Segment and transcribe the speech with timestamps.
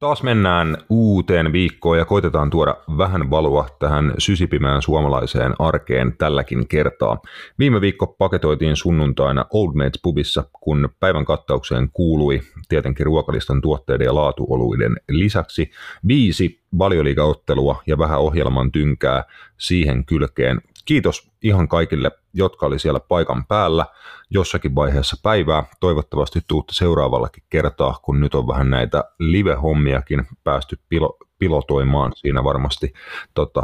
[0.00, 7.22] Taas mennään uuteen viikkoon ja koitetaan tuoda vähän valoa tähän sysipimään suomalaiseen arkeen tälläkin kertaa.
[7.58, 14.14] Viime viikko paketoitiin sunnuntaina Old Mates pubissa, kun päivän kattaukseen kuului tietenkin ruokalistan tuotteiden ja
[14.14, 15.70] laatuoluiden lisäksi
[16.08, 19.24] viisi valioliigaottelua ja vähän ohjelman tynkää
[19.58, 20.60] siihen kylkeen.
[20.90, 23.86] Kiitos ihan kaikille, jotka oli siellä paikan päällä
[24.30, 25.64] jossakin vaiheessa päivää.
[25.80, 32.12] Toivottavasti tuutte seuraavallakin kertaa, kun nyt on vähän näitä live-hommiakin päästy pilo, pilotoimaan.
[32.16, 32.92] Siinä varmasti
[33.34, 33.62] tota,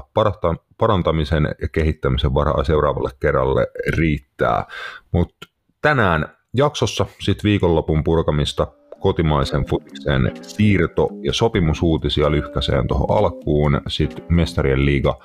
[0.79, 3.67] parantamisen ja kehittämisen varaa seuraavalle kerralle
[3.97, 4.65] riittää.
[5.13, 5.49] Mutta
[5.83, 8.67] tänään jaksossa sitten viikonlopun purkamista
[9.01, 15.19] kotimaisen futiksen siirto- ja sopimusuutisia lyhkäseen tuohon alkuun, sitten Mestarien liiga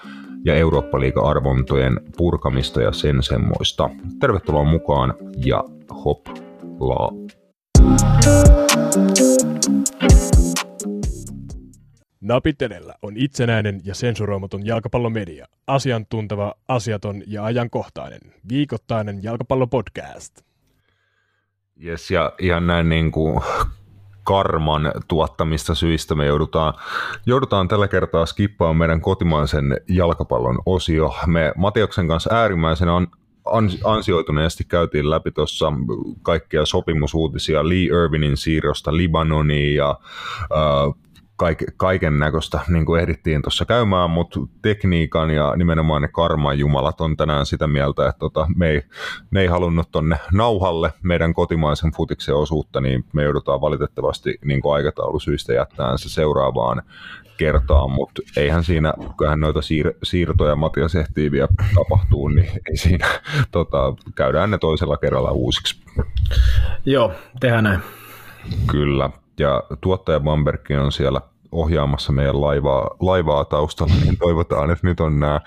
[0.46, 3.90] ja Eurooppa-liiga-arvontojen purkamista ja sen semmoista.
[4.20, 5.14] Tervetuloa mukaan
[5.46, 5.64] ja
[6.06, 7.12] hoplaa!
[12.22, 15.46] Napitelellä on itsenäinen ja sensuroimaton jalkapallomedia.
[15.68, 18.22] Asiantunteva, asiaton ja ajankohtainen.
[18.50, 20.42] Viikoittainen jalkapallopodcast.
[21.86, 23.42] Yes, ja ihan näin niin kuin
[24.24, 26.74] karman tuottamista syistä me joudutaan,
[27.26, 31.16] joudutaan tällä kertaa skippaamaan meidän kotimaisen jalkapallon osio.
[31.28, 33.08] Me Matiaksen kanssa äärimmäisen an,
[33.84, 35.74] ansioituneesti käytiin läpi tuossa
[36.22, 39.90] kaikkia sopimusuutisia Lee Irvinin siirrosta Libanoniin ja
[40.42, 41.01] äh,
[41.78, 47.18] kaiken näköistä niin kuin ehdittiin tuossa käymään, mutta tekniikan ja nimenomaan ne karman jumalat on
[47.18, 48.82] tänään sitä mieltä, että tota, me, ei,
[49.32, 54.74] ne ei halunnut tonne nauhalle meidän kotimaisen futiksen osuutta, niin me joudutaan valitettavasti niin kuin
[54.74, 56.82] aikataulusyistä jättämään se seuraavaan
[57.38, 63.08] kertaan, mutta eihän siinä, kyllähän noita siir- siirtoja Matias ehtii vielä tapahtuu, niin ei siinä,
[63.52, 65.82] tota, käydään ne toisella kerralla uusiksi.
[66.86, 67.80] Joo, tehdään näin.
[68.72, 75.00] Kyllä, ja tuottaja Bambergkin on siellä ohjaamassa meidän laivaa, laivaa taustalla, niin toivotaan, että nyt
[75.00, 75.42] on nämä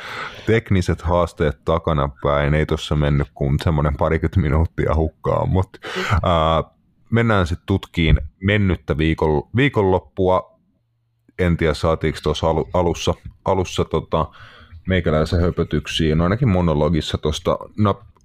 [0.46, 2.54] tekniset haasteet takana päin.
[2.54, 5.78] Ei tuossa mennyt kuin semmoinen parikymmentä minuuttia hukkaan, mutta
[6.22, 6.64] ää,
[7.10, 10.54] mennään sitten tutkiin mennyttä viikon, viikonloppua.
[11.38, 14.26] En tiedä, saatiinko tuossa alussa, alussa tota,
[14.88, 17.58] meikäläisen höpötyksiin, no ainakin monologissa tuosta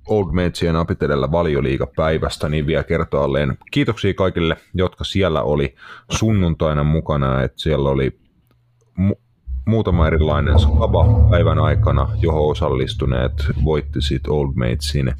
[0.10, 5.76] Old Matesien apitelellä valioliigapäivästä, niin vielä kertaalleen kiitoksia kaikille, jotka siellä oli
[6.12, 8.20] sunnuntaina mukana, että siellä oli
[9.00, 9.20] mu-
[9.66, 13.34] muutama erilainen skaba päivän aikana, johon osallistuneet
[13.64, 15.14] voitti sitten Old Matesin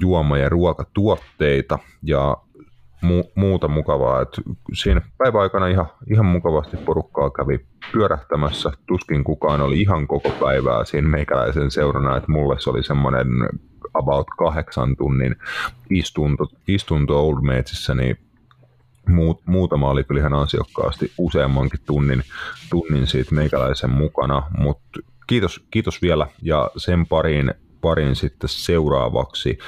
[0.00, 2.36] juoma- ja ruokatuotteita ja
[3.04, 4.22] mu- muuta mukavaa.
[4.22, 4.28] Et
[4.72, 8.70] siinä päiväaikana ihan, ihan mukavasti porukkaa kävi pyörähtämässä.
[8.86, 13.26] Tuskin kukaan oli ihan koko päivää siinä meikäläisen seurana, että mulle se oli semmoinen
[13.94, 15.36] about kahdeksan tunnin
[15.90, 18.18] istunto, istunto Old Matesissä, niin
[19.08, 22.22] muut, muutama oli kyllä ihan ansiokkaasti useammankin tunnin,
[22.70, 29.58] tunnin siitä meikäläisen mukana, mutta kiitos, kiitos vielä ja sen pariin, pariin sitten seuraavaksi.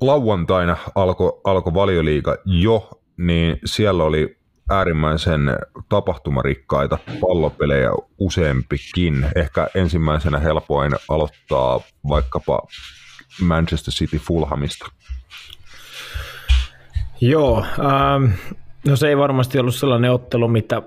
[0.00, 4.38] Lauantaina alkoi alko valioliiga jo, niin siellä oli
[4.70, 5.40] äärimmäisen
[5.88, 9.26] tapahtumarikkaita pallopelejä useampikin.
[9.36, 12.62] Ehkä ensimmäisenä helpoin aloittaa vaikkapa
[13.42, 14.86] Manchester City Fulhamista.
[17.20, 18.32] Joo, ähm,
[18.86, 20.82] no se ei varmasti ollut sellainen ottelu, mitä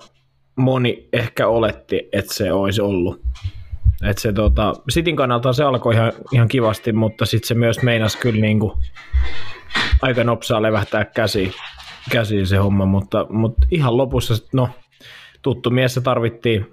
[0.56, 3.22] moni ehkä oletti, että se olisi ollut.
[4.09, 8.17] Et se, tota, Sitin kannalta se alkoi ihan, ihan kivasti, mutta sitten se myös meinasi
[8.17, 8.77] kyllä niinku
[10.01, 11.53] aika nopsaa levähtää käsiin
[12.09, 14.69] käsiin se homma, mutta, mutta ihan lopussa, no
[15.41, 16.65] tuttu mies se tarvittiin,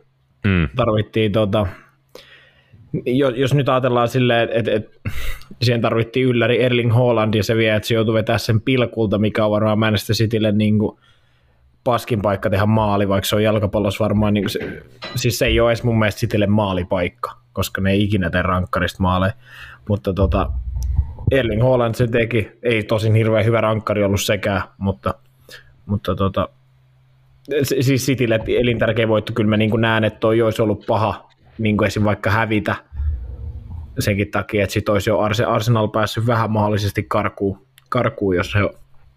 [0.47, 0.69] mm.
[0.77, 1.67] tarvittiin tota,
[3.07, 5.01] jos, jos nyt ajatellaan silleen, että et, et,
[5.63, 9.45] siihen tarvittiin ylläri Erling Haaland ja se vie, että se joutui vetää sen pilkulta, mikä
[9.45, 10.99] on varmaan Manchester Citylle niin kuin
[11.85, 14.83] paskin paikka tehdä maali, vaikka se on jalkapallossa varmaan, niin se,
[15.17, 19.03] siis se ei ole edes mun mielestä Citylle maalipaikka, koska ne ei ikinä tee rankkarista
[19.03, 19.33] maaleja,
[19.89, 20.53] mutta tota,
[21.31, 25.15] Erling Haaland se teki, ei tosin hirveän hyvä rankkari ollut sekään, mutta,
[25.87, 26.49] mutta tota,
[27.65, 31.87] siis Citylle elintärkeä voitto, kyllä mä niin näen, että toi olisi ollut paha niin kuin
[31.87, 32.05] esim.
[32.05, 32.75] vaikka hävitä
[33.99, 35.19] senkin takia, että sit olisi jo
[35.49, 38.61] Arsenal päässyt vähän mahdollisesti karkuun, karkuun jos he,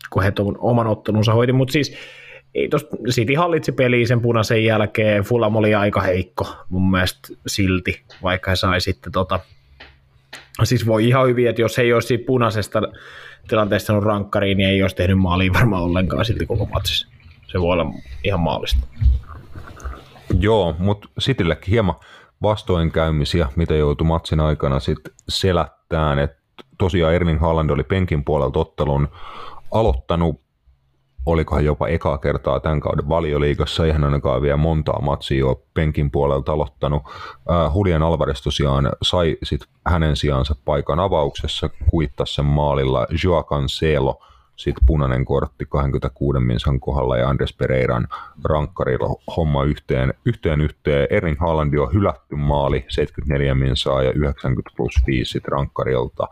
[0.09, 1.95] kun he tuon oman ottelunsa hoiti, mutta siis
[2.55, 8.01] ei tos, City hallitsi peliä sen punaisen jälkeen, Fulham oli aika heikko mun mielestä silti,
[8.23, 9.39] vaikka he sai sitten tota,
[10.63, 12.81] Siis voi ihan hyvin, että jos ei olisi siitä punaisesta
[13.47, 17.07] tilanteesta saanut rankkariin, niin ei olisi tehnyt maalia varmaan ollenkaan silti koko matsissa.
[17.47, 17.85] Se voi olla
[18.23, 18.79] ihan maallista.
[20.39, 21.95] Joo, mutta Cityllekin hieman
[22.41, 26.19] vastoinkäymisiä, mitä joutui matsin aikana sitten selättään.
[26.19, 26.31] Et
[26.77, 29.07] tosiaan Erling Haaland oli penkin puolelta ottelun
[29.71, 30.42] aloittanut
[31.25, 36.51] olikohan jopa ekaa kertaa tämän kauden valioliigassa, ihan ainakaan vielä montaa matsia jo penkin puolelta
[36.51, 37.03] aloittanut.
[37.51, 44.19] Äh, Julian Alvarez tosiaan sai sit hänen sijaansa paikan avauksessa, kuittasi sen maalilla Joa Cancelo,
[44.55, 48.07] sitten punainen kortti 26 minsan kohdalla ja Andres Pereiran
[48.43, 51.07] rankkarilla homma yhteen, yhteen yhteen.
[51.09, 56.27] Erin Haalandi on hylätty maali, 74 minsaa ja 90 plus 5 sit rankkarilta.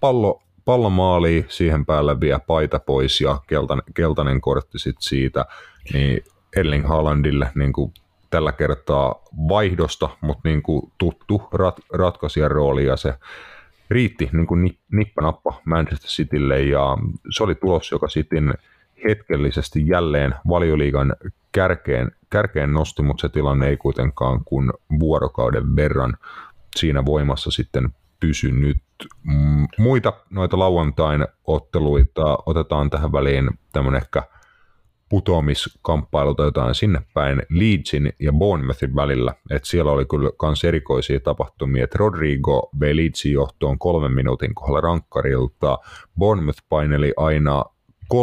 [0.00, 5.44] Pallo pallomaali, siihen päälle vielä paita pois ja keltainen, keltainen kortti sit siitä,
[5.92, 6.24] niin
[6.56, 7.92] Erling Haalandille niin kuin
[8.30, 9.14] tällä kertaa
[9.48, 13.14] vaihdosta, mutta niin kuin tuttu rat, ratkaisijan rooli ja se
[13.90, 16.98] riitti niin kuin nippanappa Manchester Citylle ja
[17.30, 18.54] se oli tulos, joka sitten
[19.08, 21.16] hetkellisesti jälleen valioliigan
[21.52, 26.16] kärkeen, kärkeen nosti, mutta se tilanne ei kuitenkaan kuin vuorokauden verran
[26.76, 27.88] siinä voimassa sitten
[28.20, 28.76] pysynyt.
[29.22, 34.22] Mm, muita noita lauantain otteluita otetaan tähän väliin tämmöinen ehkä
[35.08, 39.34] putoamiskamppailu jotain sinne päin Leedsin ja Bournemouthin välillä.
[39.50, 44.80] Et siellä oli kyllä myös erikoisia tapahtumia, että Rodrigo vei Leedsin johtoon kolmen minuutin kohdalla
[44.80, 45.78] rankkarilta.
[46.18, 47.64] Bournemouth paineli aina
[48.14, 48.18] 3-1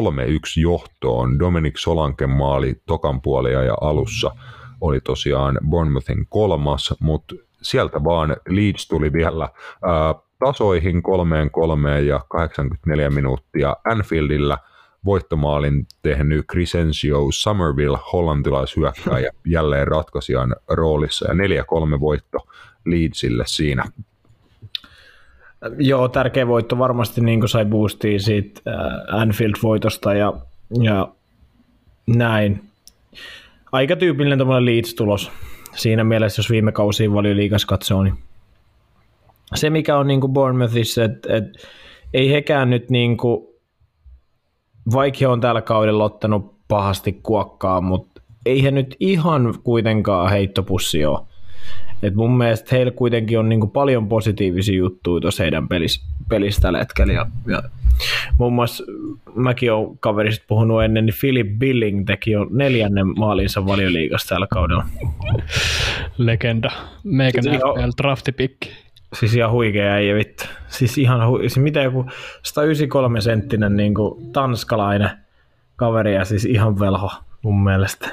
[0.61, 1.39] johtoon.
[1.39, 4.35] Dominic Solanken maali tokan puolia ja alussa
[4.81, 9.49] oli tosiaan Bournemouthin kolmas, mutta sieltä vaan Leeds tuli vielä
[9.83, 14.57] ää, tasoihin kolmeen kolmeen ja 84 minuuttia Anfieldillä
[15.05, 22.37] voittomaalin tehnyt Crescencio Somerville, hollantilaishyökkääjä, jälleen ratkaisijan roolissa ja 4-3 voitto
[22.85, 23.83] Leedsille siinä.
[25.77, 28.61] Joo, tärkeä voitto varmasti niin kuin sai boostia siitä
[29.11, 30.33] Anfield-voitosta ja,
[30.81, 31.07] ja
[32.07, 32.63] näin.
[33.71, 35.31] Aika tyypillinen Leeds-tulos
[35.75, 38.15] siinä mielessä, jos viime kausiin liikas katsoo, niin
[39.55, 41.43] se mikä on niin kuin Bournemouthissa, että et,
[42.13, 43.47] ei hekään nyt niin kuin,
[44.93, 51.19] vaikka on tällä kaudella ottanut pahasti kuokkaa, mutta ei he nyt ihan kuitenkaan heittopussi ole.
[52.03, 56.79] Et mun mielestä heillä kuitenkin on niinku paljon positiivisia juttuja tuossa heidän pelis, pelistä tällä
[56.79, 57.13] hetkellä.
[57.13, 57.63] Ja, ja
[58.37, 58.83] muun muassa
[59.35, 64.85] mäkin olen kaverista puhunut ennen, niin Philip Billing teki jo neljännen maalinsa valioliigassa tällä kaudella.
[66.17, 66.69] Legenda.
[67.03, 68.71] Meikän FPL draftipikki.
[69.13, 70.43] Siis ihan huikea ei vittu.
[70.67, 71.37] Siis ihan hu...
[71.37, 72.05] siis mitä joku
[72.43, 75.09] 193 senttinen niin kuin tanskalainen
[75.75, 77.11] kaveri ja siis ihan velho
[77.41, 78.09] mun mielestä.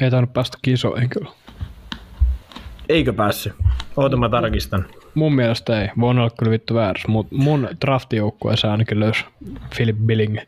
[0.00, 1.30] Ei tainnut päästä kisoihin kyllä.
[2.88, 3.52] Eikö päässyt?
[3.96, 4.86] Oota mä tarkistan.
[5.16, 5.88] Mun mielestä ei.
[6.00, 9.24] Voin olla kyllä vittu väärässä, mutta mun draftijoukkueessa ainakin löysi
[9.76, 10.38] Philip Billing.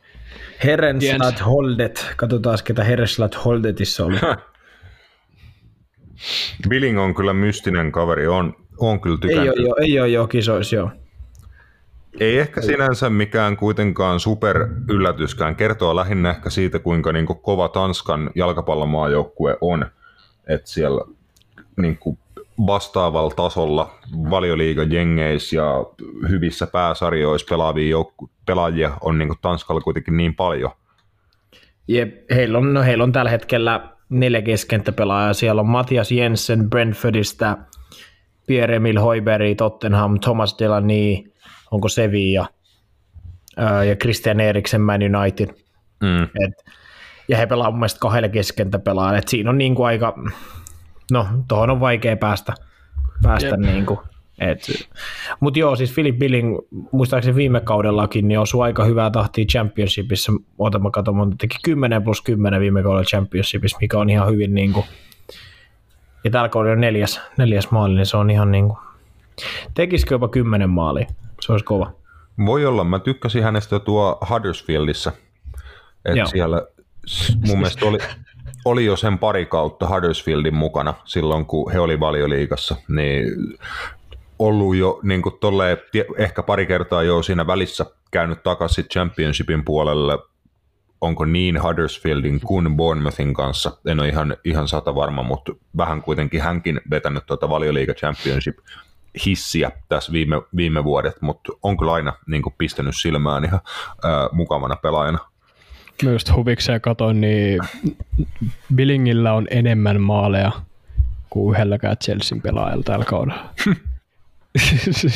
[0.65, 2.13] Herenslat Holdet.
[2.17, 4.17] Katsotaan, ketä Herenslat Holdetissa oli.
[6.69, 8.27] Billing on kyllä mystinen kaveri.
[8.27, 9.57] On, on kyllä tykännyt.
[9.59, 10.91] Ei ole jo, ei ole jo kisoissa, joo.
[12.21, 15.57] Ei ehkä sinänsä mikään kuitenkaan super yllätyskään.
[15.57, 19.87] Kertoo lähinnä ehkä siitä, kuinka niin kuin kova Tanskan jalkapallomaajoukkue on.
[20.49, 21.05] Että siellä
[21.77, 22.19] niin kuin
[22.67, 23.95] vastaavalla tasolla
[24.31, 25.87] valioliigan jengeissä ja
[26.29, 30.71] hyvissä pääsarjoissa pelaavia joukku, pelaajia on niin kuin Tanskalla kuitenkin niin paljon.
[31.89, 35.33] Jep, heillä on, no heillä on tällä hetkellä neljä keskenttäpelaajaa.
[35.33, 37.59] Siellä on Matias Jensen Brentfordista,
[38.47, 41.17] Pierre-Emil Hoiberi, Tottenham, Thomas Delaney,
[41.71, 42.49] onko Sevilla,
[43.89, 45.49] ja Christian Eriksen Man United.
[46.03, 46.23] Mm.
[46.23, 46.65] Et,
[47.29, 49.21] ja he pelaavat mun mielestä kahdella keskentäpelaajalla.
[49.27, 50.15] siinä on niin kuin aika,
[51.13, 52.55] no tuohon on vaikea päästä,
[53.23, 53.99] päästä niin kuin,
[55.41, 56.59] mutta joo, siis Philip Billing,
[56.93, 60.33] muistaakseni viime kaudellakin, niin osui aika hyvää tahtia Championshipissa.
[60.59, 64.73] Ota mä katson, teki 10 plus 10 viime kaudella Championshipissa, mikä on ihan hyvin niin
[64.73, 64.87] kuin,
[66.25, 68.79] ja tällä kaudella on neljäs, neljäs maali, niin se on ihan niin kuin,
[69.75, 71.07] tekisikö jopa 10 maalia?
[71.41, 71.93] Se olisi kova.
[72.47, 75.13] Voi olla, mä tykkäsin hänestä tuo Huddersfieldissa,
[76.05, 76.63] että siellä
[77.47, 77.99] mun mielestä oli,
[78.71, 83.25] oli jo sen pari kautta Huddersfieldin mukana silloin, kun he oli valioliigassa, niin
[84.39, 85.79] ollut jo niin kuin tolleen,
[86.19, 90.19] ehkä pari kertaa jo siinä välissä käynyt takaisin championshipin puolelle,
[91.01, 96.43] onko niin Huddersfieldin kuin Bournemouthin kanssa, en ole ihan, ihan sata varma, mutta vähän kuitenkin
[96.43, 98.59] hänkin vetänyt tuota valioliiga championship
[99.27, 103.61] hissiä tässä viime, viime vuodet, mutta on kyllä aina niin kuin pistänyt silmään ihan
[104.05, 105.19] ää, mukavana pelaajana.
[106.03, 107.61] Myös huvikseen katoin, niin
[108.75, 110.53] Billingillä on enemmän maaleja
[111.31, 113.51] kuin yhdelläkään Chelsean pelaajalla tällä kaudella.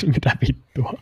[0.14, 0.92] Mitä vittua?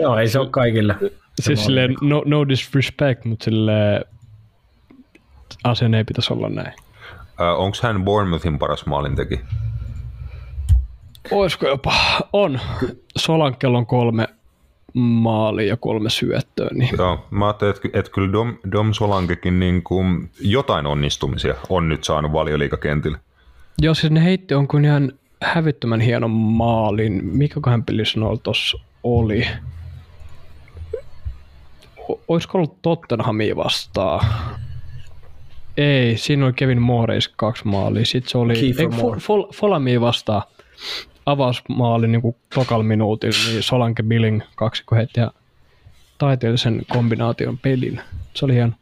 [0.00, 0.96] Joo, ei se ole kaikille.
[1.40, 4.04] Siis silleen, no, no disrespect, mutta sille
[5.64, 6.72] asian ei pitäisi olla näin.
[7.40, 9.40] Äh, Onko hän Bournemouthin paras maalinteki?
[11.30, 11.94] Olisiko jopa?
[12.32, 12.60] On.
[13.18, 14.28] Solankel on kolme,
[14.94, 16.68] maalia ja kolme syöttöä.
[16.72, 16.90] Niin.
[16.98, 22.04] Joo, mä ajattelin, että, että kyllä Dom, Dom Solankekin niin kuin jotain onnistumisia on nyt
[22.04, 23.18] saanut valioliikakentille.
[23.82, 27.20] Joo, siis ne heitti on kuin ihan hävyttömän hienon maalin.
[27.24, 29.46] Mikä kohan pelissä tuossa oli?
[32.28, 34.26] olisiko ollut Tottenhamia vastaan?
[35.76, 38.04] Ei, siinä oli Kevin Morris kaksi maalia.
[38.04, 40.42] Sitten se oli ei, Fol- Fol- Folamia vastaan
[41.26, 45.32] avausmaali niin kuin tokal minuutilla, niin Solanke Billing kaksi heti ja
[46.18, 48.00] taiteellisen kombinaation pelin.
[48.34, 48.72] Se oli hieno.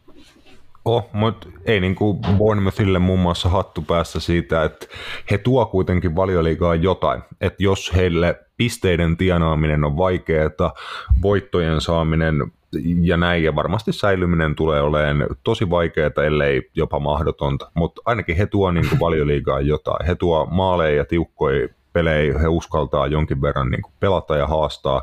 [0.85, 4.87] Oh, mutta ei niin kuin Bournemouthille muun muassa hattu päässä siitä, että
[5.31, 7.23] he tuo kuitenkin valioliigaa jotain.
[7.41, 10.75] Että jos heille pisteiden tienaaminen on vaikeaa,
[11.23, 12.53] voittojen saaminen
[13.01, 18.47] ja näin, ja varmasti säilyminen tulee olemaan tosi vaikeaa, ellei jopa mahdotonta, mutta ainakin he
[18.47, 20.07] tuo niin valioliigaa jotain.
[20.07, 25.03] He tuo maaleja ja tiukkoja pelejä, he uskaltaa jonkin verran niin kuin pelata ja haastaa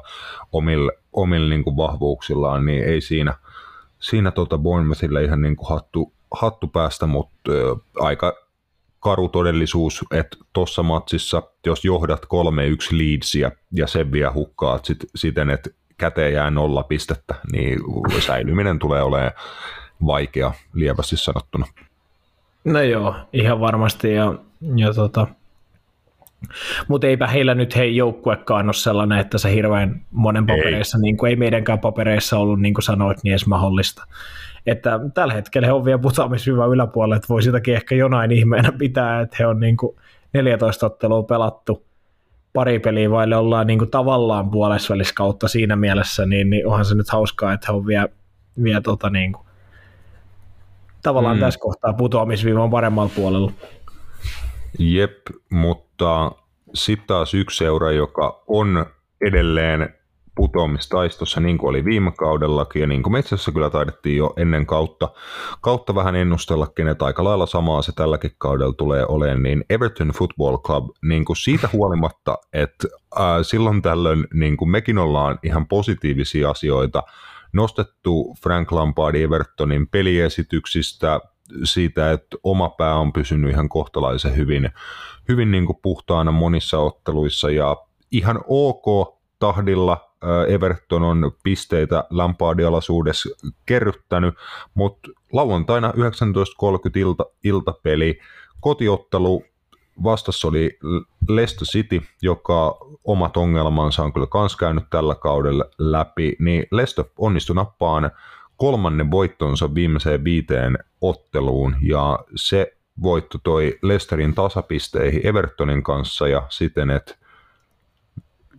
[0.51, 3.33] omille, omille niin kuin vahvuuksillaan, niin ei siinä,
[3.99, 8.33] siinä tuota Bournemouthille ihan niin kuin hattu, hattu päästä, mutta ö, aika
[8.99, 12.27] karu todellisuus, että tuossa matsissa, jos johdat 3-1
[12.91, 17.79] Leedsiä ja sen vielä hukkaat sit, siten, että käteen jää nolla pistettä, niin
[18.19, 19.31] säilyminen tulee olemaan
[20.05, 21.65] vaikea, lievästi sanottuna.
[22.63, 24.13] No joo, ihan varmasti.
[24.13, 24.33] Ja,
[24.75, 25.27] ja tota,
[26.87, 31.01] mutta eipä heillä nyt hei joukkuekaan ole sellainen, että se hirveän monen papereissa, ei.
[31.01, 34.03] niin kuin ei meidänkään papereissa ollut, niin kuin sanoit, niin edes mahdollista.
[34.65, 39.21] Että tällä hetkellä he on vielä putoamishyvä yläpuolella, että voi sitäkin ehkä jonain ihmeenä pitää,
[39.21, 39.95] että he on niin kuin
[40.33, 41.85] 14 ottelua pelattu,
[42.53, 46.95] pari peliä vaille ollaan niin kuin tavallaan puolesvälis kautta siinä mielessä, niin, niin onhan se
[46.95, 48.07] nyt hauskaa, että he on vielä,
[48.63, 49.45] vielä tota niin kuin,
[51.03, 51.41] tavallaan mm.
[51.41, 53.51] tässä kohtaa putoamisviivan paremmalla puolella.
[54.79, 55.17] Jep,
[55.49, 56.31] mutta
[56.73, 58.85] sitten taas yksi seura, joka on
[59.21, 59.93] edelleen
[60.35, 64.33] putoamistaistossa, niin kuin oli viime kaudellakin, ja niin kuin me itse asiassa kyllä taidettiin jo
[64.37, 65.09] ennen kautta,
[65.61, 70.57] kautta vähän ennustellakin, että aika lailla samaa se tälläkin kaudella tulee olemaan, niin Everton Football
[70.57, 72.87] Club, niin kuin siitä huolimatta, että
[73.41, 77.03] silloin tällöin niin kuin mekin ollaan ihan positiivisia asioita
[77.53, 81.19] nostettu Frank Lampardin Evertonin peliesityksistä,
[81.63, 84.69] siitä, että oma pää on pysynyt ihan kohtalaisen hyvin,
[85.27, 87.49] hyvin niin kuin puhtaana monissa otteluissa.
[87.49, 87.77] Ja
[88.11, 90.09] ihan ok tahdilla
[90.47, 93.29] Everton on pisteitä Lampardialaisuudessa
[93.65, 94.35] kerryttänyt,
[94.73, 95.95] mutta lauantaina 19.30
[96.95, 98.19] ilta, iltapeli,
[98.59, 99.43] kotiottelu
[100.03, 100.77] vastassa oli
[101.29, 107.55] Leicester City, joka omat ongelmansa on kyllä kans käynyt tällä kaudella läpi, niin Leicester onnistui
[107.55, 108.11] nappaan
[108.59, 116.89] kolmannen voittonsa viimeiseen viiteen otteluun, ja se voitto toi Leicesterin tasapisteihin Evertonin kanssa, ja siten,
[116.89, 117.15] että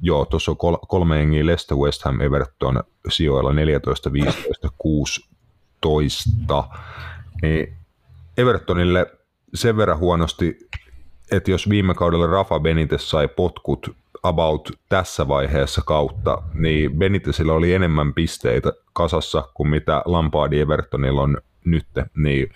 [0.02, 6.64] Joo, tuossa on kol- kolme jengiä Leicester, West Ham, Everton sijoilla 14, 15, 16.
[7.42, 7.76] Niin
[8.36, 9.06] Evertonille
[9.54, 10.58] sen verran huonosti,
[11.30, 17.74] että jos viime kaudella Rafa Benitez sai potkut about tässä vaiheessa kautta, niin Benitezillä oli
[17.74, 21.86] enemmän pisteitä kasassa kuin mitä Lampardi Evertonilla on nyt,
[22.16, 22.48] niin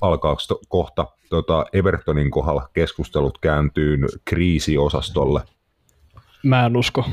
[0.00, 5.42] alkaako to, kohta tota Evertonin kohdalla keskustelut kääntyy kriisiosastolle–
[6.42, 7.04] Mä en usko.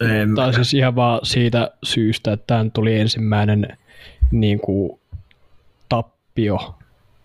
[0.00, 3.78] En tai siis ihan vaan siitä syystä, että tämä tuli ensimmäinen
[4.30, 5.00] niin kuin,
[5.88, 6.74] tappio.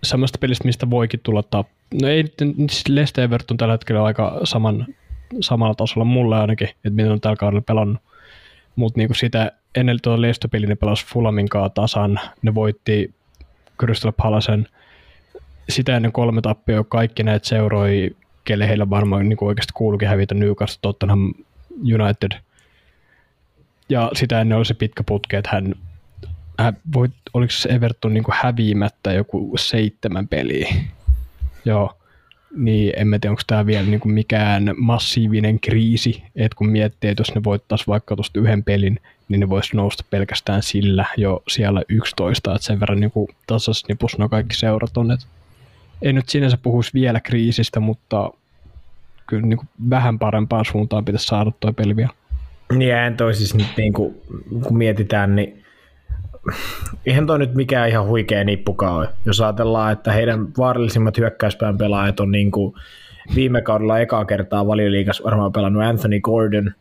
[0.03, 1.75] Samasta pelistä, mistä voikin tulla tappio.
[2.01, 2.25] No ei,
[2.71, 4.87] siis Leste Everton tällä hetkellä aika saman,
[5.41, 8.01] samalla tasolla mulle ainakin, että mitä on tällä kaudella pelannut.
[8.75, 12.19] Mutta niin sitä ennen tuota Leicester-peliä ne pelasi Fulamin tasan.
[12.41, 13.13] Ne voitti
[13.79, 14.67] Crystal Palacen
[15.69, 16.83] sitä ennen kolme tappioa.
[16.83, 21.33] Kaikki näitä seuroi kelle heillä varmaan niin oikeasti kuuluukin hävitä Newcastle, Tottenham,
[21.79, 22.31] United.
[23.89, 25.75] Ja sitä ennen oli se pitkä putke, että hän,
[26.59, 30.75] hän voi, oliko se Everton niin kuin häviämättä joku seitsemän peliä.
[31.65, 31.97] Joo,
[32.55, 37.21] niin en tiedä, onko tämä vielä niin kuin mikään massiivinen kriisi, että kun miettii, että
[37.21, 41.81] jos ne voittaisi vaikka tuosta yhden pelin, niin ne voisi nousta pelkästään sillä jo siellä
[41.89, 43.11] 11, että sen verran niin
[43.47, 45.25] tasasnipus no kaikki seurat on, että
[46.01, 48.31] ei nyt sinänsä puhuisi vielä kriisistä, mutta
[49.27, 52.13] kyllä niin kuin vähän parempaan suuntaan pitäisi saada tuo peli vielä.
[52.73, 54.15] Niin ja toi siis nyt niin kuin,
[54.63, 55.64] kun mietitään, niin
[57.05, 59.09] eihän toi nyt mikään ihan huikea nippukaan ole.
[59.25, 62.75] Jos ajatellaan, että heidän vaarallisimmat hyökkäyspään pelaajat on niin kuin
[63.35, 66.71] viime kaudella ekaa kertaa valioliigassa varmaan pelannut Anthony Gordon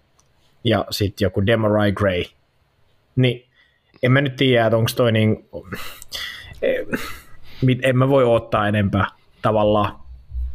[0.64, 2.24] ja sitten joku Demarai Gray.
[3.16, 3.44] Niin
[4.02, 5.48] en mä nyt tiedä, että onko toi niin
[7.82, 9.06] en mä voi ottaa enempää
[9.42, 9.92] tavallaan.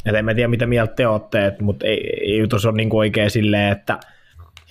[0.06, 3.32] Et en mä tiedä, mitä mieltä te olette, mutta ei, ei tuossa ole niin oikein
[3.32, 4.00] silleen, että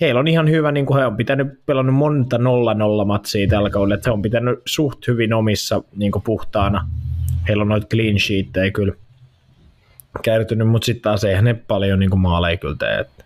[0.01, 2.39] heillä on ihan hyvä, niin kuin he on pitänyt pelannut monta 0-0
[3.05, 6.87] matsia tällä kaudella, että he on pitänyt suht hyvin omissa niin kuin puhtaana.
[7.47, 8.93] Heillä on noita clean sheettejä kyllä
[10.21, 12.99] kertynyt, mutta sitten taas eihän ne paljon niin kuin maaleja kyllä tee.
[12.99, 13.23] Että.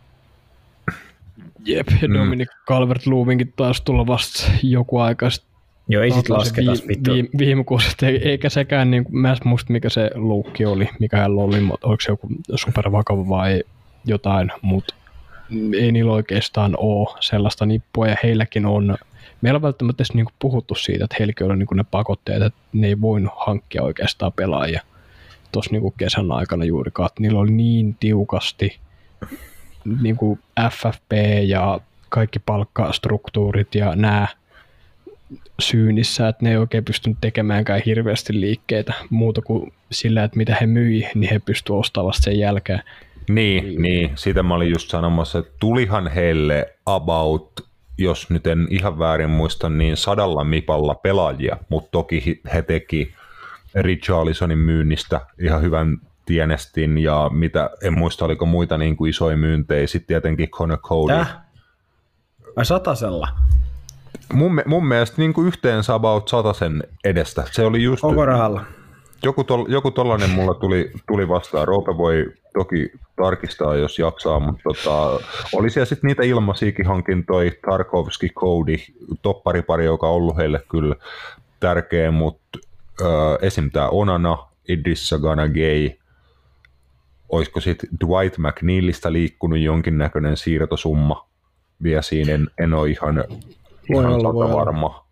[1.65, 2.13] Jep, ja mm.
[2.13, 5.53] Dominic Calvert-Lewinkin taas tulla vasta joku aika sitten
[5.87, 7.13] Joo, ei sit lasketa vi- vittu.
[7.13, 11.17] Vi- viime kuussa, eikä sekään, niin kuin, mä en muista mikä se luukki oli, mikä
[11.17, 13.63] hän oli, mutta onko se joku supervakava vai
[14.05, 14.95] jotain, mutta
[15.81, 18.97] ei niillä oikeastaan ole sellaista nippua, ja heilläkin on,
[19.41, 22.59] meillä on välttämättä niin kuin puhuttu siitä, että heilläkin on niin kuin ne pakotteet, että
[22.73, 24.81] ne ei voinut hankkia oikeastaan pelaajia
[25.51, 28.77] tuossa niin kesän aikana juurikaan, että niillä oli niin tiukasti
[30.01, 30.39] niin kuin
[30.71, 31.11] FFP
[31.47, 34.27] ja kaikki palkkastruktuurit ja nämä
[35.59, 40.65] syynissä, että ne ei oikein pystynyt tekemäänkään hirveästi liikkeitä muuta kuin sillä, että mitä he
[40.65, 42.83] myi, niin he pystyivät ostamaan sen jälkeen.
[43.29, 48.67] Niin, niin, niin, siitä mä olin just sanomassa, että tulihan heille about, jos nyt en
[48.69, 53.13] ihan väärin muista, niin sadalla mipalla pelaajia, mutta toki he teki
[53.75, 59.87] Richarlisonin myynnistä ihan hyvän tienestin ja mitä, en muista oliko muita niin kuin isoja myyntejä,
[59.87, 61.13] sitten tietenkin Connor Cody.
[61.13, 61.37] Äh?
[62.55, 63.27] Ai satasella?
[64.33, 67.43] Mun, mun mielestä niin kuin yhteensä about sen edestä.
[67.51, 68.03] Se oli just...
[68.03, 68.65] Onko rahalla?
[69.23, 71.67] Joku, tol, joku tollanen mulla tuli, tuli vastaan.
[71.67, 75.19] Roope voi toki tarkistaa, jos jaksaa, mutta tota,
[75.53, 78.75] oli siellä sitten niitä ilmaisiakin hankintoja, Tarkovski, Cody,
[79.21, 80.95] topparipari, joka on ollut heille kyllä
[81.59, 82.59] tärkeä, mutta
[83.01, 83.07] äh,
[83.41, 83.71] esim.
[83.71, 84.37] tämä Onana,
[84.69, 85.89] Idrissa Gana Gay,
[87.29, 91.27] olisiko sitten Dwight McNeilistä liikkunut jonkinnäköinen siirtosumma
[91.83, 93.39] vielä siinä, en, en ole ihan voi
[93.89, 95.05] Ihan olla, voi varma.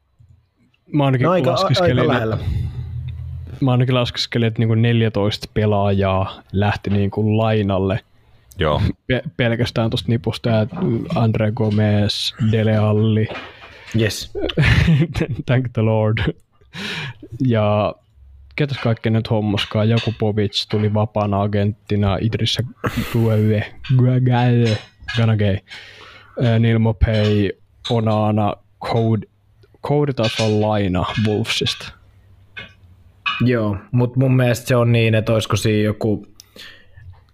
[0.93, 2.37] Mä ainakin no, aika, aika lähellä.
[3.61, 7.99] Mä ainakin laskeskelin, että niinku 14 pelaajaa lähti niinku lainalle.
[8.57, 8.81] Joo.
[9.07, 10.75] Pe- pelkästään tuosta nipusta, että
[11.15, 13.27] Andre Gomez, Dele Alli.
[13.99, 14.31] Yes.
[15.45, 16.17] Thank the Lord.
[17.47, 17.95] Ja
[18.55, 19.89] ketäs kaikki nyt hommaskaan?
[19.89, 22.63] Jakupovic tuli vapaana agenttina, Idrissa
[23.13, 24.77] Gueve, Gueve,
[25.17, 25.57] Ganagay,
[26.59, 27.49] Neil Mopay,
[27.89, 28.53] Onana,
[28.85, 29.27] Code,
[29.87, 32.00] Code-tason laina Wolvesista.
[33.41, 36.27] Joo, mutta mun mielestä se on niin, että olisiko siinä joku,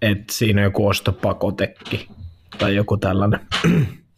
[0.01, 2.09] että siinä on joku ostopakotekki
[2.57, 3.39] tai joku tällainen.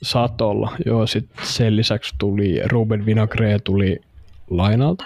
[0.02, 1.08] Saat olla, joo.
[1.08, 4.02] Sitten sen lisäksi tuli Ruben Vinagre tuli
[4.50, 5.04] lainalta.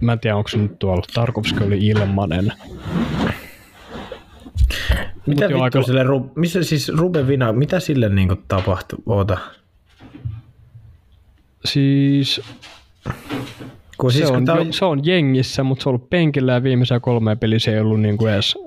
[0.00, 1.02] Mä en tiedä, onko se nyt tuolla.
[1.14, 2.52] Tarkovski oli ilmanen.
[5.26, 5.82] Mitä vittu aika...
[5.82, 8.98] sille, missä siis Ruben Vina, mitä sille niinku tapahtui?
[9.06, 9.38] Oota.
[11.64, 12.40] Siis,
[14.02, 14.72] kun siis se, on, on...
[14.72, 16.52] se on jengissä, mutta se on ollut penkillä
[16.90, 18.58] ja kolmea peliä se ei ollut niin kuin edes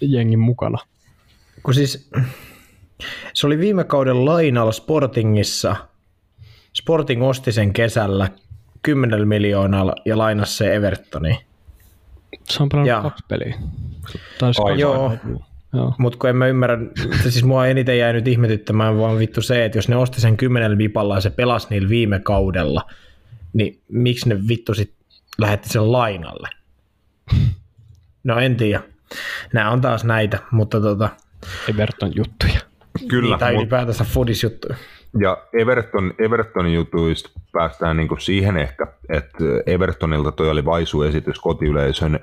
[0.00, 0.78] jengin mukana.
[1.62, 2.10] Kun siis
[3.34, 5.76] se oli viime kauden lainalla Sportingissa.
[6.72, 8.28] Sporting osti sen kesällä
[8.82, 11.38] 10 miljoonalla ja lainasi se Evertoniin.
[12.44, 13.54] Se on pelannut kaksi peliä.
[14.38, 15.12] Taisi joo,
[15.98, 16.78] mutta kun en mä ymmärrä,
[17.22, 20.78] siis mua eniten jäi nyt ihmetyttämään vaan vittu se, että jos ne osti sen kymmenellä
[20.78, 22.82] vipalla ja se pelasi niillä viime kaudella,
[23.52, 24.94] niin miksi ne vittu sit
[25.38, 26.48] lähetti sen lainalle?
[28.24, 28.82] No en tiedä.
[29.52, 31.08] Nämä on taas näitä, mutta tota...
[31.68, 32.60] Everton juttuja.
[33.08, 33.28] Kyllä.
[33.28, 33.60] Niin, tai mut...
[33.60, 34.04] ylipäätänsä
[34.42, 34.76] juttuja.
[35.20, 42.20] Ja Everton, Evertonin jutuista päästään niinku siihen ehkä, että Evertonilta toi oli vaisu-esitys kotiyleisön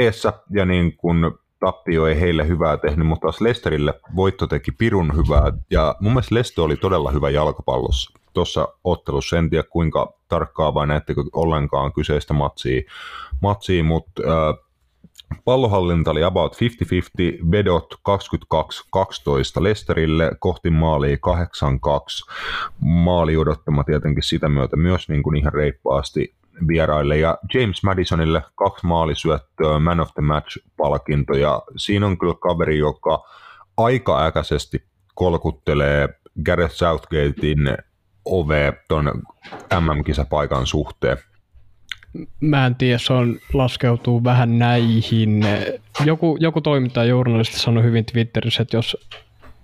[0.00, 5.16] eessä, ja niin kun tappio ei heille hyvää tehnyt, mutta taas Lesterille voitto teki pirun
[5.16, 9.38] hyvää, ja mun mielestä Leste oli todella hyvä jalkapallossa tuossa ottelussa.
[9.38, 12.82] En tiedä kuinka tarkkaa vai näettekö ollenkaan kyseistä matsia,
[13.40, 14.70] matsia mutta äh,
[15.44, 17.94] pallohallinta oli about 50-50, vedot
[19.58, 21.20] 22-12 Lesterille, kohti maalia 8-2.
[22.80, 26.34] Maali odottama tietenkin sitä myötä myös niin kuin ihan reippaasti
[26.68, 27.18] vieraille.
[27.18, 33.24] Ja James Madisonille kaksi maalisyöttöä, Man of the Match-palkinto ja siinä on kyllä kaveri, joka
[33.76, 36.08] aika äkäisesti kolkuttelee
[36.44, 37.76] Gareth Southgatein
[38.24, 39.22] ove ton
[39.80, 41.16] MM-kisapaikan suhteen.
[42.40, 45.46] Mä en tiedä, se on, laskeutuu vähän näihin.
[46.04, 48.96] Joku, joku toimittaja journalisti sanoi hyvin Twitterissä, että jos,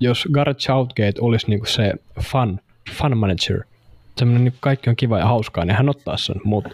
[0.00, 3.62] jos Gareth Southgate olisi niinku se fun, fun manager–
[4.18, 6.70] semmoinen niin kaikki on kiva ja hauskaa, niin hän ottaa sen, mutta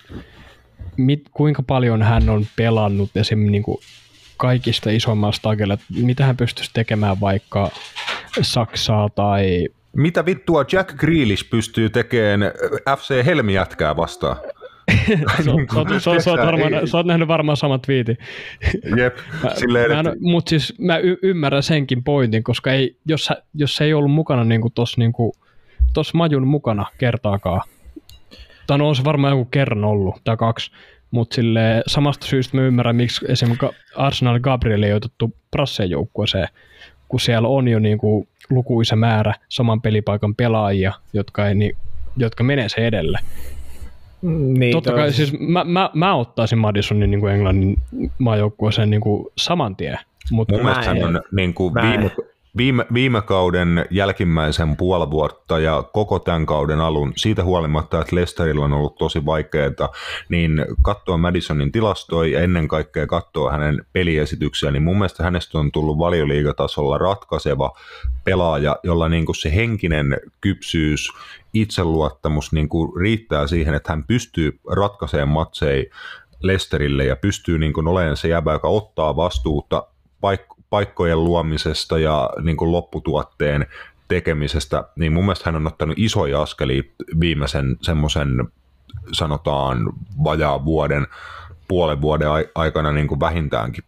[1.30, 3.78] kuinka paljon hän on pelannut esimerkiksi niin kuin
[4.36, 7.70] kaikista isommalla stagella, mitä hän pystyisi tekemään vaikka
[8.42, 9.68] Saksaa tai...
[9.96, 12.52] Mitä vittua Jack Grealish pystyy tekemään
[12.98, 14.36] FC Helmi-jätkää vastaan?
[16.90, 18.18] sä oot nähnyt varmaan saman twiitin.
[18.96, 19.16] Jep,
[19.54, 19.90] silleen.
[20.20, 24.44] Mutta siis mä y- ymmärrän senkin pointin, koska ei, jos, jos se ei ollut mukana
[24.44, 25.32] niinku tuossa niinku
[25.92, 27.60] tuossa Majun mukana kertaakaan.
[28.66, 30.70] Tai no on se varmaan joku kerran ollut, tai kaksi.
[31.10, 31.36] Mutta
[31.86, 36.48] samasta syystä mä ymmärrän, miksi esimerkiksi Arsenal Gabriel ei otettu Brassen joukkueeseen,
[37.12, 41.76] kun siellä on jo niinku lukuisa määrä saman pelipaikan pelaajia, jotka, ei, niin,
[42.16, 43.18] jotka menee se edelle.
[44.58, 47.76] Niin, Totta kai, siis mä, mä, mä ottaisin Madisonin niin kuin Englannin
[48.18, 49.98] maajoukkueeseen niin kuin saman tien.
[50.30, 52.10] Mutta Mun mielestä hän on niin kuin viime,
[52.56, 58.64] viime, viime kauden jälkimmäisen puoli vuotta ja koko tämän kauden alun, siitä huolimatta, että Leicesterillä
[58.64, 59.92] on ollut tosi vaikeaa,
[60.28, 65.72] niin katsoa Madisonin tilastoja ja ennen kaikkea katsoa hänen peliesityksiä, niin mun mielestä hänestä on
[65.72, 67.72] tullut valioliigatasolla ratkaiseva
[68.24, 71.08] pelaaja, jolla niin kuin se henkinen kypsyys,
[71.54, 75.84] itseluottamus niin kuin riittää siihen, että hän pystyy ratkaisemaan matseja
[76.42, 79.86] Lesterille ja pystyy niin kuin olemaan se jäbä, joka ottaa vastuuta
[80.72, 83.66] paikkojen luomisesta ja niin kuin lopputuotteen
[84.08, 86.82] tekemisestä, niin mun mielestä hän on ottanut isoja askelia
[87.20, 88.28] viimeisen semmoisen
[89.12, 89.78] sanotaan
[90.24, 91.06] vajaa vuoden,
[91.68, 93.84] puolen vuoden aikana niin kuin vähintäänkin.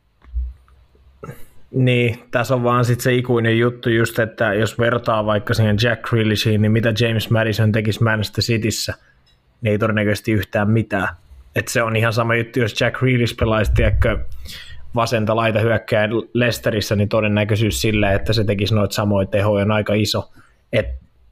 [1.71, 6.03] Niin, tässä on vaan sitten se ikuinen juttu just, että jos vertaa vaikka siihen Jack
[6.03, 8.95] Grealishiin, niin mitä James Madison tekisi Manchester Cityssä,
[9.61, 11.09] niin ei todennäköisesti yhtään mitään.
[11.55, 14.19] Et se on ihan sama juttu, jos Jack Grealish pelaisi, tiedätkö,
[14.95, 19.95] vasenta laita hyökkää Lesterissä, niin todennäköisyys sille, että se tekisi noita samoja tehoja on aika
[19.95, 20.31] iso.
[20.73, 20.87] Et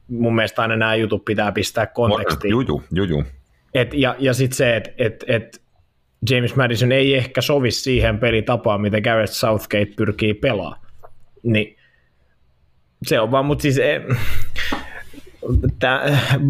[0.07, 2.51] mun mielestä aina nämä jutut pitää pistää kontekstiin.
[2.51, 3.23] Juju, juju.
[3.73, 5.61] Et, ja ja sitten se, että et, et
[6.29, 10.81] James Madison ei ehkä sovi siihen pelitapaan, mitä Gareth Southgate pyrkii pelaamaan.
[11.43, 11.77] Niin
[13.07, 14.01] se on vaan, mutta siis e,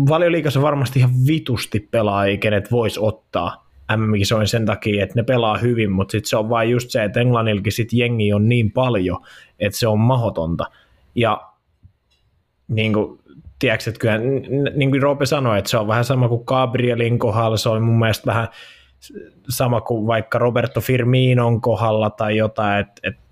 [0.10, 3.63] valioliikassa varmasti ihan vitusti pelaajia, kenet voisi ottaa
[3.98, 7.20] MM-kisoin sen takia, että ne pelaa hyvin, mutta sitten se on vain just se, että
[7.20, 9.26] Englannilkin sit jengi on niin paljon,
[9.60, 10.66] että se on mahotonta.
[11.16, 11.50] Ja
[12.68, 13.20] niin kuin,
[13.60, 14.18] tiedätkö, että kyllä,
[14.76, 18.00] niin kuin Roope sanoi, että se on vähän sama kuin Gabrielin kohdalla, se on mun
[18.00, 18.48] mielestä vähän
[19.50, 23.23] sama kuin vaikka Roberto Firminon kohdalla tai jotain, että, että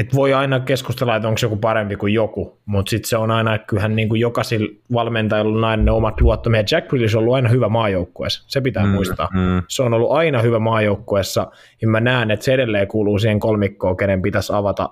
[0.00, 3.54] et voi aina keskustella, että onko joku parempi kuin joku, mutta sitten se on aina,
[3.54, 6.72] että kyllähän niin kuin jokaisilla valmentajilla on aina ne omat luottomiet.
[6.72, 9.28] Jack Grealish on ollut aina hyvä maajoukkueessa, se pitää mm, muistaa.
[9.32, 9.62] Mm.
[9.68, 11.50] Se on ollut aina hyvä maajoukkueessa,
[11.82, 14.90] ja mä näen, että se edelleen kuuluu siihen kolmikkoon, kenen pitäisi avata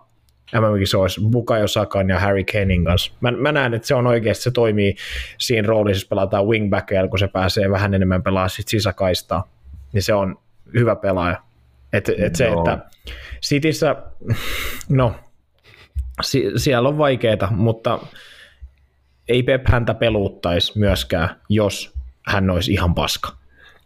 [0.54, 3.12] MM-kisoissa Bukayo Sakan ja Harry Kanein kanssa.
[3.20, 4.96] Mä, mä näen, että se on oikeasti, se toimii
[5.38, 9.48] siinä roolissa, jos pelataan wingbackia, kun se pääsee vähän enemmän pelaa sit sisäkaistaa,
[9.92, 10.38] niin se on
[10.74, 11.47] hyvä pelaaja.
[11.92, 12.58] Et, et se, no.
[12.58, 12.78] että
[13.42, 13.96] Cityssä,
[14.88, 15.14] no,
[16.22, 17.98] si- siellä on vaikeaa, mutta
[19.28, 21.94] ei Pep häntä peluuttaisi myöskään, jos
[22.26, 23.32] hän olisi ihan paska.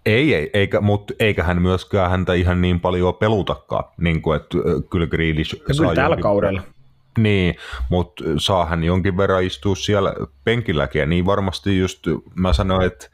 [0.06, 4.58] Ei, ei eikä, mutta eikä hän myöskään häntä ihan niin paljon pelutakaan, niin kuin, että
[4.90, 6.22] kyllä Grealish saa tällä jonkin...
[6.22, 6.62] kaudella.
[7.18, 7.54] Niin,
[7.88, 13.10] mutta saa hän jonkin verran istua siellä penkilläkin, ja niin varmasti just mä sanoin, että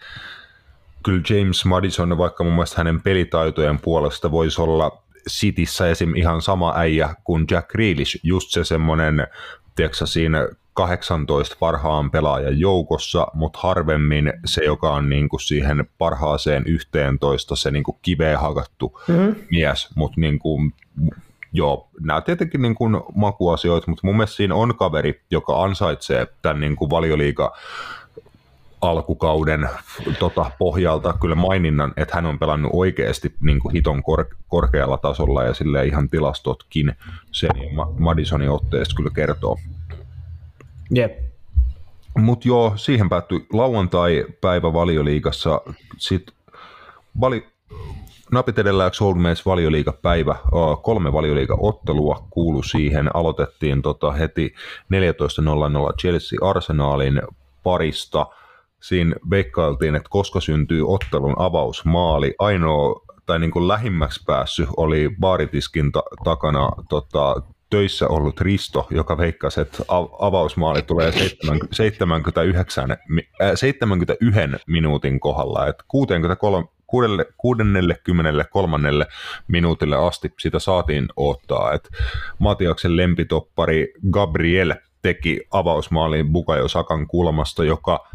[1.08, 6.16] kyllä James Madison, vaikka mun mielestä hänen pelitaitojen puolesta voisi olla Cityssä esim.
[6.16, 9.26] ihan sama äijä kuin Jack Grealish, just se semmoinen,
[9.76, 16.62] tiedätkö siinä 18 parhaan pelaajan joukossa, mutta harvemmin se, joka on niin kuin siihen parhaaseen
[16.66, 19.34] 11 se niin kuin kiveen hakattu mm-hmm.
[19.50, 20.72] mies, mutta niin kuin,
[21.52, 26.60] joo, nämä tietenkin niin kuin makuasioita, mutta mun mielestä siinä on kaveri, joka ansaitsee tämän
[26.60, 27.52] niin kuin valioliiga
[28.80, 29.68] alkukauden
[30.18, 35.44] tota, pohjalta kyllä maininnan, että hän on pelannut oikeasti niin kuin hiton kor- korkealla tasolla
[35.44, 36.92] ja sille ihan tilastotkin
[37.32, 39.58] sen ja Madisonin otteesta kyllä kertoo.
[40.90, 41.18] Jep.
[42.18, 45.60] Mutta joo, siihen päättyi lauantai-päivä valioliigassa.
[45.96, 46.34] Sitten
[47.20, 47.46] vali,
[48.32, 50.36] napit edellä Soulmates valioliigapäivä,
[50.82, 53.16] kolme valioliiga-ottelua kuulu siihen.
[53.16, 54.54] Aloitettiin tota heti
[55.88, 57.22] 14.00 Chelsea Arsenalin
[57.62, 58.26] parista–
[58.82, 62.34] siinä veikkailtiin, että koska syntyy ottelun avausmaali.
[62.38, 69.18] Ainoa tai niin kuin lähimmäksi päässyt oli baaritiskin ta- takana tota, töissä ollut Risto, joka
[69.18, 69.84] veikkasi, että
[70.18, 71.12] avausmaali tulee
[71.72, 72.96] 79,
[73.54, 76.66] 71 äh, minuutin kohdalla, että 63,
[77.36, 79.06] 63.
[79.48, 81.88] minuutille asti sitä saatiin ottaa, että
[82.38, 88.07] Matiaksen lempitoppari Gabriel teki avausmaalin Bukayo Sakan kulmasta, joka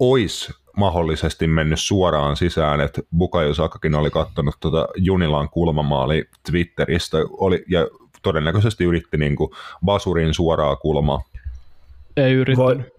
[0.00, 7.64] olisi mahdollisesti mennyt suoraan sisään, että Bukayo Sakakin oli katsonut tuota Junilan kulmamaali Twitteristä oli,
[7.68, 7.86] ja
[8.22, 9.50] todennäköisesti yritti niin kuin
[9.84, 11.22] basurin suoraa kulmaa.
[12.16, 12.78] Ei yrittänyt.
[12.78, 12.92] Voi,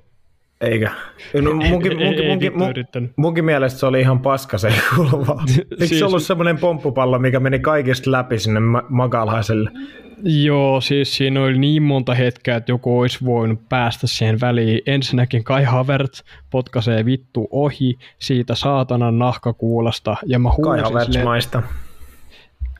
[0.62, 0.92] eikä.
[1.34, 5.36] No, munkin, munkin, munkin, munkin, munkin, munkin mielestä se oli ihan paska se kulma.
[5.72, 6.00] Eikö siis...
[6.00, 8.60] se ollut semmoinen pomppupallo, mikä meni kaikista läpi sinne
[8.90, 9.72] Magalhaiselle?
[10.24, 14.82] Joo, siis siinä oli niin monta hetkeä, että joku olisi voinut päästä siihen väliin.
[14.86, 20.18] Ensinnäkin Kai Havertz potkaisee vittu ohi siitä saatanan nahkakuulasta.
[20.26, 21.64] Ja mä Kai Havertz maista.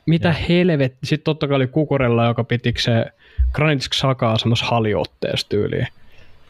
[0.06, 0.34] Mitä ja.
[0.34, 0.96] helvet.
[1.04, 3.06] Sitten totta kai oli Kukurella, joka pitikö se
[3.52, 5.86] Granitsk Sakaa semmoisessa haliotteessa tyyliin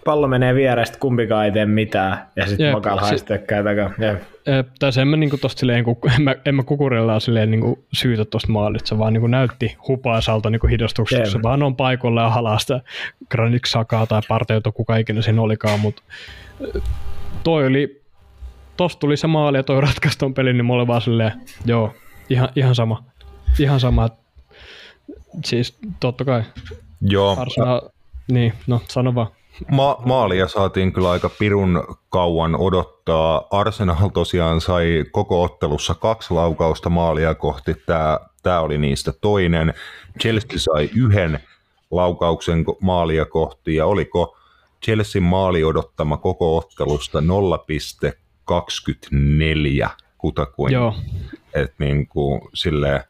[0.05, 3.91] pallo menee vierestä, kumpikaan ei tee mitään, ja sitten Makal haistekkaa takaa.
[4.79, 8.25] Tai en mä, niinku tosta silleen, kun, en mä, en mä kukurella silleen niinku syytä
[8.25, 12.81] tosta maalista, se vaan niinku näytti hupaisalta niinku hidastuksessa, se vaan on paikoilla ja halasta
[13.31, 16.03] Granit Sakaa tai Parteuto, kuka ikinä siinä olikaan, mutta
[17.45, 18.03] toi oli,
[18.77, 21.33] tosta tuli se maali ja toi ratkaisi ton pelin, niin mulla oli vaan silleen,
[21.65, 21.95] joo,
[22.31, 23.05] ihan, ihan sama,
[23.59, 24.09] ihan sama,
[25.45, 26.43] siis totta kai.
[27.01, 27.37] Joo.
[27.41, 27.81] Arsenal,
[28.33, 29.29] niin, no sano vaan.
[29.71, 33.47] Ma- maalia saatiin kyllä aika pirun kauan odottaa.
[33.51, 37.75] Arsenal tosiaan sai koko ottelussa kaksi laukausta maalia kohti.
[37.75, 39.75] Tämä, tämä oli niistä toinen.
[40.21, 41.41] Chelsea sai yhden
[41.91, 44.37] laukauksen maalia kohti ja oliko
[44.85, 47.25] Chelsean maali odottama koko ottelusta 0,24
[50.19, 50.73] kutakuin.
[50.73, 50.95] Joo.
[51.55, 53.05] Et niin kuin, silleen,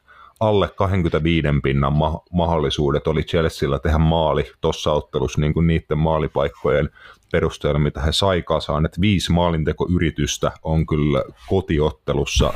[0.47, 6.89] alle 25 pinnan ma- mahdollisuudet oli Chelsealla tehdä maali tuossa ottelussa niin kuin niiden maalipaikkojen
[7.31, 8.85] perusteella, mitä he sai kasaan.
[8.85, 12.53] Että viisi maalintekoyritystä on kyllä kotiottelussa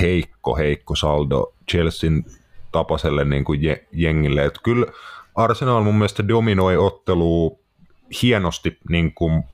[0.00, 2.24] heikko, heikko saldo Chelsean
[2.72, 3.60] tapaselle niin kuin
[3.92, 4.44] jengille.
[4.44, 4.86] Että kyllä
[5.34, 7.50] Arsenal mun mielestä dominoi ottelua
[8.22, 9.44] hienosti niin kuin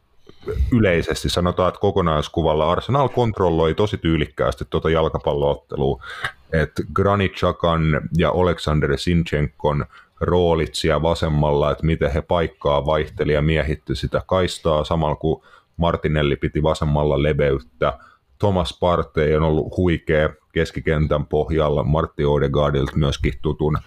[0.73, 6.05] yleisesti sanotaan, että kokonaiskuvalla Arsenal kontrolloi tosi tyylikkäästi tuota jalkapalloottelua,
[6.53, 7.83] että Granit Chakan
[8.19, 9.85] ja Aleksander Sinchenkon
[10.21, 15.43] roolit siellä vasemmalla, että miten he paikkaa vaihteli ja miehitti sitä kaistaa, samalla kun
[15.77, 17.99] Martinelli piti vasemmalla leveyttä.
[18.39, 23.79] Thomas Partey on ollut huikea keskikentän pohjalla, Martti Odegaardilta myöskin tutun,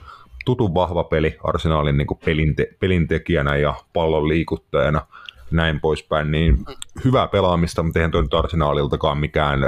[0.45, 5.01] tutun vahva peli Arsenalin niin pelinte, pelintekijänä ja pallon liikuttajana–
[5.51, 6.57] näin poispäin, niin
[7.05, 9.59] hyvää pelaamista, mutta eihän tuo nyt arsenaaliltakaan mikään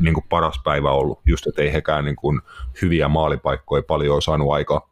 [0.00, 2.40] niin kuin paras päivä ollut, just että ei hekään niin kuin
[2.82, 4.88] hyviä maalipaikkoja paljon ole saanut aikaa.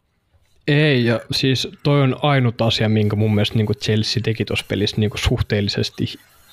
[0.69, 4.67] Ei, ja siis toi on ainut asia, minkä mun mielestä niin kuin Chelsea teki tuossa
[4.69, 6.05] pelissä niin kuin suhteellisesti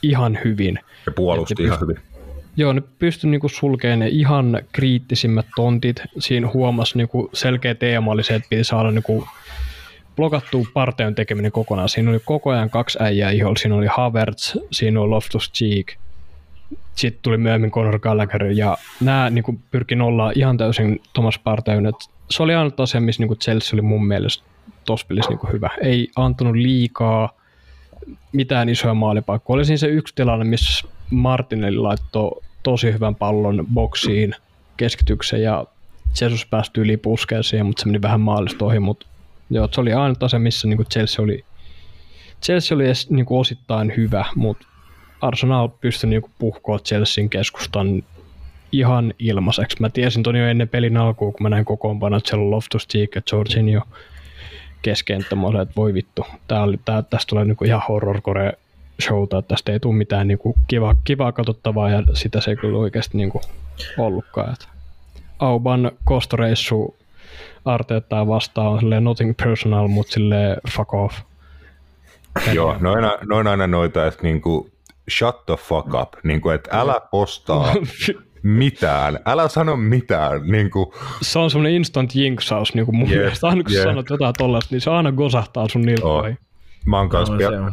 [0.02, 0.80] ihan hyvin.
[1.06, 2.00] Ja puolusti ihan hyvin.
[2.58, 6.02] Joo, ne pystyi niinku sulkemaan ne ihan kriittisimmät tontit.
[6.20, 9.28] Siinä huomasi niinku selkeä teema oli se, että piti saada niinku
[10.16, 11.90] blokattu parteon tekeminen kokonaan.
[11.90, 13.56] Siinä oli koko ajan kaksi äijää iholla.
[13.56, 15.94] Siinä oli Havertz, siinä oli Loftus Cheek,
[16.96, 21.92] sitten tuli myöhemmin Conor Gallagher, ja nämä niin kuin, pyrki nollaa ihan täysin Thomas Parteyn.
[22.30, 24.44] Se oli ainut asia, missä niin Chelsea oli mun mielestä
[24.86, 25.70] tuossa pelissä niin hyvä.
[25.82, 27.30] Ei antanut liikaa
[28.32, 29.56] mitään isoja maalipaikkoja.
[29.56, 34.36] Oli siinä se yksi tilanne, missä Martinelli laittoi tosi hyvän pallon boksiin
[34.78, 35.66] keskityksen ja
[36.22, 39.06] Jesus päästyi yli puskeeseen, mutta se meni vähän maalista ohi, mutta
[39.52, 41.46] Joo, se oli ainut asia, missä niin Chelsea oli,
[42.44, 44.66] Chelsea oli edes niin osittain hyvä, mutta
[45.22, 48.04] Arsenal pystyi niin puhkoa Chelsean keskustan
[48.72, 49.78] ihan ilmaiseksi.
[49.80, 52.88] Mä tiesin ton jo ennen pelin alkuun, kun mä näin kokoonpano, että siellä on Loftus
[52.88, 53.88] Cheek ja Jorginho
[55.22, 55.36] että
[55.76, 58.54] voi vittu, tää oli, tää, tästä tulee niin ihan horrorcore
[59.02, 62.58] showta, että tästä ei tule mitään niin kuin kiva, kivaa katsottavaa ja sitä se ei
[62.58, 63.44] kyllä oikeasti niin kuin
[63.98, 64.56] ollutkaan.
[65.40, 66.96] Auban kostoreissu
[67.66, 71.20] Arteettaa vastaan on silleen nothing personal, mutta silleen fuck off.
[72.54, 74.70] Joo, noin, noin aina noita, että niinku,
[75.18, 77.74] shut the fuck up, niinku, että älä postaa
[78.44, 80.42] mitään, älä sano mitään.
[80.48, 80.86] Niin kuin...
[81.22, 83.48] Se on semmoinen instant jinksaus niin kuin mun yeah, mielestä.
[83.48, 83.84] Aina kun yeah.
[83.84, 86.38] sanot jotain tollasta, niin se aina gosahtaa sun nilkkoihin.
[86.42, 86.48] Oh.
[86.86, 87.72] Mä oon kanssa no,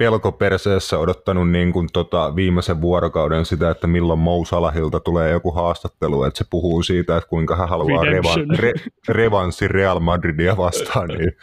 [0.00, 5.50] pelko perseessä odottanut niin kuin tota viimeisen vuorokauden sitä, että milloin Mou Salahilta tulee joku
[5.50, 8.72] haastattelu, että se puhuu siitä, että kuinka hän haluaa revan, re,
[9.08, 11.08] revanssi Real Madridia vastaan.
[11.08, 11.36] Niin.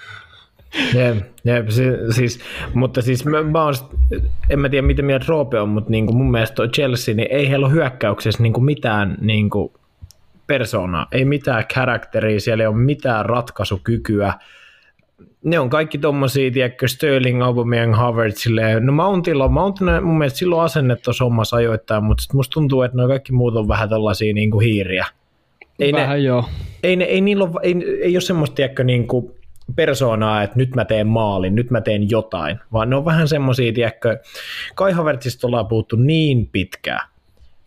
[0.94, 1.68] Jep, jep,
[2.12, 2.40] siis,
[2.74, 3.74] mutta siis mä, mä oon,
[4.50, 7.32] en mä tiedä miten mieltä Roope on, mutta niin kuin mun mielestä toi Chelsea, niin
[7.32, 9.74] ei heillä ole hyökkäyksessä niin kuin mitään niin kuin
[10.48, 14.34] persoonaa, ei mitään karakteria, siellä ei ole mitään ratkaisukykyä,
[15.44, 20.62] ne on kaikki tommosia, tiedätkö, Sterling, Aubameyang, Havertz, silleen, no Mountilla, Mount mun mielestä silloin
[20.62, 24.34] asenne tuossa hommassa ajoittain, mutta sit musta tuntuu, että no kaikki muut on vähän tällaisia
[24.34, 25.06] niin kuin hiiriä.
[25.80, 26.46] Ei vähän ne, joo.
[26.84, 29.32] Ei, ne, ei, niillä ole, ei, ei ole semmoista, tiedätkö, niin kuin
[29.76, 33.74] persoonaa, että nyt mä teen maalin, nyt mä teen jotain, vaan ne on vähän semmoisia,
[33.74, 34.18] tiedätkö,
[34.76, 37.10] Kai Havertzista ollaan puhuttu niin pitkään,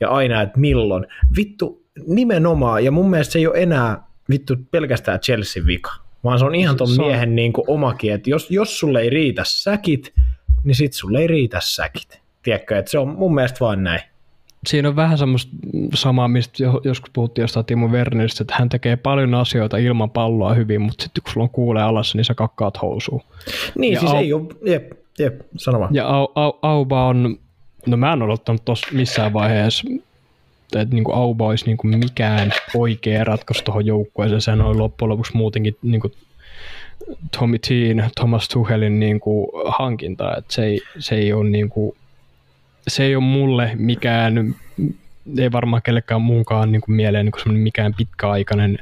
[0.01, 1.07] ja aina, että milloin.
[1.37, 6.45] Vittu, nimenomaan, ja mun mielestä se ei ole enää vittu pelkästään Chelsea vika vaan se
[6.45, 7.37] on ihan ton se miehen on...
[7.37, 10.13] niin kuin omakin, että jos, jos sulle ei riitä säkit,
[10.65, 12.21] niin sit sulle ei riitä säkit.
[12.43, 14.01] Tiedätkö, että se on mun mielestä vaan näin.
[14.67, 15.53] siinä on vähän semmoista
[15.95, 20.81] samaa, mistä joskus puhuttiin jostain Timo Werneristä, että hän tekee paljon asioita ilman palloa hyvin,
[20.81, 23.23] mutta sitten kun sulla on kuulee alassa, niin sä kakkaat housuun.
[23.79, 25.95] Niin, ja siis au- ei ole, jep, jep, sano vaan.
[25.95, 27.39] Ja au, au, Auba on,
[27.87, 29.89] no mä en odottanut tuossa missään vaiheessa,
[30.79, 34.41] että niin kuin Auba olisi niin kuin mikään oikea ratkaisu tuohon joukkueeseen.
[34.41, 36.13] Sehän oli loppujen lopuksi muutenkin niin kuin
[37.39, 41.97] Tommy Teen, Thomas Tuchelin niin kuin hankinta, että se ei, se ei ole niin kuin,
[42.89, 44.55] se ei ole mulle mikään,
[45.39, 48.79] ei varmaan kellekään muunkaan niin kuin mieleen niin kuin mikään pitkäaikainen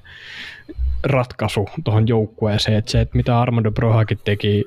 [1.02, 4.64] ratkaisu tuohon joukkueeseen, että se, että mitä Armando Brohakin teki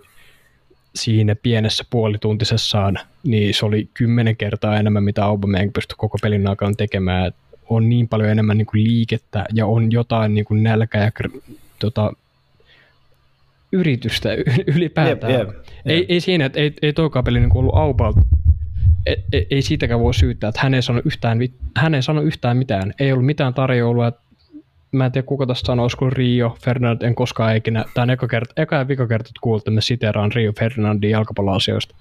[0.96, 6.74] siinä pienessä puolituntisessaan, niin se oli kymmenen kertaa enemmän, mitä Aubameyang pystyi koko pelin aikana
[6.78, 7.28] tekemään.
[7.28, 7.36] Et
[7.70, 11.12] on niin paljon enemmän niin kuin liikettä ja on jotain niin kuin nälkä ja
[11.80, 12.14] tota,
[13.72, 14.30] yritystä
[14.76, 15.34] ylipäätään.
[15.34, 15.66] Jep, jep, jep.
[15.86, 18.22] Ei, ei siinä, että ei, ei toikaan peli niin ollut Aubalta
[19.06, 21.40] ei, ei, ei siitäkään voi syyttää, että hän ei sano yhtään,
[21.78, 22.94] hän ei sano yhtään mitään.
[23.00, 24.12] Ei ollut mitään tarjoulua.
[24.92, 27.86] Mä en tiedä, kuka tästä sanoo, olisiko Rio Ferdinand, en koskaan ikinä.
[27.94, 31.96] Tämä on eka, kerta, eka ja vika kerta, että että me siteraan Rio Ferdinandin jalkapalloasioista.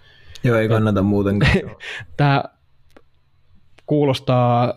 [0.45, 1.53] Joo, ei kannata muutenkaan.
[2.17, 2.45] Tämä
[3.87, 4.75] kuulostaa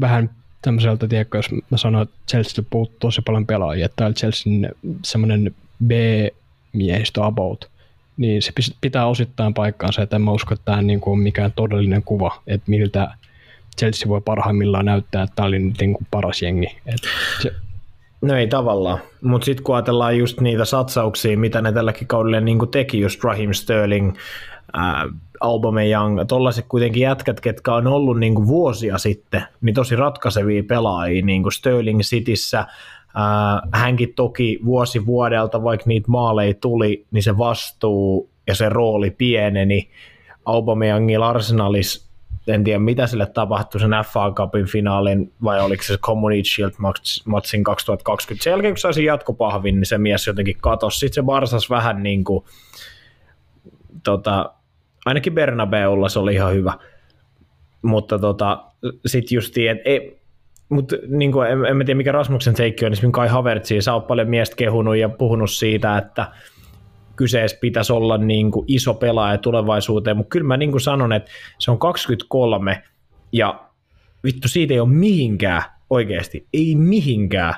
[0.00, 0.30] vähän
[0.62, 4.68] tämmöiseltä, tiedätkö, jos mä sanon, että Chelsea puuttuu tosi paljon pelaajia, että tämä on Chelsean
[5.04, 5.54] semmoinen
[5.86, 7.74] B-miehistö about
[8.16, 12.02] niin se pitää osittain paikkaansa, että en mä usko, että tämä niin on mikään todellinen
[12.02, 13.16] kuva, että miltä
[13.78, 16.66] Chelsea voi parhaimmillaan näyttää, että tämä oli niin kuin paras jengi.
[16.86, 17.08] Että
[17.42, 17.52] se...
[18.22, 22.68] No ei tavallaan, mutta sitten kun ajatellaan just niitä satsauksia, mitä ne tälläkin kaudella niin
[22.70, 24.16] teki, just Raheem Sterling,
[24.78, 24.94] äh,
[25.40, 31.24] Aubameyang, tollaiset kuitenkin jätkät, ketkä on ollut niin kuin vuosia sitten, niin tosi ratkaisevia pelaajia,
[31.24, 32.66] niin kuin Sterling Cityssä,
[33.16, 39.10] Äh, hänkin toki vuosi vuodelta, vaikka niitä maaleja tuli, niin se vastuu ja se rooli
[39.10, 39.88] pieneni.
[40.44, 42.03] Aubameyangilla Arsenalis,
[42.48, 46.72] en tiedä mitä sille tapahtui sen FA Cupin finaalin, vai oliko se Community Shield
[47.24, 48.44] matsin 2020.
[48.44, 50.98] Sen jälkeen, kun saisi jatkopahvin, niin se mies jotenkin katosi.
[50.98, 52.44] Sitten se Barsas vähän niin kuin,
[54.02, 54.54] tota,
[55.04, 56.72] ainakin Bernabeulla se oli ihan hyvä.
[57.82, 58.64] Mutta tota,
[59.06, 60.20] sitten just, että ei,
[60.68, 64.06] mutta niin kuin, en, en tiedä mikä Rasmuksen seikki on, niin Kai Havertzi, sä oot
[64.06, 66.26] paljon miestä kehunut ja puhunut siitä, että
[67.16, 71.30] kyseessä pitäisi olla niin kuin iso pelaaja tulevaisuuteen, mutta kyllä mä niin kuin sanon, että
[71.58, 72.82] se on 23
[73.32, 73.64] ja
[74.24, 77.54] vittu siitä ei ole mihinkään oikeasti, ei mihinkään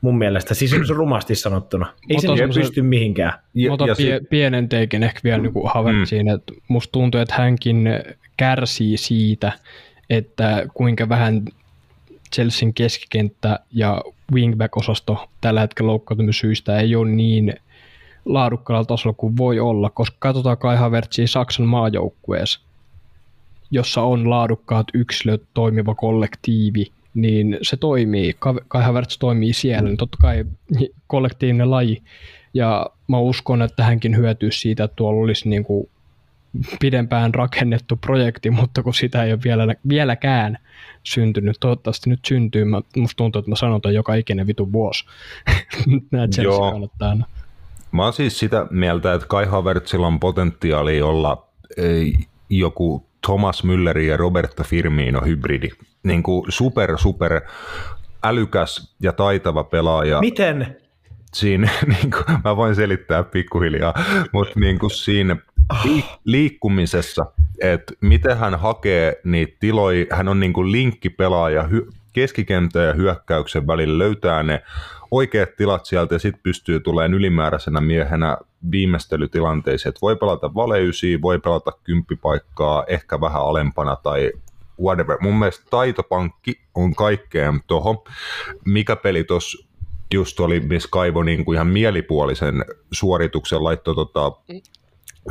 [0.00, 3.32] mun mielestä, siis se on rumasti sanottuna, ei se pysty mihinkään.
[3.54, 4.28] Ja, otan ja pie- sit...
[4.30, 6.34] pienen teikin ehkä vielä niin Havertziin, mm.
[6.34, 7.88] että musta tuntuu, että hänkin
[8.36, 9.52] kärsii siitä,
[10.10, 11.42] että kuinka vähän
[12.34, 17.54] Chelsean keskikenttä ja wingback-osasto tällä hetkellä loukkaantumisyistä ei ole niin
[18.26, 22.60] laadukkaalla tasolla kuin voi olla, koska katsotaan Kai Havertzia Saksan maajoukkueessa,
[23.70, 28.36] jossa on laadukkaat yksilöt, toimiva kollektiivi, niin se toimii.
[28.68, 30.44] Kai Havertz toimii siellä, niin totta kai
[31.06, 32.02] kollektiivinen laji.
[32.54, 35.88] Ja mä uskon, että hänkin hyötyy siitä, että tuolla olisi niin kuin
[36.80, 40.58] pidempään rakennettu projekti, mutta kun sitä ei ole vielä, vieläkään
[41.02, 45.04] syntynyt, toivottavasti nyt syntyy, mä, musta tuntuu, että mä sanon joka ikinen vitu vuosi.
[46.10, 47.26] Nämä Chelsea kannattaa aina.
[47.92, 52.14] Mä oon siis sitä mieltä, että Kai Havertzilla on potentiaali olla ei,
[52.50, 55.68] joku Thomas Müller ja Roberta Firmino hybridi.
[56.02, 57.40] Niin kuin super, super
[58.24, 60.20] älykäs ja taitava pelaaja.
[60.20, 60.76] Miten?
[61.34, 63.94] Siinä, niin kuin, mä voin selittää pikkuhiljaa,
[64.32, 65.36] mutta niin kuin siinä
[66.24, 67.26] liikkumisessa,
[67.60, 73.66] että miten hän hakee niitä tiloja, hän on niin kuin linkkipelaaja hy- keskikentän ja hyökkäyksen
[73.66, 74.62] välillä, löytää ne
[75.10, 78.36] oikeat tilat sieltä ja sitten pystyy tulemaan ylimääräisenä miehenä
[78.70, 84.32] viimeistelytilanteisiin, että voi pelata valeysiä, voi pelata kymppipaikkaa, ehkä vähän alempana tai
[84.82, 85.16] whatever.
[85.20, 87.98] Mun mielestä taitopankki on kaikkeen tuohon.
[88.64, 89.66] Mikä peli tuossa
[90.14, 94.32] just oli, missä Kaivo niin kuin ihan mielipuolisen suorituksen laittoi tota,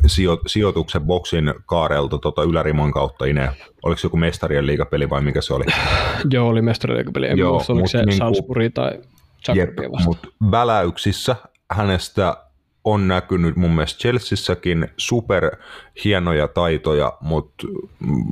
[0.07, 3.49] sijo, sijoituksen boksin kaarelta tota Ylärimon kautta Ine.
[3.83, 5.65] Oliko se joku mestarien liigapeli vai mikä se oli?
[6.31, 7.27] Joo, oli mestarien liigapeli.
[7.27, 8.99] En Joo, muista, oliko se niin Salzburg tai
[9.45, 11.35] Zagreb Mutta väläyksissä
[11.71, 12.37] hänestä
[12.85, 15.55] on näkynyt mun mielestä Chelseassäkin super
[16.03, 17.67] hienoja taitoja, mutta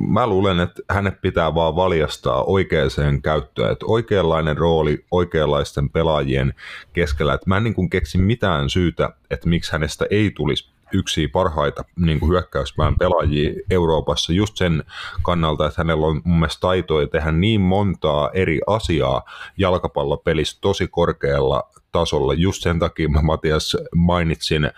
[0.08, 6.54] mä luulen, että hänet pitää vaan valjastaa oikeaan käyttöön, että oikeanlainen rooli oikeanlaisten pelaajien
[6.92, 11.84] keskellä, että mä en niin keksi mitään syytä, että miksi hänestä ei tulisi yksi parhaita
[11.96, 14.84] niin kuin hyökkäyspään pelaajia Euroopassa just sen
[15.22, 19.22] kannalta, että hänellä on mun mielestä taitoja tehdä niin montaa eri asiaa
[19.58, 22.34] jalkapallopelissä tosi korkealla tasolla.
[22.34, 24.70] Just sen takia mä Matias mainitsin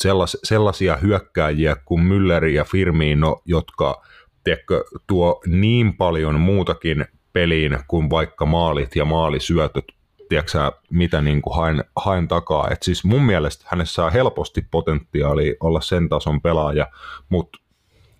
[0.00, 4.02] sellas, sellaisia hyökkääjiä kuin Müller ja Firmino, jotka
[4.44, 9.84] tiedätkö, tuo niin paljon muutakin peliin kuin vaikka maalit ja maalisyötöt,
[10.28, 12.68] tiedätkö mitä niin kuin haen, haen takaa.
[12.70, 16.86] Et siis mun mielestä hänessä on helposti potentiaali olla sen tason pelaaja,
[17.28, 17.58] mutta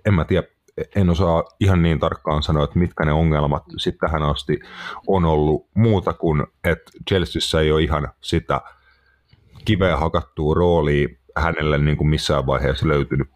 [0.07, 0.47] en mä tiedä,
[0.97, 4.61] en osaa ihan niin tarkkaan sanoa, että mitkä ne ongelmat sitten tähän asti
[5.07, 8.61] on ollut muuta kuin, että Chelseassa ei ole ihan sitä
[9.65, 13.29] kiveä hakattua roolia hänelle niin kuin missään vaiheessa löytynyt.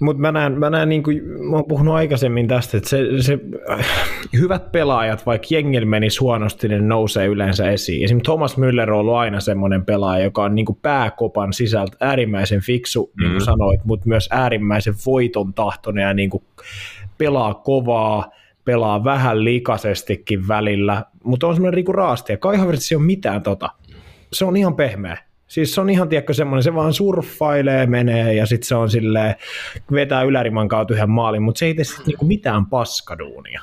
[0.00, 3.38] Mutta mä näen, mä näen niin kuin, mä oon puhunut aikaisemmin tästä, että se, se
[4.38, 8.04] hyvät pelaajat, vaikka jengillä menisi huonosti, ne nousee yleensä esiin.
[8.04, 12.60] Esimerkiksi Thomas Müller on ollut aina semmoinen pelaaja, joka on niin kuin pääkopan sisältä äärimmäisen
[12.60, 13.22] fiksu, mm-hmm.
[13.22, 16.42] niin kuin sanoit, mutta myös äärimmäisen voiton tahtoinen ja niin kuin
[17.18, 18.30] pelaa kovaa,
[18.64, 23.42] pelaa vähän likaisestikin välillä, mutta on semmoinen Riku Raasti, ja Kai Havertz ei ole mitään
[23.42, 23.70] tota.
[24.32, 28.46] Se on ihan pehmeä Siis se on ihan, tiedätkö, semmoinen, se vaan surffailee, menee ja
[28.46, 29.34] sitten se on silleen,
[29.92, 33.62] vetää yläriman kautta yhden maalin, mutta se ei tee sitten niinku mitään paskaduunia.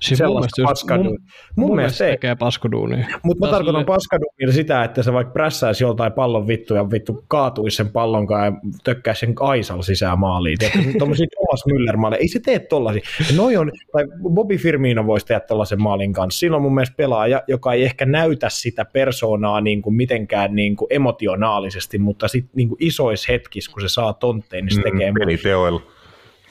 [0.00, 1.04] Siis mun mielestä, paskadu...
[1.04, 1.18] mun,
[1.56, 3.06] mun, mun mielestä se tekee paskaduunia.
[3.22, 3.94] Mutta mä tarkoitan sille...
[3.94, 8.52] paskaduunia sitä, että se vaikka prässäisi joltain pallon vittu ja vittu kaatuisi sen pallon ja
[8.84, 10.58] tökkäisi sen Aisal sisään maaliin.
[10.98, 12.20] Tuommoisia Thomas Müller maaleja.
[12.20, 13.02] Ei se tee tollasia.
[13.36, 16.38] Noi on, tai Bobby Firmino voisi tehdä tollaisen maalin kanssa.
[16.38, 20.76] Siinä on mun mielestä pelaaja, joka ei ehkä näytä sitä persoonaa niin kuin mitenkään niin
[20.76, 25.10] kuin emotionaalisesti, mutta sitten niin isoissa hetkissä, kun se saa tontteen, niin se mm, tekee...
[25.10, 25.99] Mm, peliteoilla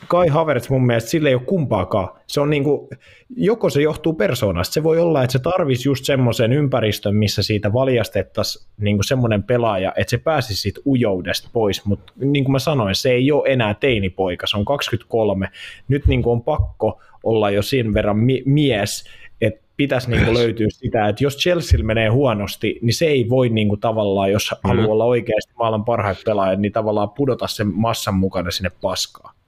[0.08, 2.10] Kai Havertz mun mielestä sille ei ole kumpaakaan.
[2.28, 2.90] Se on niinku,
[3.36, 7.74] joko se johtuu persoonasta, se voi olla, että se tarvisi just semmoisen ympäristön, missä siitä
[7.74, 12.96] valjastettaisiin niinku semmoinen pelaaja, että se pääsisi siitä ujoudesta pois, mutta niin kuin mä sanoin,
[12.96, 15.50] se ei ole enää teinipoika, se on 23,
[15.88, 19.04] nyt niinku on pakko olla jo sen verran mi- mies,
[19.42, 23.78] että pitäisi niinku löytyä sitä, että jos Chelsea menee huonosti, niin se ei voi niinku
[23.78, 24.70] tavallaan, jos mm-hmm.
[24.70, 29.39] haluaa olla oikeasti maailman parhaat pelaajat, niin tavallaan pudota sen massan mukana sinne paskaan.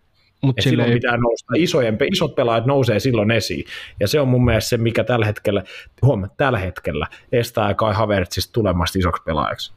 [0.42, 0.96] Mut sille silloin ei...
[0.96, 3.66] pitää nousta, isojen, isot pelaajat nousee silloin esiin.
[4.00, 5.64] Ja se on mun mielestä se, mikä tällä hetkellä,
[6.02, 9.74] huomaa, tällä hetkellä estää Kai Havertzista tulemasta isoksi pelaajaksi.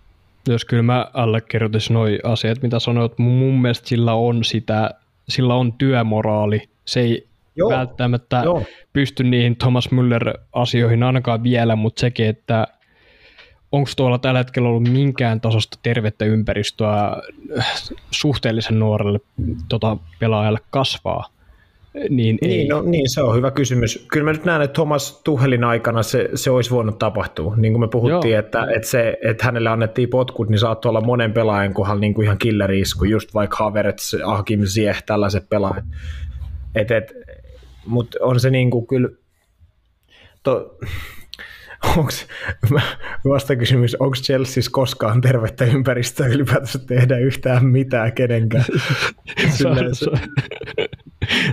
[0.48, 4.90] Jos kyllä mä allekirjoitin nuo asiat, mitä sanoit, mun mielestä sillä on sitä,
[5.28, 6.62] sillä on työmoraali.
[6.84, 7.70] Se ei Joo.
[7.70, 8.62] välttämättä Joo.
[8.92, 12.66] pysty niihin Thomas Müller-asioihin ainakaan vielä, mutta sekin, että
[13.72, 17.16] onko tuolla tällä hetkellä ollut minkään tasosta tervettä ympäristöä
[18.10, 19.20] suhteellisen nuorelle
[19.68, 21.34] tota, pelaajalle kasvaa?
[22.10, 22.68] Niin, niin.
[22.68, 24.06] No, niin, se on hyvä kysymys.
[24.12, 27.56] Kyllä mä nyt näen, että Thomas Tuhelin aikana se, se olisi voinut tapahtua.
[27.56, 31.32] Niin kuin me puhuttiin, että, että, se, että hänelle annettiin potkut, niin saattoi olla monen
[31.32, 35.84] pelaajan kohdalla niin kuin ihan killerisku, just vaikka Havertz, Hakim Ziyech, tällaiset pelaajat.
[36.74, 37.12] Et, et,
[37.86, 39.08] Mutta on se niin kuin kyllä,
[40.42, 40.78] to,
[41.96, 42.10] onko,
[43.28, 48.64] vastakysymys, onko Chelsea koskaan tervettä ympäristöä ylipäätänsä tehdä yhtään mitään kenenkään?
[49.56, 50.06] se, on, se,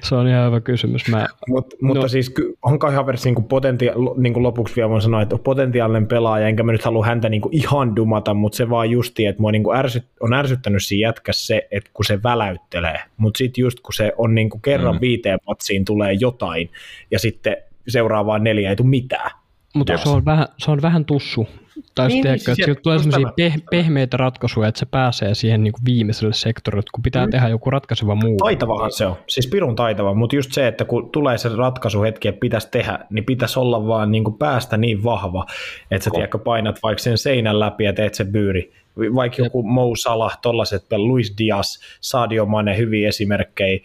[0.03, 1.07] se on ihan hyvä kysymys.
[1.07, 2.07] Mä, Mut, mutta no.
[2.07, 6.47] siis on Kai Havertz niin potentia, niin lopuksi vielä voin sanoa, että on potentiaalinen pelaaja,
[6.47, 9.63] enkä mä nyt halua häntä niin ihan dumata, mutta se vaan justi, että mua niin
[9.75, 14.13] ärsyt, on ärsyttänyt siinä jätkässä se, että kun se väläyttelee, mutta sitten just kun se
[14.17, 15.01] on niin kerran mm.
[15.01, 16.69] viiteen matsiin tulee jotain,
[17.11, 17.57] ja sitten
[17.87, 19.31] seuraavaan neljä ei tule mitään,
[19.73, 21.47] mutta se on, vähän, se on vähän tussu.
[21.95, 25.73] Tai niin, niin, siis että tulee sellaisia peh- pehmeitä ratkaisuja, että se pääsee siihen niin
[25.73, 27.31] kuin viimeiselle sektorille, kun pitää mm.
[27.31, 28.37] tehdä joku ratkaiseva muu.
[28.37, 32.39] Taitavahan se on, siis pirun taitava, mutta just se, että kun tulee se ratkaisuhetki, että
[32.39, 35.45] pitäisi tehdä, niin pitäisi olla vaan niin kuin päästä niin vahva,
[35.91, 38.73] että sä tiedätkö, painat vaikka sen seinän läpi ja teet se byyri.
[38.97, 43.79] Vaikka joku Mo Salah, tollaset, Luis Diaz, Sadio Mane, hyviä esimerkkejä,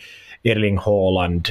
[0.45, 1.47] Erling Haaland,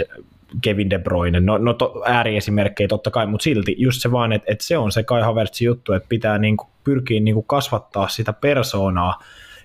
[0.62, 4.52] Kevin De Bruyne, no, no to, ääriesimerkkejä totta kai, mutta silti just se vaan, että,
[4.52, 9.20] että se on se Kai Havertzin juttu, että pitää niinku pyrkiä niinku kasvattaa sitä persoonaa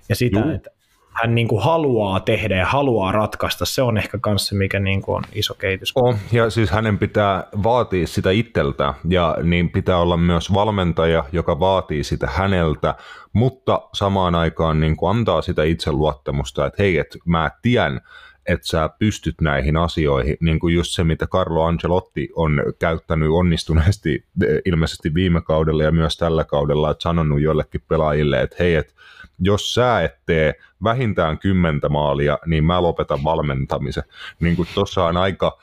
[0.08, 0.54] ja sitä, mm.
[0.54, 0.70] että
[1.12, 5.02] hän niin kuin haluaa tehdä ja haluaa ratkaista, se on ehkä myös se, mikä niin
[5.02, 5.92] kuin on iso kehitys.
[5.94, 11.60] Oh, ja siis hänen pitää vaatia sitä itseltä, ja niin pitää olla myös valmentaja, joka
[11.60, 12.94] vaatii sitä häneltä,
[13.32, 18.00] mutta samaan aikaan niin kuin antaa sitä itseluottamusta, että hei, että mä tiedän,
[18.46, 24.24] että sä pystyt näihin asioihin, niin kuin just se, mitä Carlo Ancelotti on käyttänyt onnistuneesti
[24.46, 28.92] eh, ilmeisesti viime kaudella ja myös tällä kaudella, että sanonut jollekin pelaajille, että hei, että
[29.40, 34.04] jos sä et tee vähintään kymmentä maalia, niin mä lopetan valmentamisen.
[34.40, 35.58] Niin kuin tuossa on aika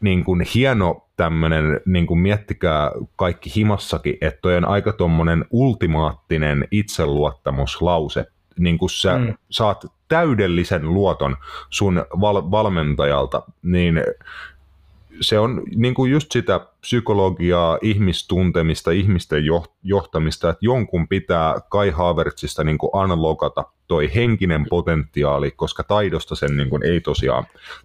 [0.00, 6.68] niin kuin hieno tämmöinen, niin kuin miettikää kaikki himassakin, että toi on aika tuommoinen ultimaattinen
[6.70, 8.26] itseluottamuslause,
[8.58, 9.34] niin kuin sä mm.
[9.50, 11.36] saat täydellisen luoton
[11.70, 14.02] sun val- valmentajalta, niin
[15.20, 19.42] se on niin kuin just sitä psykologiaa, ihmistuntemista, ihmisten
[19.82, 26.56] johtamista, että jonkun pitää Kai Havertzista niin kuin unlockata toi henkinen potentiaali, koska taidosta sen
[26.56, 27.44] niin kuin ei tosiaan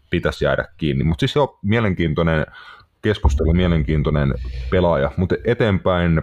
[0.09, 1.03] pitäisi jäädä kiinni.
[1.03, 2.45] Mutta siis jo mielenkiintoinen
[3.01, 4.33] keskustelu, mielenkiintoinen
[4.69, 5.11] pelaaja.
[5.17, 6.21] Mutta eteenpäin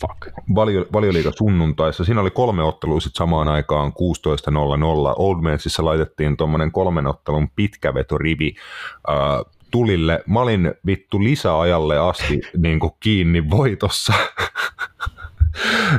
[0.00, 0.36] Fuck.
[0.54, 2.04] Valio, valioliiga sunnuntaissa.
[2.04, 3.94] Siinä oli kolme ottelua sitten samaan aikaan 16.00.
[5.16, 8.54] Old Mansissä laitettiin tuommoinen kolmen ottelun pitkävetorivi
[9.08, 9.14] äh,
[9.70, 10.24] tulille.
[10.26, 14.12] Mä olin vittu lisäajalle asti niin kuin kiinni voitossa.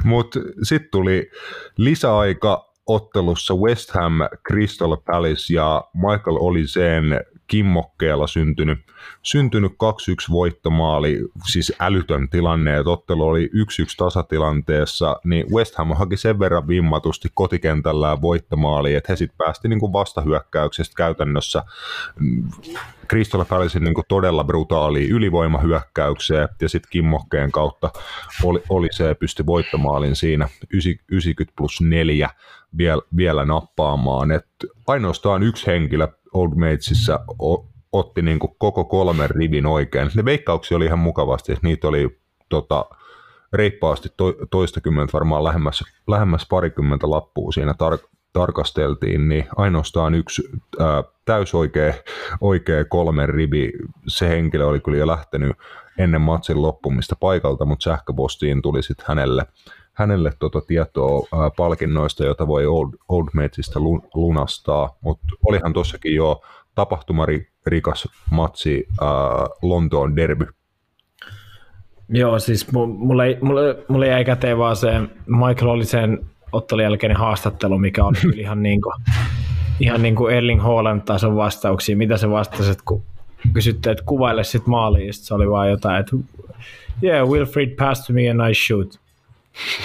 [0.04, 1.32] Mutta sitten tuli
[1.78, 4.14] lisäaika ottelussa West Ham,
[4.48, 7.06] Crystal Palace ja Michael Oliseen
[7.52, 8.80] kimmokkeella syntynyt,
[9.24, 9.76] syntynyt 2-1
[10.32, 11.20] voittomaali,
[11.52, 13.50] siis älytön tilanne, että ottelu oli 1-1
[13.98, 19.80] tasatilanteessa, niin West Ham haki sen verran vimmatusti kotikentällään voittomaali, että he sitten päästi niin
[19.80, 21.64] kuin vastahyökkäyksestä käytännössä
[22.20, 22.50] mm,
[23.10, 27.90] Crystal Palacein niin todella brutaaliin ylivoimahyökkäykseen ja sitten kimmokkeen kautta
[28.44, 30.50] oli, oli se pysty voittomaalin siinä
[31.12, 32.30] 90 plus 4
[32.78, 34.32] vielä, vielä nappaamaan.
[34.32, 34.48] Et
[34.88, 37.20] ainoastaan yksi henkilö Old Matesissa
[37.92, 40.10] otti niin kuin koko kolmen rivin oikein.
[40.16, 42.20] Ne veikkauksia oli ihan mukavasti, että niitä oli
[42.50, 42.86] tota,
[43.54, 51.04] reippaasti to, toistakymmentä, varmaan lähemmäs, lähemmäs parikymmentä lappua siinä tar- tarkasteltiin, niin ainoastaan yksi ää,
[51.26, 51.94] täysoikea
[52.42, 53.72] oikea kolmen rivi,
[54.08, 55.58] se henkilö oli kyllä jo lähtenyt
[55.98, 59.46] ennen matsin loppumista paikalta, mutta sähköpostiin tuli sitten hänelle,
[59.94, 63.80] hänelle tota tietoa ää, palkinnoista, joita voi Old, Old Matesista
[64.14, 66.42] lunastaa, mutta olihan tuossakin jo
[66.76, 69.08] tapahtumarikas matsi ää,
[69.62, 70.48] Lontoon derby.
[72.10, 74.92] Joo, siis mulle, mulle, mulle jäi käteen vaan se,
[75.26, 78.94] Michael oli sen ottelun jälkeinen haastattelu, mikä on ihan niin kuin,
[79.80, 83.04] ihan niin kuin Erling Haaland tason vastauksia, mitä se vastasi, kun
[83.54, 86.16] kysytte, että kuvaile sit maaliin, se oli vaan jotain, että
[87.04, 89.01] yeah, Wilfried passed to me and I shoot.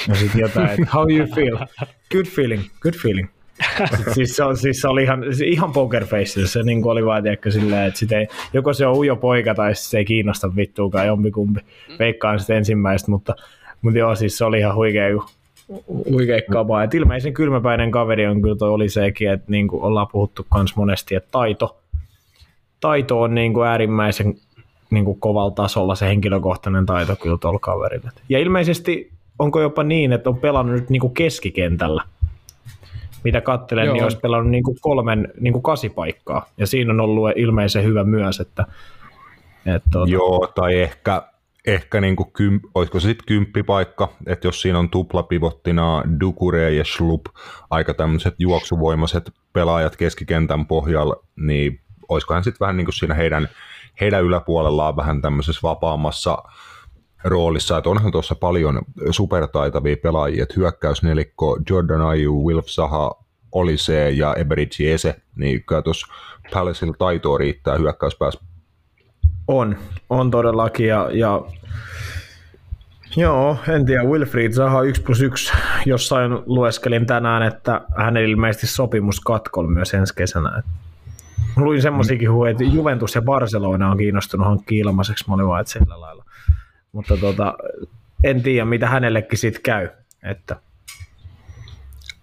[0.09, 1.59] Ja sitten jotain, että how you feel?
[2.13, 3.29] Good feeling, good feeling.
[4.15, 7.51] siis, se, on, siis se oli ihan, ihan poker face, se niin oli vaan tiedäkö,
[7.51, 11.61] silleen, että sit ei, joko se on ujo poika tai se ei kiinnosta vittuukaan jompikumpi.
[11.99, 13.35] Veikkaan sitten ensimmäistä, mutta,
[13.83, 15.07] mutta joo, siis se oli ihan huikea,
[16.11, 16.83] huikea kaba.
[16.83, 20.77] Et ilmeisen kylmäpäinen kaveri on kyllä toi oli sekin, että niin kuin ollaan puhuttu myös
[20.77, 21.81] monesti, että taito,
[22.81, 24.35] taito on niin kuin äärimmäisen
[24.91, 28.11] niin kuin kovalla tasolla se henkilökohtainen taito kyllä tuolla kaverilla.
[28.29, 32.03] Ja ilmeisesti onko jopa niin, että on pelannut nyt niin kuin keskikentällä–
[33.27, 33.95] mitä katselen, niin Joo.
[33.95, 36.47] niin olisi pelannut niin kuin kolmen niin kuin kasipaikkaa.
[36.59, 38.67] Ja siinä on ollut ilmeisen hyvä myös, että...
[39.67, 40.13] että tuota...
[40.13, 41.23] Joo, tai ehkä,
[41.67, 46.85] ehkä niin kuin kym, olisiko se sitten kymppipaikka, että jos siinä on tuplapivottina Dukure ja
[46.85, 47.25] Schlup,
[47.71, 53.49] aika tämmöiset juoksuvoimaiset pelaajat keskikentän pohjalla, niin olisikohan sitten vähän niin kuin siinä heidän,
[54.01, 56.39] heidän yläpuolellaan vähän tämmöisessä vapaammassa
[57.29, 58.79] roolissa, että onhan tuossa paljon
[59.11, 63.15] supertaitavia pelaajia, että hyökkäysnelikko Jordan Ayu, Wilf Saha,
[63.53, 66.07] Olise ja Eberidge Ese, niin kyllä tuossa
[66.53, 68.41] Palacella taitoa riittää hyökkäyspäässä.
[69.49, 69.77] On,
[70.11, 71.43] on todellakin ja, ja
[73.17, 74.05] Joo, en tiedä.
[74.05, 75.53] Wilfried Zaha 1 plus 1.
[75.87, 80.63] Jossain lueskelin tänään, että hän ilmeisesti sopimus katkolla myös ensi kesänä.
[81.57, 85.25] Luin semmoisiakin huoja, että Juventus ja Barcelona on kiinnostunut hankkia ilmaiseksi.
[85.29, 86.25] Mä olin vaan, että sillä lailla
[86.97, 87.55] mutta tota,
[88.25, 89.89] en tiedä, mitä hänellekin sitten käy.
[90.23, 90.57] Että.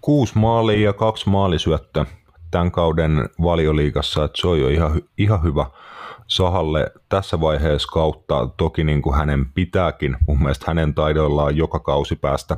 [0.02, 2.06] Kuusi maalia ja kaksi maalisyöttöä
[2.52, 5.66] tämän kauden valioliigassa, että se on jo ihan, ihan hyvä
[6.28, 8.50] Sahalle tässä vaiheessa kautta.
[8.58, 12.58] Toki niin kuin hänen pitääkin, mun mielestä hänen taidoillaan joka kausi päästä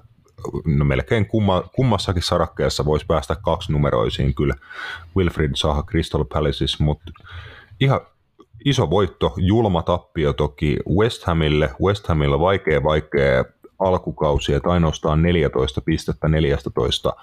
[0.65, 4.53] no melkein kumma, kummassakin sarakkeessa voisi päästä kaksi numeroisiin kyllä
[5.17, 7.11] Wilfried Saha Crystal Palaces, mutta
[7.79, 8.01] ihan
[8.65, 11.69] iso voitto, julma tappio toki West Hamille.
[11.83, 13.45] West Hamilla vaikea vaikea
[13.79, 17.13] alkukausi, että ainoastaan 14 pistettä 14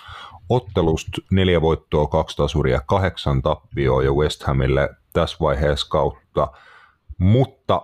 [0.48, 6.48] ottelusta, neljä voittoa, kaksi tasuria, kahdeksan tappioa jo West Hamille tässä vaiheessa kautta.
[7.18, 7.82] Mutta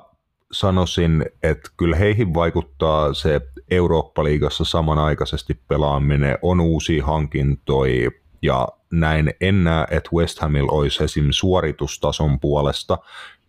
[0.53, 3.41] sanoisin, että kyllä heihin vaikuttaa se
[3.71, 8.11] Eurooppa-liigassa samanaikaisesti pelaaminen, on uusia hankintoja
[8.43, 11.27] ja näin en näe, että West Hamilla olisi esim.
[11.31, 12.99] suoritustason puolesta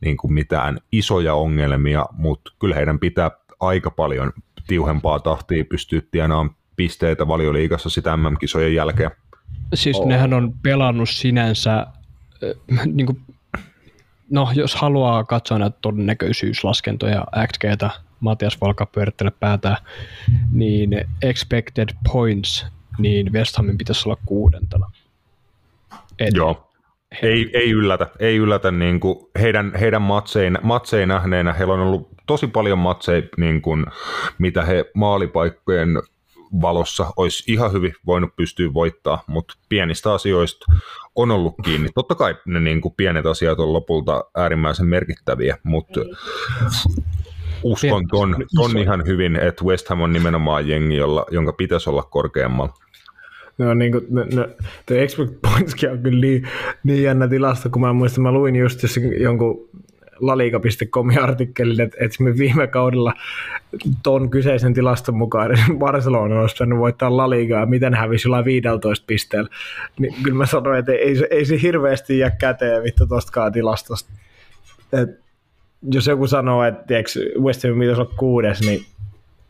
[0.02, 4.34] niin kuin mitään isoja ongelmia, mutta kyllä heidän pitää aika paljon
[4.68, 9.12] tiuhempaa tahtia pystyä tienaamaan pisteitä valioliigassa sitä MM-kisojen jälkeen.
[9.74, 10.08] Siis oh.
[10.08, 13.22] nehän on pelannut sinänsä, äh, niin kuin,
[14.30, 17.89] no jos haluaa katsoa näitä todennäköisyyslaskentoja XGtä,
[18.20, 19.78] Matias Valka pyörittänyt päätä,
[20.52, 20.89] niin
[21.22, 22.66] expected points,
[22.97, 24.91] niin West Hamin pitäisi olla kuudentena.
[26.20, 26.69] Eli Joo.
[27.24, 31.53] Ei, ei yllätä, ei yllätä niin kuin heidän, heidän matsein, matsein nähneenä.
[31.53, 33.86] Heillä on ollut tosi paljon matseja, niin kuin,
[34.38, 36.01] mitä he maalipaikkojen
[36.62, 40.66] valossa olisi ihan hyvin voinut pystyä voittaa, mutta pienistä asioista
[41.16, 41.89] on ollut kiinni.
[41.95, 45.99] Totta kai ne niin kuin pienet asiat on lopulta äärimmäisen merkittäviä, mutta
[47.64, 52.03] uskon ton, ton ihan hyvin, että West Ham on nimenomaan jengi, jolla, jonka pitäisi olla
[52.03, 52.74] korkeammalla.
[53.60, 54.47] No niin kuin, no, no,
[54.86, 56.43] tuo expect pointskin on kyllä niin,
[56.84, 58.80] niin jännä tilasta, kun mä muistan, mä luin just
[59.20, 59.70] jonkun
[60.20, 63.14] laliga.comin artikkelin, että, että me viime kaudella
[64.03, 69.49] ton kyseisen tilaston mukaan Barcelona olisi pitänyt voittaa laligaa, miten hävisi jollain 15 pisteellä.
[69.99, 74.12] Niin kyllä mä sanoin, että ei, ei se hirveästi jää käteen vittu tostakaan tilastosta.
[74.93, 75.10] Et,
[75.91, 78.86] jos joku sanoo, että tiiäks, West Ham pitäisi olla kuudes, niin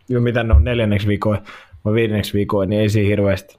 [0.09, 1.39] mitä ne on neljänneksi viikoin
[1.85, 3.58] vai viidenneksi viikoin, niin ei siinä hirveästi.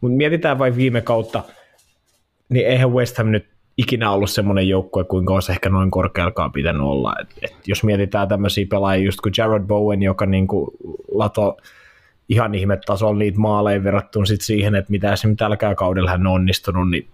[0.00, 1.42] Mutta mietitään vain viime kautta,
[2.48, 6.82] niin eihän West Ham nyt ikinä ollut semmoinen joukkue, kuinka olisi ehkä noin korkealkaan pitänyt
[6.82, 7.14] olla.
[7.20, 10.76] Et, et jos mietitään tämmöisiä pelaajia just kuin Jared Bowen, joka niinku
[11.12, 11.56] lato
[12.28, 16.90] ihan ihmetasolla niitä maaleja verrattuna sit siihen, että mitä esimerkiksi tälläkään kaudella hän on onnistunut,
[16.90, 17.08] niin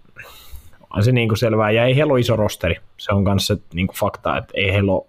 [0.95, 1.71] on se niinku selvää.
[1.71, 2.75] Ja ei heillä ole iso rosteri.
[2.97, 5.05] Se on kanssa niinku fakta, että ei heillä ole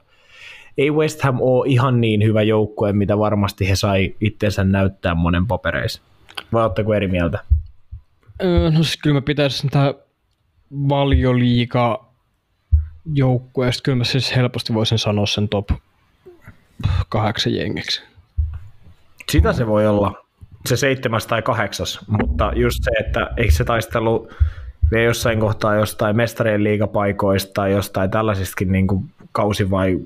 [0.78, 5.46] ei West Ham ole ihan niin hyvä joukkue, mitä varmasti he sai itsensä näyttää monen
[5.46, 6.02] papereissa.
[6.52, 7.38] Vai oletteko eri mieltä?
[8.42, 9.94] Öö, no siis kyllä mä pitäisin tämä
[10.72, 12.06] valioliiga
[13.14, 15.68] joukkueesta, kyllä mä siis helposti voisin sanoa sen top
[17.08, 18.02] kahdeksan jengiksi.
[19.30, 20.24] Sitä se voi olla,
[20.66, 24.28] se seitsemäs tai kahdeksas, mutta just se, että eikö se taistelu
[24.90, 29.98] vielä jossain kohtaa jostain mestarien liigapaikoista tai jostain tällaisistakin niin kuin kausi vai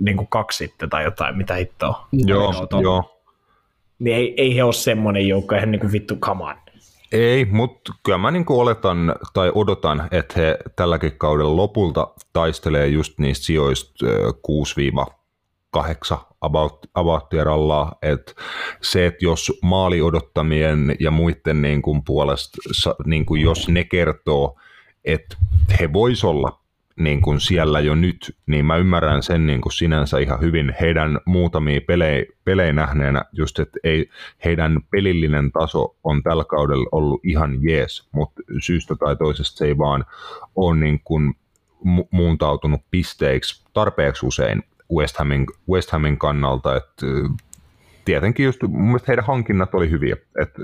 [0.00, 2.08] niin kuin kaksi sitten tai jotain, mitä hittoa.
[2.12, 3.15] Joo, joo.
[3.98, 6.56] Niin ei, ei he ole semmoinen joukko, eihän niin kuin vittu on.
[7.12, 13.18] Ei, mutta kyllä mä niin oletan tai odotan, että he tälläkin kaudella lopulta taistelee just
[13.18, 14.06] niistä sijoista
[15.76, 17.30] 6-8 about, about
[18.02, 18.32] että
[18.82, 22.56] se, että jos maali odottamien ja muiden niin kuin puolesta,
[23.04, 24.56] niin kuin jos ne kertoo,
[25.04, 25.36] että
[25.80, 26.60] he vois olla
[26.96, 30.74] niin kuin siellä jo nyt, niin mä ymmärrän sen niin kuin sinänsä ihan hyvin.
[30.80, 34.10] Heidän muutamia pelejä, pelejä nähneenä, just että ei,
[34.44, 39.78] heidän pelillinen taso on tällä kaudella ollut ihan jees, mutta syystä tai toisesta se ei
[39.78, 40.04] vaan
[40.56, 41.34] ole niin kuin
[41.86, 44.62] mu- muuntautunut pisteiksi tarpeeksi usein
[44.94, 47.06] West Hamin, West Hamin kannalta, että
[48.04, 50.62] tietenkin just mun mielestä heidän hankinnat oli hyviä, että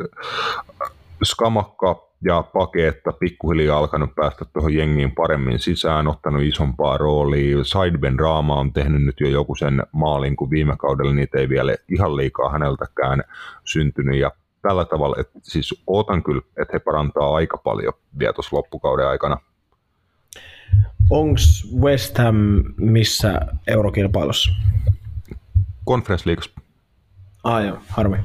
[1.24, 7.64] Skamakka ja Paketta pikkuhiljaa alkanut päästä tuohon jengiin paremmin sisään, ottanut isompaa roolia.
[7.64, 11.74] Sideben Raama on tehnyt nyt jo joku sen maalin, kun viime kaudella niitä ei vielä
[11.88, 13.22] ihan liikaa häneltäkään
[13.64, 14.18] syntynyt.
[14.18, 14.30] Ja
[14.62, 19.36] tällä tavalla, että siis ootan kyllä, että he parantaa aika paljon vielä tuossa loppukauden aikana.
[21.10, 21.40] Onko
[21.80, 22.36] West Ham
[22.76, 24.50] missä eurokilpailussa?
[25.88, 26.44] Conference League.
[27.44, 28.16] Ah joo, harmi.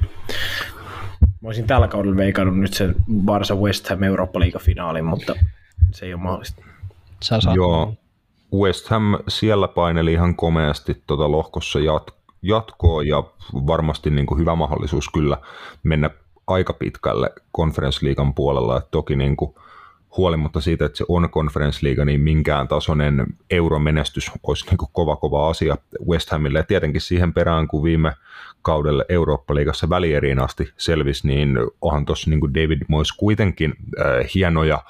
[1.47, 2.95] Mä olisin tällä kaudella veikannut nyt sen
[3.25, 5.35] Barsa West Ham eurooppa finaalin, mutta
[5.91, 6.61] se ei ole mahdollista.
[7.23, 7.55] Sä saat.
[7.55, 7.93] Joo,
[8.53, 13.23] West Ham siellä paineli ihan komeasti tuota lohkossa jat- jatkoa ja
[13.53, 15.37] varmasti niin kuin hyvä mahdollisuus kyllä
[15.83, 16.09] mennä
[16.47, 18.77] aika pitkälle konferenssliigan puolella.
[18.77, 19.55] Et toki niin kuin
[20.17, 25.49] huolimatta siitä, että se on konferenssliiga, niin minkään tasoinen euromenestys olisi niin kuin kova kova
[25.49, 25.77] asia
[26.07, 26.59] West Hamille.
[26.59, 28.13] Ja tietenkin siihen perään, kun viime
[28.61, 34.83] kaudelle Eurooppa-liigassa välieriin asti selvisi, niin onhan tuossa niin David Moyes kuitenkin äh, hienoja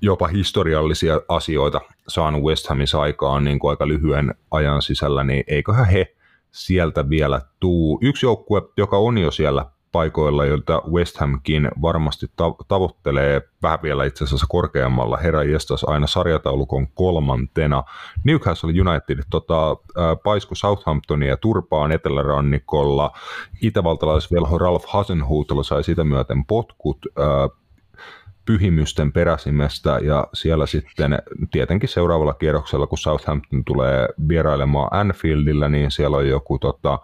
[0.00, 5.86] jopa historiallisia asioita saanut West Hamissa aikaan niin kuin aika lyhyen ajan sisällä, niin eiköhän
[5.86, 6.14] he
[6.50, 7.98] sieltä vielä tuu.
[8.02, 12.26] Yksi joukkue, joka on jo siellä paikoilla, joilta West Hamkin varmasti
[12.68, 17.84] tavoittelee vähän vielä itse asiassa korkeammalla herra jestas aina sarjataulukon kolmantena.
[18.24, 19.76] Newcastle United tota,
[20.22, 23.10] paisku Southamptonia turpaan etelärannikolla.
[23.62, 26.98] Itävaltalaisvelho Ralph Hasenhuutelo sai sitä myöten potkut
[28.44, 31.18] pyhimysten peräsimestä ja siellä sitten
[31.50, 36.98] tietenkin seuraavalla kierroksella, kun Southampton tulee vierailemaan Anfieldillä, niin siellä on joku tota,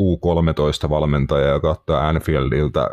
[0.00, 2.90] U13-valmentaja, joka ottaa Anfieldiltä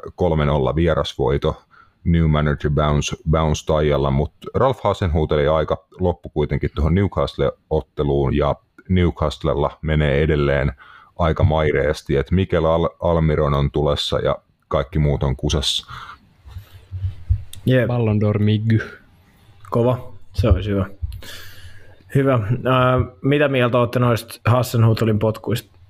[0.72, 1.62] 3-0 vierasvoito
[2.04, 8.56] New Manager Bounce, Bounce taijalla, mutta Ralph Hasen huuteli aika loppu kuitenkin tuohon Newcastle-otteluun ja
[8.90, 10.74] Newcastlella menee edelleen
[11.20, 14.36] aika maireesti, että Mikel Al- Almiron on tulessa ja
[14.68, 15.92] kaikki muut on kusessa.
[17.88, 18.80] Ballon d'Or Miggy.
[19.70, 20.86] Kova, se olisi hyvä.
[22.16, 22.34] Hyvä.
[22.34, 22.52] Äh,
[23.22, 25.81] mitä mieltä olette noista Hassenhutelin potkuista?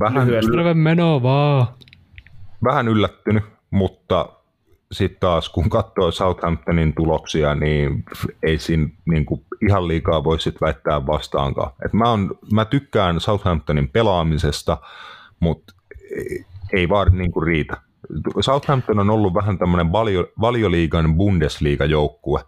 [0.00, 0.74] Vähän, yl...
[0.74, 1.66] meno vaan.
[2.64, 4.28] vähän yllättynyt, mutta
[4.92, 8.04] sitten taas kun katsoo Southamptonin tuloksia, niin
[8.42, 11.72] ei siinä niin kuin ihan liikaa voi sit väittää vastaankaan.
[11.84, 14.78] Et mä, on, mä tykkään Southamptonin pelaamisesta,
[15.40, 15.74] mutta
[16.72, 17.76] ei vaan niin kuin riitä.
[18.40, 22.44] Southampton on ollut vähän tämmöinen valio, valioliigan Bundesliga-joukkue,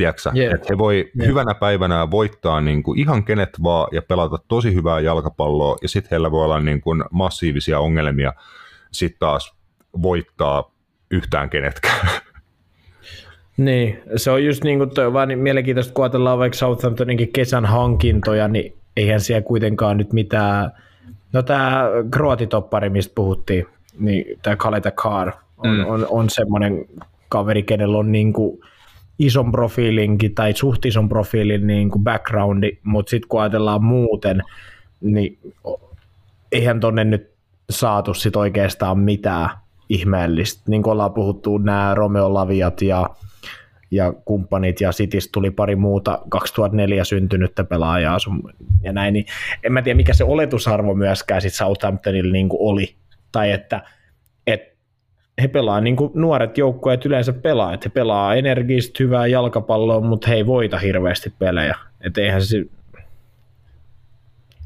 [0.00, 0.54] tiedätkö, yeah.
[0.54, 1.28] että he voi yeah.
[1.28, 6.10] hyvänä päivänä voittaa niin kuin ihan kenet vaan ja pelata tosi hyvää jalkapalloa, ja sitten
[6.10, 8.32] heillä voi olla niin kuin massiivisia ongelmia
[8.92, 9.54] sitten taas
[10.02, 10.70] voittaa
[11.10, 12.08] yhtään kenetkään.
[13.56, 17.66] Niin, se on just niin kuin toi, vaan niin mielenkiintoista, kun ajatellaan vaikka Southamptoninkin kesän
[17.66, 20.70] hankintoja, niin eihän siellä kuitenkaan nyt mitään,
[21.32, 23.66] no tämä kroatitoppari, mistä puhuttiin,
[23.98, 25.86] niin tämä Kaleta Kar on, mm.
[25.86, 26.84] on, on semmoinen
[27.28, 28.60] kaveri, kenellä on niin kuin
[29.20, 34.42] ison profiilinkin tai suht ison profiilin niin kuin backgroundi, mutta sitten kun ajatellaan muuten,
[35.00, 35.38] niin
[36.52, 37.30] eihän tonne nyt
[37.70, 39.50] saatu sit oikeastaan mitään
[39.88, 40.62] ihmeellistä.
[40.68, 43.10] Niin kuin ollaan puhuttu, nämä Romeo Laviat ja,
[43.90, 48.18] ja kumppanit ja Citis tuli pari muuta 2004 syntynyttä pelaajaa
[48.82, 49.24] ja näin, niin
[49.62, 52.94] en mä tiedä mikä se oletusarvo myöskään sit Southamptonilla niin kuin oli,
[53.32, 53.99] tai että et
[55.40, 60.28] he pelaa niin kuin nuoret joukkueet yleensä pelaa, että he pelaa energistä hyvää jalkapalloa, mutta
[60.28, 61.76] he ei voita hirveästi pelejä.
[62.00, 62.64] Että eihän se,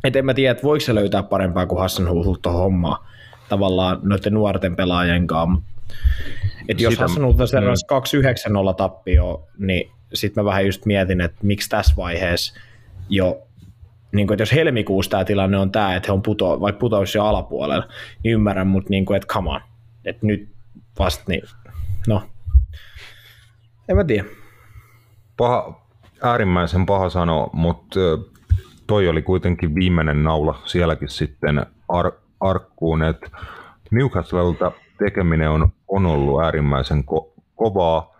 [0.04, 2.06] et en mä tiedä, että voiko se löytää parempaa kuin Hassan
[2.42, 3.08] tuohon hommaa
[3.48, 5.62] tavallaan noiden nuorten pelaajien kanssa.
[6.68, 8.70] Et jos Sitä, Hassan seuraavaksi mm.
[8.70, 12.60] 2-9-0 tappio, niin sitten mä vähän just mietin, että miksi tässä vaiheessa
[13.08, 13.42] jo
[14.12, 17.14] niin kuin, että jos helmikuussa tämä tilanne on tämä, että he on puto, vaikka putous
[17.14, 17.88] jo alapuolella,
[18.22, 19.60] niin ymmärrän, mutta niin kuin, että come on,
[20.04, 20.53] että nyt
[20.98, 21.42] vasta, niin
[22.08, 22.22] no,
[23.88, 24.24] en mä tiedä.
[25.36, 25.86] Paha,
[26.22, 28.00] äärimmäisen paha sanoa, mutta
[28.86, 33.30] toi oli kuitenkin viimeinen naula sielläkin sitten ar- arkkuun, että
[33.90, 38.14] Newcastlelta tekeminen on, on ollut äärimmäisen ko- kovaa.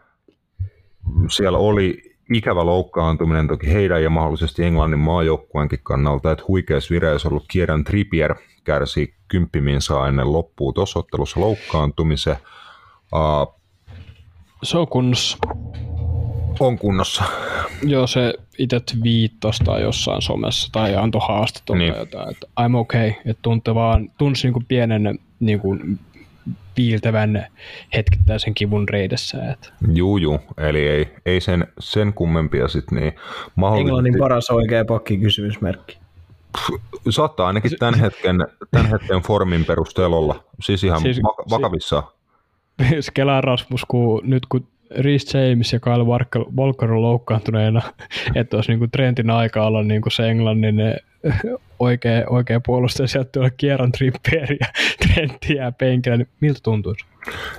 [1.31, 7.45] Siellä oli ikävä loukkaantuminen toki heidän ja mahdollisesti Englannin maajoukkueenkin kannalta, että huikeassa vireessä ollut
[7.49, 12.37] Kieran Trippier kärsi kymppiminsa ennen loppuu tuossa ottelussa loukkaantumisen.
[13.15, 13.55] Uh,
[14.63, 15.39] se on kunnossa.
[16.61, 17.25] On kunnossa.
[17.83, 21.95] Joo, se itse viittosta jossain somessa tai antoi haastetta niin.
[21.99, 25.99] jotain, että I'm okay, että tunte vaan, tunsi niin pienen niin kuin
[26.75, 27.47] piiltävän
[27.95, 29.53] hetkittäisen kivun reidessä.
[29.53, 29.69] Että.
[29.93, 30.41] Juu, juu.
[30.59, 33.15] Eli ei, ei sen, sen kummempia sitten niin
[33.57, 33.89] mahdollisesti...
[33.89, 35.99] Englannin paras oikea pakki kysymysmerkki.
[37.11, 38.37] Saattaa ainakin tämän hetken,
[38.71, 40.45] tämän hetken formin perusteella olla.
[40.63, 42.03] Siis ihan siis, vakavissa.
[42.89, 44.67] Siis Kela Rasmus, kun nyt kun
[44.99, 46.05] Rhys James ja Kyle
[46.57, 47.83] Walker, on loukkaantuneena,
[48.35, 50.77] että olisi niin Trentin aika olla niin se Englannin
[51.79, 54.67] oikea, oikea puolustaja, sieltä tulee Kieran Trippier ja
[55.07, 57.05] Trentti jää penkillä, niin miltä tuntuisi?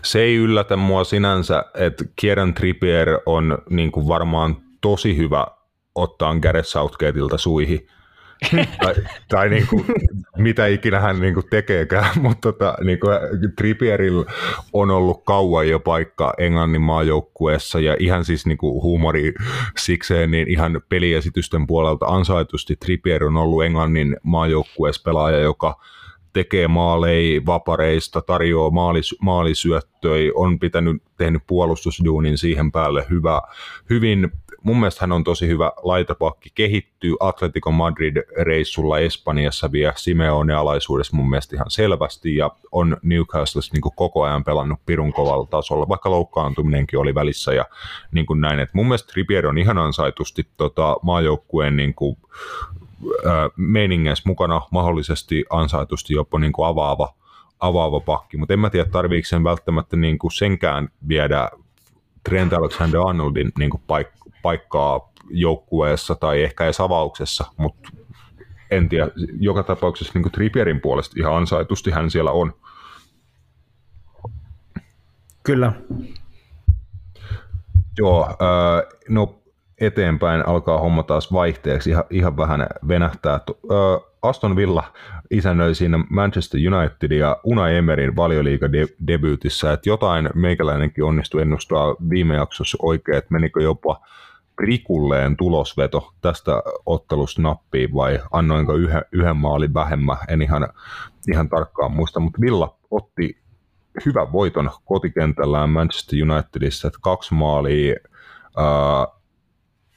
[0.03, 5.47] Se ei yllätä mua sinänsä, että Kieran Trippier on niin kuin varmaan tosi hyvä
[5.95, 7.87] ottaa Gareth Southgateilta suihin
[8.81, 8.95] tai,
[9.27, 9.85] tai niin kuin,
[10.37, 13.13] mitä ikinä hän niin kuin tekeekään, mutta tota, niin kuin
[13.55, 14.25] Trippierillä
[14.73, 19.33] on ollut kauan jo paikka Englannin maajoukkueessa ja ihan siis niin kuin huumori
[19.77, 25.75] sikseen, niin ihan peliesitysten puolelta ansaitusti Trippier on ollut Englannin maajoukkueessa pelaaja, joka
[26.35, 33.41] tekee maaleja vapareista, tarjoaa maalis, maalisyöttöjä, on pitänyt, tehnyt puolustusduunin siihen päälle hyvä,
[33.89, 34.31] hyvin
[34.65, 41.55] mun mielestä hän on tosi hyvä laitapakki, kehittyy Atletico Madrid-reissulla Espanjassa vielä Simeone-alaisuudessa mun mielestä
[41.55, 47.15] ihan selvästi ja on Newcastlessa niin koko ajan pelannut pirun kovalla tasolla, vaikka loukkaantuminenkin oli
[47.15, 47.65] välissä ja
[48.11, 52.17] niin kuin näin, että mun mielestä Trippier on ihan ansaitusti tota, maajoukkueen niin kuin,
[53.25, 57.13] äh, meiningeissä mukana mahdollisesti ansaitusti jopa niin kuin avaava,
[57.59, 61.49] avaava pakki, mutta en mä tiedä tarviiko sen välttämättä niin kuin senkään viedä
[62.29, 63.81] Trent Alexander-Arnoldin niin kuin
[64.45, 67.89] paikkaa joukkueessa tai ehkä edes avauksessa, mutta
[68.71, 69.07] en tiedä,
[69.39, 72.53] joka tapauksessa niin Trippierin puolesta ihan ansaitusti hän siellä on.
[75.43, 75.73] Kyllä.
[77.97, 78.27] Joo,
[79.09, 79.41] no
[79.81, 83.39] eteenpäin alkaa homma taas vaihteeksi, ihan, ihan vähän venähtää.
[84.21, 84.83] Aston Villa
[85.31, 88.67] isännöi siinä Manchester United ja Unai Emerin valioliiga
[89.07, 94.01] debyytissä, että jotain meikäläinenkin onnistui ennustaa viime jaksossa oikein, että menikö jopa
[94.55, 96.51] prikulleen tulosveto tästä
[96.85, 100.67] ottelusta nappiin vai annoinko yhden, yhden maalin vähemmän, en ihan,
[101.31, 103.37] ihan tarkkaan muista, mutta Villa otti
[104.05, 107.95] hyvän voiton kotikentällään Manchester Unitedissa, että kaksi maalia
[108.57, 109.07] ää,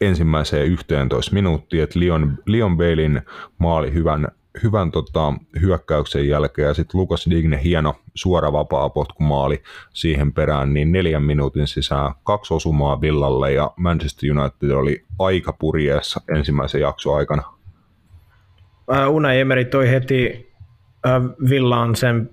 [0.00, 3.22] ensimmäiseen 11 minuuttiin, että Leon, Leon Bailin
[3.58, 4.28] maali hyvän
[4.62, 10.92] hyvän tota, hyökkäyksen jälkeen ja sitten Lukas Digne hieno suora vapaa potkumaali siihen perään, niin
[10.92, 17.42] neljän minuutin sisään kaksi osumaa Villalle ja Manchester United oli aika purjeessa ensimmäisen jakson aikana.
[18.90, 20.52] Uh, Unai Emery toi heti
[21.06, 22.30] uh, Villaan sen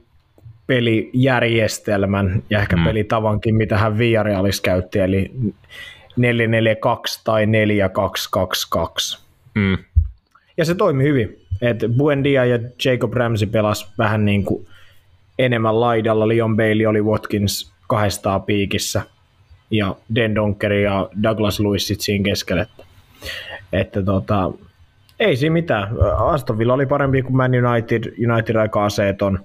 [0.68, 2.84] pelijärjestelmän ja ehkä mm.
[2.84, 5.32] pelitavankin, mitä hän Villarealissa käytti, eli
[6.18, 9.26] 442 tai 4222.
[9.56, 9.78] Mm.
[10.58, 11.45] Ja se toimi hyvin.
[11.62, 14.68] Et Buendia ja Jacob Ramsey pelas vähän niin kuin
[15.40, 16.28] enemmän laidalla.
[16.28, 19.02] Leon Bailey oli Watkins kahdestaan piikissä
[19.72, 22.62] ja Den Donker ja Douglas Lewis sit siinä keskellä.
[22.62, 22.84] Että,
[23.74, 24.52] että tota,
[25.20, 25.88] ei siinä mitään.
[26.18, 28.14] Aston Villa oli parempi kuin Man United.
[28.32, 29.40] United aika aseeton.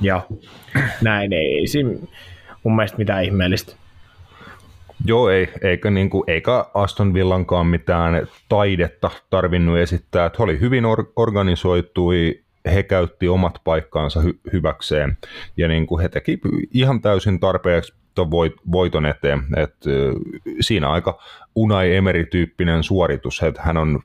[0.00, 0.20] Ja
[1.02, 1.90] näin ei siinä
[2.62, 3.76] mun mielestä mitään ihmeellistä.
[5.04, 10.26] Joo, ei, eikä, niin kuin, eikä Aston Villankaan mitään taidetta tarvinnut esittää.
[10.26, 12.42] Että oli hyvin or- organisoitui,
[12.74, 15.16] he käytti omat paikkaansa hy- hyväkseen
[15.56, 16.40] ja niin kuin he teki
[16.74, 19.42] ihan täysin tarpeeksi voit- voiton eteen.
[19.56, 19.74] Et,
[20.60, 21.18] siinä aika
[21.54, 24.00] Unai Emery-tyyppinen suoritus, että hän on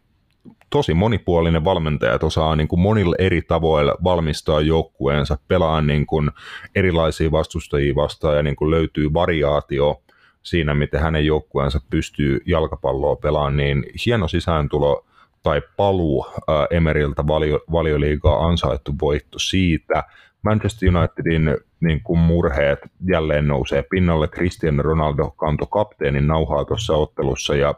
[0.69, 6.31] tosi monipuolinen valmentaja, että osaa niin kuin monilla eri tavoilla valmistaa joukkueensa, pelaa niin kuin
[6.75, 10.01] erilaisia vastustajia vastaan ja niin kuin löytyy variaatio
[10.43, 15.05] siinä, miten hänen joukkueensa pystyy jalkapalloa pelaamaan, niin hieno sisääntulo
[15.43, 16.25] tai paluu
[16.69, 20.03] Emeriltä valio, valioliigaa ansaittu voitto siitä.
[20.41, 24.27] Manchester Unitedin niin kuin murheet jälleen nousee pinnalle.
[24.27, 27.75] Cristiano Ronaldo kantoi kapteenin nauhaa tuossa ottelussa ja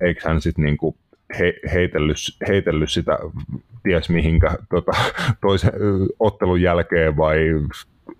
[0.00, 0.96] eikö, hän sitten niin kuin
[1.38, 2.16] he, heitellyt,
[2.48, 3.18] heitellyt sitä
[3.82, 4.92] ties mihinkä tota,
[5.40, 5.72] toisen
[6.18, 7.38] ottelun jälkeen vai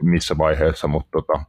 [0.03, 1.44] missä vaiheessa, mutta tota,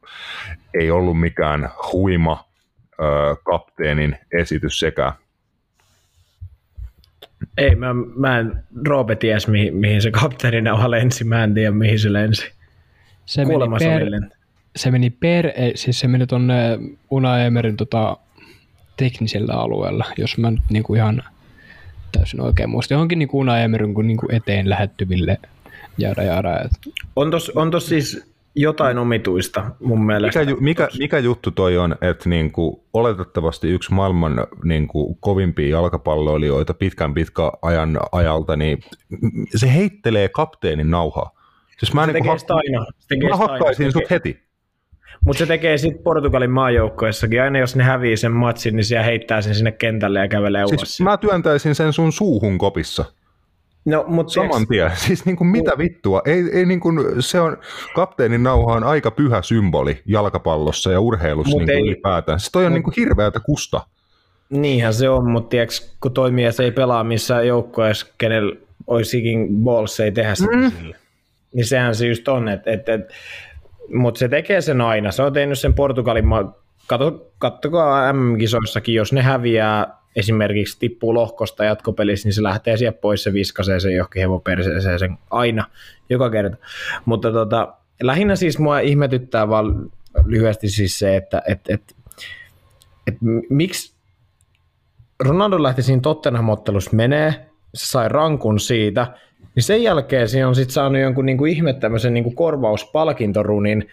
[0.80, 2.46] ei ollut mikään huima
[2.94, 5.14] ö, kapteenin esitys sekä.
[7.58, 11.72] Ei, mä, mä en, Roope ties mihin, mihin se kapteeni nauha lensi, mä en tiedä
[11.72, 12.52] mihin se lensi.
[13.26, 14.04] Se meni, per,
[14.76, 16.80] se meni per, siis se meni tuonne
[17.10, 18.18] Una Emerin tota,
[18.98, 21.24] teknisellä alueella, jos mä nyt niinku ihan
[22.12, 22.94] täysin oikein muista.
[22.94, 25.38] Johonkin niin Una Emerin niin kuin eteen lähettyville
[25.98, 26.70] jada jada.
[27.16, 30.40] On tos, on tos siis jotain omituista mun mielestä.
[30.40, 37.14] Mikä, mikä, mikä juttu toi on, että niinku, oletettavasti yksi maailman niinku, kovimpia jalkapalloilijoita pitkän
[37.14, 38.80] pitkän ajan ajalta, niin
[39.56, 41.32] se heittelee kapteenin nauhaa.
[41.78, 42.86] Siis mä, se niinku, tekee hak- aina.
[43.00, 43.92] Se tekee mä hakkaisin aina.
[43.92, 44.48] sut heti.
[45.26, 47.42] Mutta se tekee sitten Portugalin maajoukkoessakin.
[47.42, 50.82] Aina jos ne hävii sen matsin, niin siellä heittää sen sinne kentälle ja kävelee siis
[50.82, 51.02] ulos.
[51.02, 53.06] Mä työntäisin sen sun suuhun kopissa.
[53.88, 54.92] No, mutta Saman tien.
[55.08, 56.22] Siis niin kuin mitä vittua?
[56.26, 57.58] Ei, ei niin kuin, se on,
[57.96, 62.40] kapteenin nauha on aika pyhä symboli jalkapallossa ja urheilussa niin ei, ylipäätään.
[62.40, 63.82] Se toi on mut, niin kuin hirveätä kusta.
[64.50, 68.56] Niinhän se on, mutta tiiäks, kun toimija ei pelaa missään joukkoessa, kenellä
[68.88, 70.72] olisikin balls ei tehdä sitä mm.
[70.72, 70.96] sille.
[71.54, 73.02] Niin sehän se just on, että et, et,
[73.94, 75.12] mutta se tekee sen aina.
[75.12, 76.26] Se on tehnyt sen Portugalin,
[77.38, 83.34] kattokaa MM-kisoissakin, jos ne häviää esimerkiksi tippuu lohkosta jatkopelissä, niin se lähtee sieltä pois, se
[83.34, 85.66] viskasee sen johonkin hevoperseeseen sen aina,
[86.10, 86.58] joka kerta.
[87.06, 89.92] Mutta tota, lähinnä siis mua ihmetyttää vaan
[90.26, 91.96] lyhyesti siis se, että et, et,
[93.08, 93.16] et,
[93.50, 93.94] miksi
[95.20, 99.08] Ronaldo lähti siinä Tottenham-ottelussa menee, se sai rankun siitä,
[99.56, 103.90] niin sen jälkeen siinä on sitten saanut jonkun niinku ihme tämmöisen niinku korvauspalkintorunin,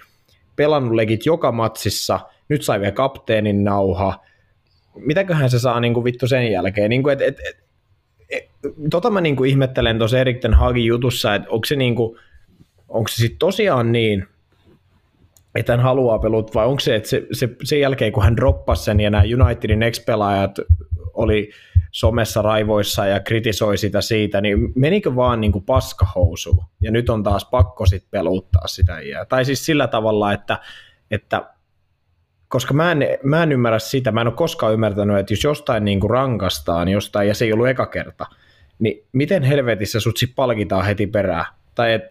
[0.57, 4.25] pelannut legit joka matsissa, nyt sai vielä kapteenin nauha,
[4.97, 6.91] mitäköhän se saa niin kuin vittu sen jälkeen.
[6.91, 7.37] Niin kuin, et, et,
[8.31, 8.51] et,
[8.91, 12.19] tota mä niin kuin ihmettelen tuossa Erik Ten Hagin jutussa, että onko se, niin kuin,
[12.89, 14.27] onko se sitten tosiaan niin,
[15.55, 18.85] että hän haluaa pelut, vai onko se, että se, se, sen jälkeen kun hän droppasi
[18.85, 20.59] sen ja nämä Unitedin ex-pelaajat
[21.15, 21.51] oli
[21.91, 27.23] somessa raivoissa ja kritisoi sitä siitä, niin menikö vaan niin kuin paskahousuun ja nyt on
[27.23, 28.99] taas pakko sitten peluttaa sitä.
[29.29, 30.59] Tai siis sillä tavalla, että,
[31.11, 31.54] että
[32.55, 35.85] koska mä en, mä en ymmärrä sitä, mä en ole koskaan ymmärtänyt, että jos jostain
[35.85, 38.27] niin kuin rankastaan jostain, ja se ei ollut eka kerta,
[38.79, 41.45] niin miten helvetissä sut sit palkitaan heti perään?
[41.75, 42.03] Tai et,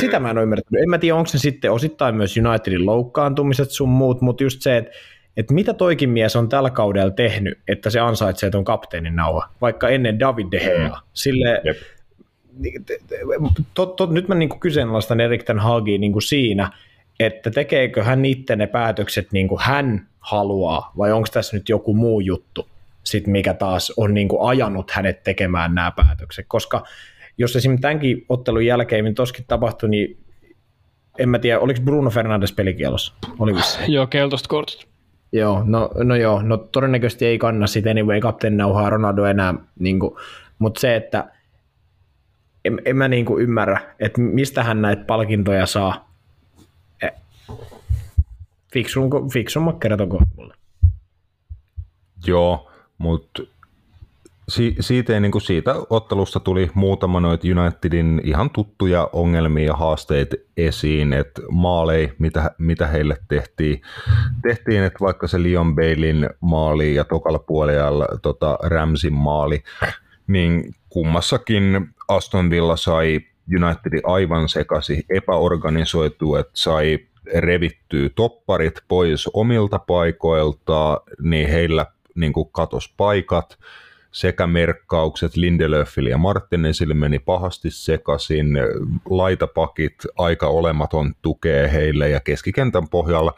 [0.00, 0.82] sitä mä en ole ymmärtänyt.
[0.82, 4.76] En mä tiedä, onko se sitten osittain myös Unitedin loukkaantumiset sun muut, mutta just se,
[4.76, 4.90] että
[5.36, 9.88] että mitä toikin mies on tällä kaudella tehnyt, että se ansaitsee ton kapteenin nauha, vaikka
[9.88, 10.88] ennen David De Gea.
[10.88, 10.94] Mm.
[11.12, 11.62] Sille,
[13.74, 16.70] tot, tot, nyt mä niinku kyseenalaistan Erik Ten Hagia niinku siinä,
[17.20, 21.94] että tekeekö hän itse ne päätökset niin kuin hän haluaa, vai onko tässä nyt joku
[21.94, 22.68] muu juttu,
[23.04, 26.84] sit mikä taas on niin kuin ajanut hänet tekemään nämä päätökset, koska
[27.38, 30.18] jos esimerkiksi tämänkin ottelun jälkeen, mitä toskin tapahtui, niin
[31.18, 33.12] en mä tiedä, oliko Bruno Fernandes pelikielossa?
[33.38, 33.52] Oli
[33.94, 34.86] Joo, keltaiset kortit.
[35.32, 39.98] Joo, no, no joo, no todennäköisesti ei kanna sitten anyway kapteenin nauhaa Ronaldo enää niin
[40.00, 40.14] kuin,
[40.58, 41.32] mutta se, että
[42.64, 46.09] en, en mä niinku ymmärrä, että mistä hän näitä palkintoja saa.
[48.72, 50.54] Fiksun, fiksumma kertoko mulle.
[52.26, 53.42] Joo, mutta
[54.48, 60.36] si- siitä, niin kuin siitä ottelusta tuli muutama noita Unitedin ihan tuttuja ongelmia ja haasteita
[60.56, 63.82] esiin, että maalei, mitä, mitä heille tehtiin,
[64.42, 69.62] tehtiin, että vaikka se Leon Bailin maali ja tokalla puolella tota Ramsin maali,
[70.26, 73.20] niin kummassakin Aston Villa sai
[73.56, 76.98] Unitedin aivan sekasi epäorganisoitu, että sai
[77.38, 83.58] revittyä topparit pois omilta paikoilta, niin heillä niin kuin katos paikat,
[84.12, 85.36] sekä merkkaukset.
[85.36, 88.46] Lindelöfille ja Martinezille meni pahasti sekaisin,
[89.10, 93.34] laitapakit aika olematon tukee heille ja keskikentän pohjalla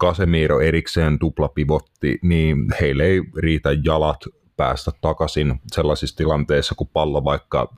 [0.00, 4.24] Casemiro erikseen tuplapivotti, niin heille ei riitä jalat
[4.56, 7.68] päästä takaisin sellaisissa tilanteissa, kun pallo vaikka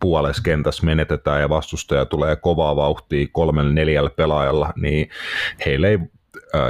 [0.00, 5.08] puolessa kentässä menetetään ja vastustaja tulee kovaa vauhtia kolmelle neljällä pelaajalla, niin
[5.66, 5.98] heille ei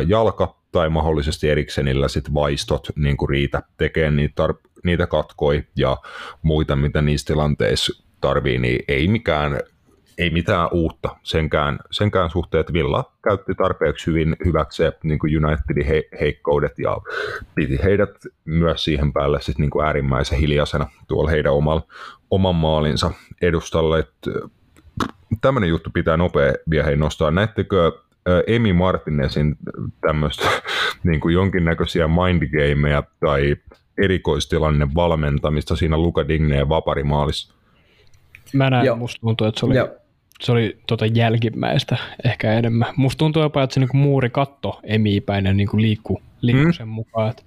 [0.07, 5.97] jalka tai mahdollisesti Eriksenillä sit vaistot niin kuin riitä tekemään niitä, tar- niitä katkoi ja
[6.43, 9.61] muita, mitä niissä tilanteissa tarvii, niin ei mikään
[10.19, 15.87] ei mitään uutta senkään, senkään suhteen, että Villa käytti tarpeeksi hyvin hyväkseen niin kuin Unitedin
[15.87, 16.97] he, heikkoudet ja
[17.55, 18.11] piti heidät
[18.45, 21.81] myös siihen päälle sit niin kuin äärimmäisen hiljaisena tuolla heidän omal,
[22.31, 23.11] oman maalinsa
[23.43, 24.07] edustalle.
[25.41, 27.31] Tämmöinen juttu pitää nopea vielä hei nostaa.
[27.31, 27.93] Näettekö
[28.47, 29.57] Emi Martinezin
[30.01, 30.49] tämmöistä
[31.05, 33.57] niin kuin jonkinnäköisiä mindgameja tai
[33.99, 37.55] erikoistilanne valmentamista siinä Luka Digneen vaparimaalissa?
[38.53, 38.97] Mä näen, Joo.
[38.97, 39.89] musta tuntuu, että se oli, Joo.
[40.43, 42.95] Se oli tota jälkimmäistä ehkä enemmän.
[42.97, 46.73] Musta tuntuu jopa, että se niinku muuri katto emipäinen niinku liikkuu, liikkuu hmm.
[46.73, 47.31] sen mukaan.
[47.31, 47.43] Että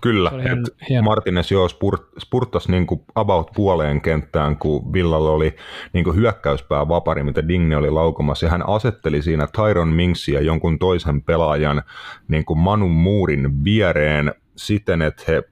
[0.00, 5.56] Kyllä, että Martinez jo spurt, spurttasi niin kuin about puoleen kenttään, kun Villalla oli
[5.92, 10.40] niin kuin hyökkäyspää vapari, mitä Digne oli laukomassa, ja hän asetteli siinä Tyron Minksin ja
[10.40, 11.82] jonkun toisen pelaajan
[12.28, 15.42] niin kuin Manu Muurin viereen siten, että he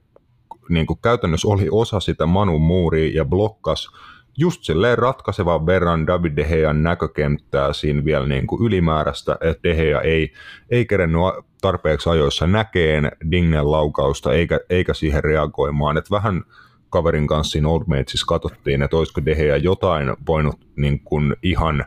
[0.69, 3.89] niin kuin käytännössä oli osa sitä Manu Muuria ja blokkas
[4.37, 9.75] just silleen ratkaisevan verran David De Gean näkökenttää siinä vielä niin kuin ylimääräistä, että De
[9.75, 10.33] Gea ei,
[10.69, 11.21] ei kerennyt
[11.61, 16.43] tarpeeksi ajoissa näkeen Dingen laukausta eikä, eikä siihen reagoimaan, että vähän
[16.89, 21.85] kaverin kanssa siinä Old Matesissa katsottiin, että olisiko De Gea jotain voinut niin kuin ihan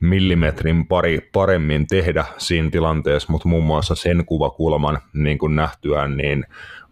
[0.00, 6.46] millimetrin pari paremmin tehdä siinä tilanteessa, mutta muun muassa sen kuvakulman niin kuin nähtyään, niin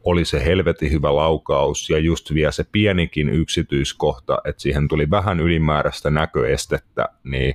[0.09, 5.41] oli se helvetin hyvä laukaus ja just vielä se pienikin yksityiskohta, että siihen tuli vähän
[5.41, 7.55] ylimääräistä näköestettä, niin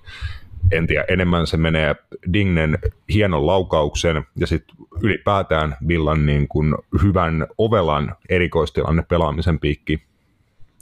[0.72, 1.96] en tiedä, enemmän se menee
[2.34, 2.80] Dignen
[3.14, 10.02] hienon laukauksen ja sitten ylipäätään Villan niin kuin hyvän ovelan erikoistilanne pelaamisen piikki.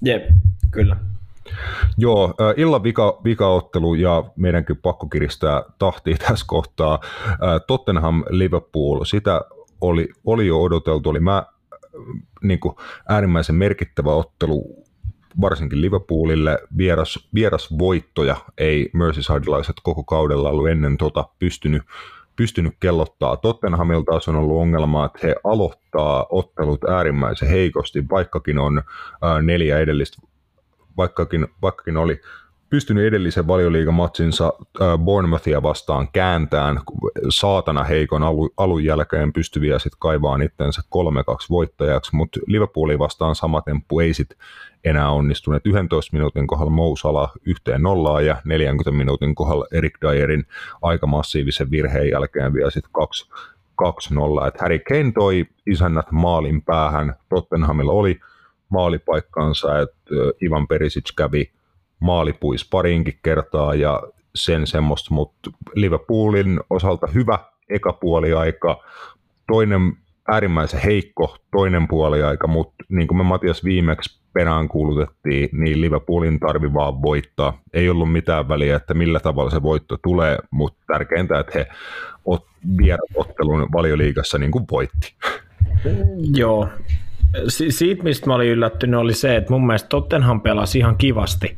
[0.02, 0.24] Jep,
[0.72, 0.98] kyllä.
[1.98, 7.00] Joo, illan vika, vikaottelu ja meidänkin pakko kiristää tahtia tässä kohtaa.
[7.68, 9.42] Tottenham Liverpool, sitä
[9.82, 11.46] oli, oli jo odoteltu, oli mä,
[12.44, 12.76] niin kuin
[13.10, 14.86] äärimmäisen merkittävä ottelu
[15.42, 21.84] varsinkin Liverpoolille vieras, vieras voittoja ei Merseysidelaiset koko kaudella ollut ennen tota pystynyt,
[22.36, 23.38] pystynyt kellottaa.
[23.38, 28.84] Tottenhamilta on ollut ongelma, että he aloittaa ottelut äärimmäisen heikosti, vaikkakin on
[29.22, 30.22] ää, neljä edellistä,
[30.98, 32.22] vaikkakin, vaikkakin oli
[32.72, 34.54] pystynyt edellisen valioliigamatsinsa
[34.98, 36.80] Bournemouthia vastaan kääntään
[37.30, 40.86] saatana heikon alu, alun jälkeen pystyviä sitten kaivaa itsensä 3-2
[41.50, 44.38] voittajaksi, mutta Liverpoolin vastaan sama temppu ei sitten
[44.84, 50.46] enää onnistuneet 11 minuutin kohdalla Mousala yhteen nollaan ja 40 minuutin kohdalla Erik Dyerin
[50.82, 53.30] aika massiivisen virheen jälkeen vielä sitten 2
[53.82, 54.48] 2-0.
[54.48, 58.20] Et Harry Kane toi isännät maalin päähän, Tottenhamilla oli
[58.70, 61.52] maalipaikkansa, että Ivan Perisic kävi
[62.02, 64.02] maalipuis parinkin kertaa ja
[64.36, 67.40] sen semmoista, mutta Liverpoolin osalta hyvä
[67.70, 68.84] eka puoliaika,
[69.48, 69.94] toinen
[70.28, 76.74] äärimmäisen heikko toinen puoliaika, mutta niin kuin me Matias viimeksi perään kuulutettiin, niin Liverpoolin tarvi
[76.74, 77.62] vaan voittaa.
[77.74, 81.68] Ei ollut mitään väliä, että millä tavalla se voitto tulee, mutta tärkeintä, että he
[82.26, 82.46] ot,
[83.16, 85.14] ottelun valioliigassa niin kuin voitti.
[86.36, 86.68] Joo.
[87.48, 91.58] Si- siitä, mistä mä olin yllättynyt, oli se, että mun mielestä Tottenham pelasi ihan kivasti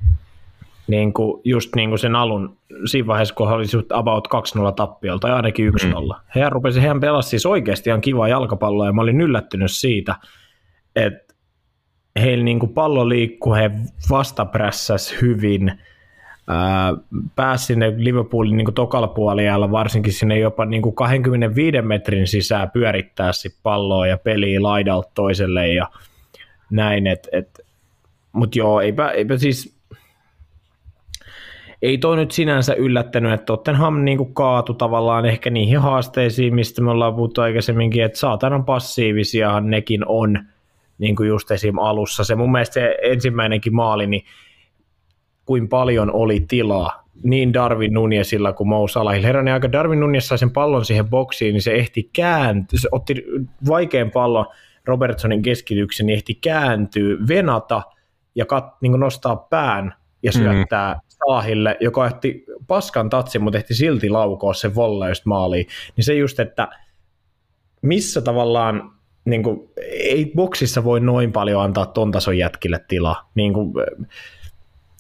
[0.88, 5.36] niin kuin just niin kuin sen alun, siinä vaiheessa, kun oli about 2-0 tappiolta, tai
[5.36, 5.86] ainakin 1-0.
[5.86, 6.24] Mm.
[6.36, 10.16] Hehän rupesi, hehän pelasi siis oikeasti ihan kivaa jalkapalloa, ja mä olin yllättynyt siitä,
[10.96, 11.34] että
[12.22, 13.72] heillä niin kuin pallo liikkuu, he
[14.10, 15.82] vastaprässäs hyvin,
[16.48, 16.94] ää,
[17.36, 23.34] pääsi sinne Liverpoolin niin tokalla puolella, varsinkin sinne jopa niin kuin 25 metrin sisään pyörittää
[23.34, 25.90] sit palloa ja peliä laidalta toiselle ja
[26.72, 27.60] näin, että et
[28.32, 29.78] mut joo, eipä, eipä siis,
[31.84, 36.82] ei toi nyt sinänsä yllättänyt, että Tottenham niin kuin kaatu tavallaan ehkä niihin haasteisiin, mistä
[36.82, 40.40] me ollaan puhuttu aikaisemminkin, että saatanan passiivisiahan nekin on,
[40.98, 41.78] niin kuin just esim.
[41.78, 42.24] alussa.
[42.24, 44.24] Se mun mielestä se ensimmäinenkin maali, niin
[45.46, 49.26] kuin paljon oli tilaa niin Darwin Nunezilla kuin Mo Salahilla.
[49.26, 53.26] Herranen aika Darwin Nunez sai sen pallon siihen boksiin, niin se ehti kääntyä, se otti
[53.68, 54.46] vaikean pallon
[54.86, 57.82] Robertsonin keskityksen, niin ehti kääntyä, venata
[58.36, 60.44] ja kat, niin nostaa pään ja mhm.
[60.44, 61.00] syöttää mm.
[61.26, 65.68] Salahille, joka ehti paskan tatsin, mutta ehti silti laukoa sen volleista maaliin.
[65.96, 66.68] Niin se just, että
[67.82, 68.92] missä tavallaan
[69.26, 73.30] niin kuin, ei boksissa voi noin paljon antaa ton tason jätkille tilaa.
[73.36, 73.74] Niin kuin,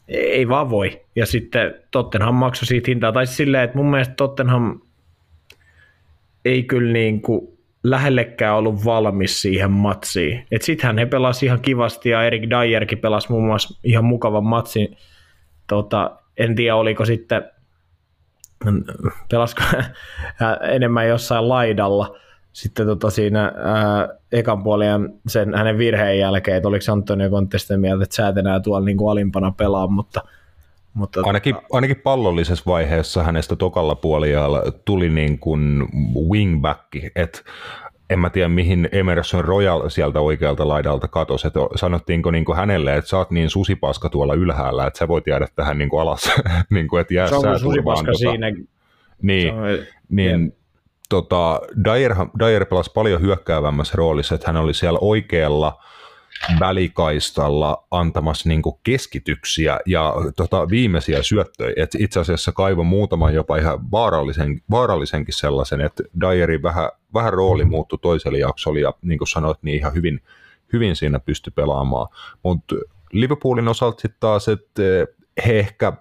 [0.07, 1.01] ei vaan voi.
[1.15, 3.11] Ja sitten Tottenham maksoi siitä hintaa.
[3.11, 4.79] Tai silleen, että mun mielestä Tottenham
[6.45, 7.47] ei kyllä niin kuin
[7.83, 10.45] lähellekään ollut valmis siihen matsiin.
[10.51, 14.97] Et sittenhän he pelasi ihan kivasti ja Erik Dyerkin pelasi muun muassa ihan mukavan matsin.
[15.67, 17.43] Tota, en tiedä, oliko sitten,
[19.31, 19.61] pelasko
[20.75, 22.15] enemmän jossain laidalla,
[22.53, 27.77] sitten tota siinä ää, ekan puolien sen hänen virheen jälkeen, että oliko Antonio Conte sitä
[27.77, 30.21] mieltä, että sä et enää tuolla niin kuin alimpana pelaa, mutta,
[30.93, 31.67] mutta ainakin, tota...
[31.71, 35.87] ainakin pallollisessa vaiheessa hänestä tokalla puoliajalla tuli niin kuin
[36.31, 36.81] wingback,
[37.15, 37.39] että
[38.13, 42.97] en mä tiedä mihin Emerson Royal sieltä oikealta laidalta katosi, että sanottiinko niin kuin hänelle,
[42.97, 46.31] että sä oot niin susipaska tuolla ylhäällä, että sä voit jäädä tähän niin kuin alas,
[46.69, 48.47] niin kuin, että jää se on susipaska tota, siinä.
[49.21, 50.55] Niin, on, niin
[51.09, 55.83] tota, Dyer, Dyer pelasi paljon hyökkäävämmässä roolissa, että hän oli siellä oikealla
[56.59, 61.73] välikaistalla antamassa niin keskityksiä ja tota, viimeisiä syöttöjä.
[61.77, 67.65] Et itse asiassa kaivo muutaman jopa ihan vaarallisen, vaarallisenkin sellaisen, että Dyerin vähän, vähän rooli
[67.65, 70.21] muuttui toiselle jaksolle ja niin kuin sanoit, niin ihan hyvin,
[70.73, 72.07] hyvin siinä pystyi pelaamaan.
[72.43, 72.75] Mutta
[73.11, 74.81] Liverpoolin osalta sitten taas, että
[75.45, 75.93] he ehkä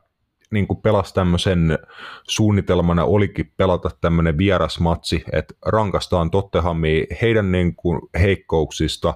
[0.51, 1.79] niin kuin pelasi tämmöisen
[2.23, 9.15] suunnitelmana olikin pelata tämmöinen vierasmatsi, että rankastaan Tottenhamia heidän niin kuin heikkouksista.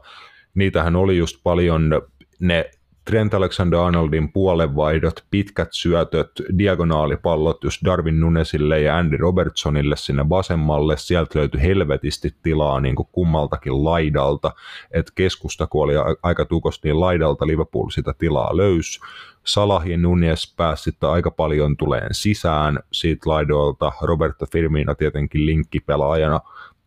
[0.57, 2.03] Niitähän oli just paljon
[2.41, 2.71] ne
[3.05, 10.97] Trent Alexander-Arnoldin puolenvaihdot, pitkät syötöt, diagonaalipallot just Darwin Nunesille ja Andy Robertsonille sinne vasemmalle.
[10.97, 14.53] Sieltä löytyi helvetisti tilaa niin kuin kummaltakin laidalta.
[14.91, 19.01] Et keskusta, kun oli aika tukosti, niin laidalta Liverpool sitä tilaa löys.
[19.45, 23.93] Salah ja Nunes pääsi aika paljon tuleen sisään siitä laidoilta.
[24.03, 26.41] Roberto Firmino tietenkin linkkipelaajana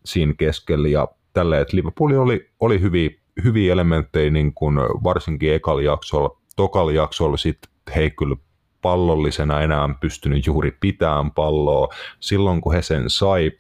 [0.06, 3.10] siinä keskellä ja tälleen, että Liverpool oli, oli hyviä,
[3.44, 6.38] hyviä elementtejä niin kuin varsinkin ekalla jaksolla.
[6.56, 8.36] Tokalla jaksolla sitten he kyllä
[8.82, 11.88] pallollisena enää pystynyt juuri pitämään palloa.
[12.20, 13.52] Silloin kun he sen sai,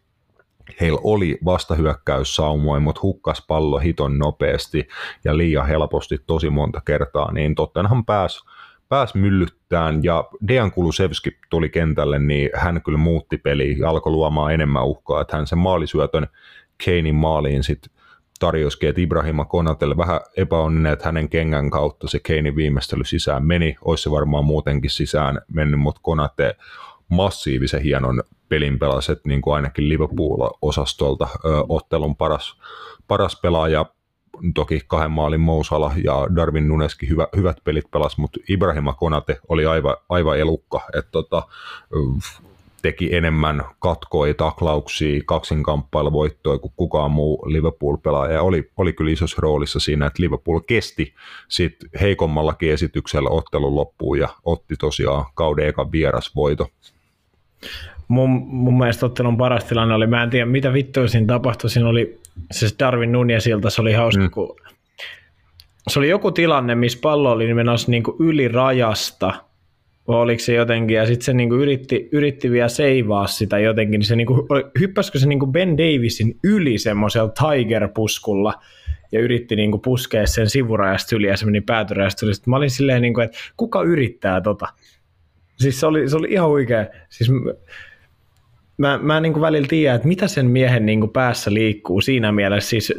[0.81, 4.87] heillä oli vastahyökkäyssaumoja, mutta hukkas pallo hiton nopeasti
[5.23, 8.39] ja liian helposti tosi monta kertaa, niin Tottenham pääsi
[8.89, 14.53] pääsi myllyttään ja Dejan Kulusevski tuli kentälle, niin hän kyllä muutti peli ja alkoi luomaan
[14.53, 16.27] enemmän uhkaa, että hän sen maalisyötön
[16.85, 17.91] Keinin maaliin sitten
[18.39, 23.75] tarjosikin, että Ibrahima Konatelle vähän epäonninen, että hänen kengän kautta se Keinin viimeistely sisään meni,
[23.85, 26.55] olisi se varmaan muutenkin sisään mennyt, mutta Konate
[27.09, 32.57] massiivisen hienon pelin pelasi, että niin kuin ainakin Liverpool-osastolta ö, ottelun paras,
[33.07, 33.85] paras pelaaja.
[34.55, 39.65] Toki kahden maalin Mousala ja Darwin Nuneskin hyvä, hyvät pelit pelas, mutta Ibrahima Konate oli
[39.65, 41.43] aivan, aivan elukka, että tota,
[42.81, 48.33] teki enemmän katkoi, taklauksia, kaksinkamppailla voittoja kuin kukaan muu Liverpool-pelaaja.
[48.33, 51.13] Ja oli, oli kyllä isossa roolissa siinä, että Liverpool kesti
[51.47, 56.67] sit heikommallakin esityksellä ottelun loppuun ja otti tosiaan kauden ekan vierasvoito
[58.09, 61.89] mun, mun mielestä ottelun paras tilanne oli, mä en tiedä mitä vittua siinä tapahtui, siinä
[61.89, 62.19] oli
[62.51, 64.31] siis Darwin Nunezilta, se oli hauska, mm.
[64.31, 64.55] kun
[65.87, 69.33] se oli joku tilanne, missä pallo oli menossa niin yli rajasta,
[70.09, 74.07] vai oliko se jotenkin, ja sitten se niin yritti, yritti vielä seivaa sitä jotenkin, niin
[74.07, 74.41] se niin kuin,
[74.79, 78.53] hyppäskö se niin kuin Ben Davisin yli semmoisella Tiger-puskulla,
[79.11, 82.33] ja yritti niin kuin puskea sen sivurajasta yli, ja se meni päätyrajasta yli.
[82.33, 84.67] Sitten mä olin silleen, niin kuin, että kuka yrittää tota?
[85.57, 86.87] Siis se oli, se oli ihan oikein.
[87.09, 87.31] Siis
[88.77, 92.31] mä, mä niin kuin välillä tiedän, että mitä sen miehen niin kuin päässä liikkuu siinä
[92.31, 92.93] mielessä, siis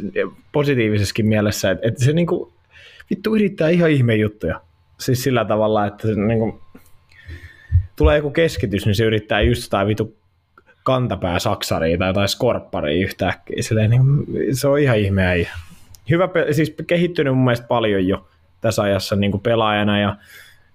[0.51, 2.53] positiivisessakin mielessä, että, että se niin kuin,
[3.09, 4.61] vittu yrittää ihan ihme juttuja.
[4.99, 6.53] Siis sillä tavalla, että se niin kuin,
[7.95, 10.17] tulee joku keskitys, niin se yrittää just jotain vitu
[10.83, 13.55] kantapää saksaria tai jotain skorpparia yhtäkkiä.
[13.59, 15.47] Silleen, niin, se on ihan ihmeä.
[16.09, 18.27] Hyvä, siis kehittynyt mun mielestä paljon jo
[18.61, 20.15] tässä ajassa niin kuin pelaajana ja,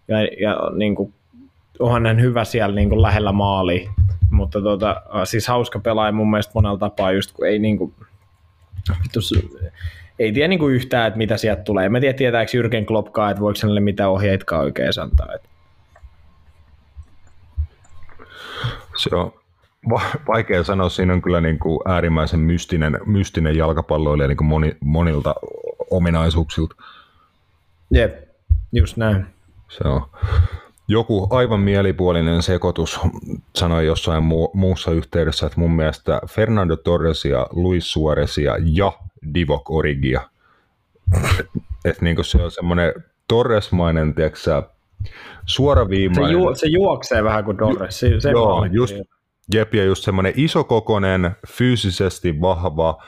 [0.09, 1.15] ja, ja niin kuin,
[1.79, 3.91] onhan hän hyvä siellä niin kuin lähellä maalia
[4.31, 7.95] mutta tota, siis hauska pelaaja mun mielestä monella tapaa, just kun ei niinku,
[9.05, 9.35] vitus,
[10.19, 11.89] ei tiedä niin kuin yhtään, että mitä sieltä tulee.
[11.89, 15.35] Mä tiedä, tietääkö Jürgen Kloppkaa, että voiko hänelle mitä ohjeitkaan oikein antaa.
[15.35, 15.49] Että.
[18.97, 19.33] Se on
[20.27, 25.35] vaikea sanoa, siinä on kyllä niin kuin äärimmäisen mystinen, mystinen jalkapalloilija niin kuin moni, monilta
[25.91, 26.75] ominaisuuksilta.
[27.91, 28.29] Jep,
[28.73, 29.27] just näin.
[29.69, 30.03] Se on.
[30.89, 33.01] Joku aivan mielipuolinen sekoitus
[33.57, 38.93] sanoi jossain mu- muussa yhteydessä, että mun mielestä Fernando Torresia, Luis Suarezia ja
[39.35, 40.21] Divock Origia.
[41.41, 41.45] Että
[41.85, 42.93] et niinku se on semmoinen
[43.29, 44.39] Torresmainen, tiedätkö
[45.47, 46.27] suoraviimainen.
[46.27, 47.99] Se, ju- se juoksee vähän kuin Torres.
[47.99, 48.97] Se, se Joo, just,
[49.55, 53.03] jep, ja just semmoinen isokokonen, fyysisesti vahva,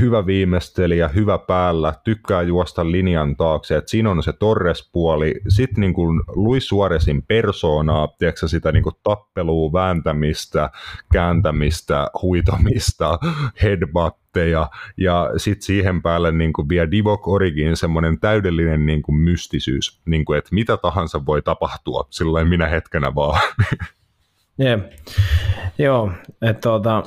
[0.00, 5.94] hyvä viimeistelijä, hyvä päällä, tykkää juosta linjan taakse, että siinä on se Torres-puoli, sitten niin
[5.94, 10.70] kuin Luis Suarezin persoonaa, tiedätkö, sitä niin kuin tappelua, vääntämistä,
[11.12, 13.18] kääntämistä, huitomista,
[13.62, 20.00] headbutteja, ja sitten siihen päälle niin kuin vielä Divock Origin semmoinen täydellinen niin kuin mystisyys,
[20.06, 23.40] niin kuin, että mitä tahansa voi tapahtua, silloin minä hetkenä vaan.
[24.58, 24.92] Jep.
[25.78, 26.12] Joo,
[26.42, 27.02] että tuota,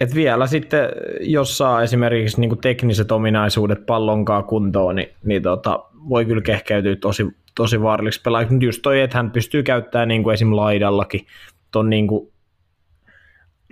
[0.00, 0.88] et vielä sitten,
[1.20, 7.26] jos saa esimerkiksi niin tekniset ominaisuudet pallonkaan kuntoon, niin, niin tota, voi kyllä kehkeytyä tosi,
[7.54, 8.54] tosi vaaralliseksi pelaajaksi.
[8.54, 10.56] Mutta just toi, että hän pystyy käyttämään niin kuin esim.
[10.56, 11.26] laidallakin
[11.72, 12.32] ton niin kuin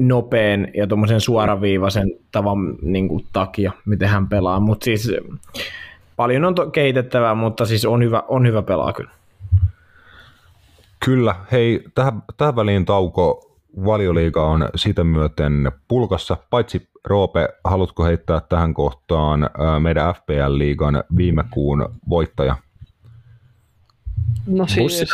[0.00, 4.60] nopean ja tuommoisen suoraviivaisen tavan niin takia, miten hän pelaa.
[4.60, 5.12] Mutta siis
[6.16, 9.10] paljon on to- kehitettävää, mutta siis on hyvä, on hyvä pelaa kyllä.
[11.04, 11.34] Kyllä.
[11.52, 16.36] Hei, tähän, tähän väliin tauko valioliiga on sitä myöten pulkassa.
[16.50, 22.56] Paitsi Roope, haluatko heittää tähän kohtaan meidän FPL-liigan viime kuun voittaja?
[24.46, 25.04] No siis,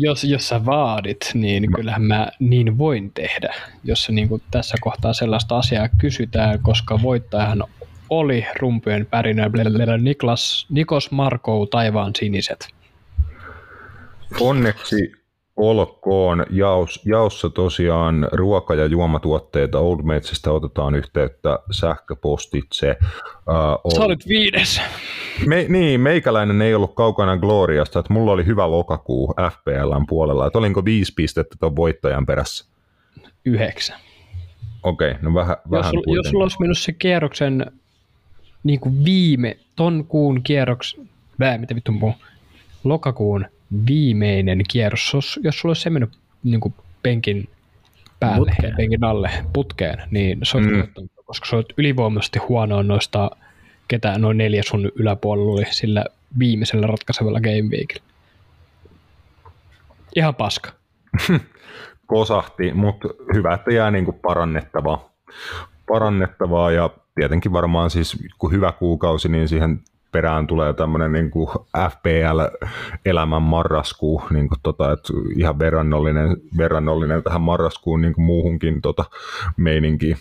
[0.00, 1.76] jos, jos sä vaadit, niin mä...
[1.76, 3.54] kyllähän mä niin voin tehdä,
[3.84, 7.64] jos se niin kuin tässä kohtaa sellaista asiaa kysytään, koska voittajahan
[8.10, 9.50] oli rumpujen pärinä
[9.98, 12.68] Niklas, Nikos Markou taivaan siniset.
[14.40, 15.23] Onneksi
[15.56, 16.46] olkoon.
[16.50, 22.96] Jaos, jaossa tosiaan ruoka- ja juomatuotteita Old Matsista otetaan yhteyttä sähköpostitse.
[23.84, 24.80] Uh, Sä olit viides.
[25.46, 30.46] Me, niin, meikäläinen ei ollut kaukana Gloriasta, että mulla oli hyvä lokakuu FPLn puolella.
[30.46, 32.64] Että olinko viisi pistettä tuon voittajan perässä?
[33.44, 33.98] Yhdeksän.
[34.82, 37.72] Okei, okay, no vähän, jos, vähän jos sulla olisi mennyt se kierroksen
[38.64, 40.96] niin kuin viime, ton kuun kierroks,
[41.40, 41.92] vää, mitä vittu
[42.84, 43.46] lokakuun
[43.86, 46.10] viimeinen kierros, jos, jos sulla olisi se mennyt
[46.42, 47.48] niin kuin penkin
[48.20, 48.76] päälle, putkeen.
[48.76, 51.08] penkin alle, putkeen, niin se olisi mm.
[51.24, 53.30] koska se olet ylivoimaisesti huonoa noista,
[53.88, 56.04] ketä noin neljä sun yläpuolella oli sillä
[56.38, 58.04] viimeisellä ratkaisevalla game weekillä.
[60.16, 60.70] Ihan paska.
[62.06, 65.10] Kosahti, mutta hyvä, että jää niin kuin parannettavaa.
[65.88, 69.80] parannettavaa ja tietenkin varmaan siis kun hyvä kuukausi, niin siihen
[70.14, 71.30] perään tulee tämmöinen niin
[71.90, 79.04] FPL-elämän marraskuu, niin kuin tota, että ihan verrannollinen, verrannollinen tähän marraskuun niin kuin muuhunkin tota,
[79.56, 80.16] meininkiin.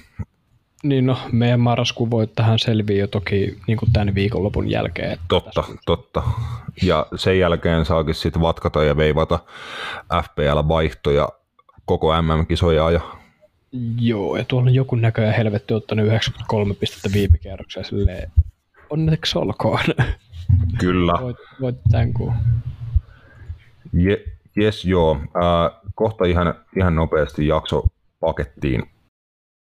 [0.84, 5.18] Niin no, meidän marraskuun voi tähän selviä jo toki niin kuin tämän viikonlopun jälkeen.
[5.28, 5.76] Totta, tässä.
[5.86, 6.24] totta.
[6.84, 9.40] Ja sen jälkeen saakin sitten vatkata ja veivata
[10.24, 11.30] FPL-vaihtoja
[11.86, 13.02] koko MM-kisoja ja
[14.00, 18.32] Joo, ja tuolla on joku näköjään helvetti ottanut 93 pistettä viime kierroksella silleen,
[18.94, 19.80] onneksi olkoon.
[20.80, 21.14] Kyllä.
[21.22, 22.34] Voit, voit tämän kuun.
[23.94, 24.24] Je,
[24.58, 25.16] yes, joo.
[25.16, 27.84] Äh, kohta ihan, ihan nopeasti jakso
[28.20, 28.84] pakettiin.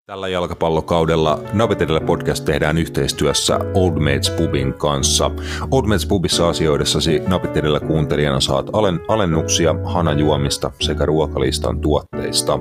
[0.06, 5.32] Tällä jalkapallokaudella Napitedellä podcast tehdään yhteistyössä Old Mates Pubin kanssa.
[5.72, 12.60] Old Mates Pubissa asioidessasi Napitedellä kuuntelijana saat alen, alennuksia hanajuomista sekä ruokalistan tuotteista.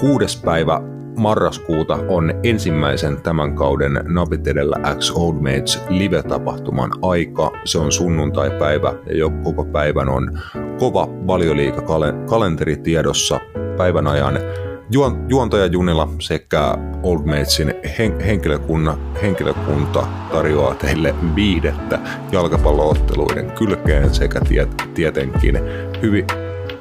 [0.00, 7.50] Kuudes päivä marraskuuta on ensimmäisen tämän kauden Napit edellä X Old Mates live-tapahtuman aika.
[7.64, 10.38] Se on sunnuntai-päivä ja koko päivän on
[10.78, 13.40] kova valioliika-kalenteri tiedossa
[13.76, 14.38] päivän ajan.
[14.90, 21.98] Juon, juontaja Junila sekä Old Matesin hen, henkilökunta, henkilökunta tarjoaa teille viidettä
[22.32, 25.58] jalkapallootteluiden kylkeen sekä tiet, tietenkin
[26.02, 26.24] hyvin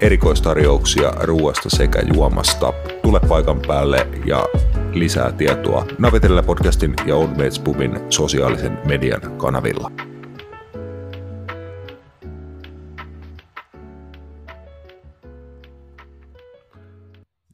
[0.02, 2.74] erikoistarjouksia ruoasta sekä juomasta.
[3.02, 4.46] Tule paikan päälle ja
[4.94, 9.92] lisää tietoa Navitella podcastin ja Old Mates Pubin sosiaalisen median kanavilla.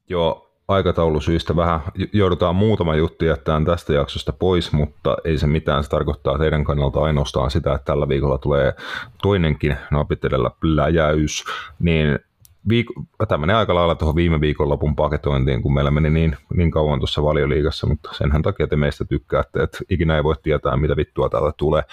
[0.10, 1.80] Joo, aikataulusyistä vähän
[2.14, 5.84] joudutaan muutama juttu jättämään tästä jaksosta pois, mutta ei se mitään.
[5.84, 8.74] Se tarkoittaa teidän kannalta ainoastaan sitä, että tällä viikolla tulee
[9.22, 11.44] toinenkin napitelellä pläjäys,
[11.80, 12.20] niin
[12.70, 17.00] viik- tämä menee aika lailla tuohon viime viikonlopun paketointiin, kun meillä meni niin, niin kauan
[17.00, 21.30] tuossa valioliigassa, mutta senhän takia te meistä tykkäätte, että ikinä ei voi tietää, mitä vittua
[21.30, 21.84] täältä tulee.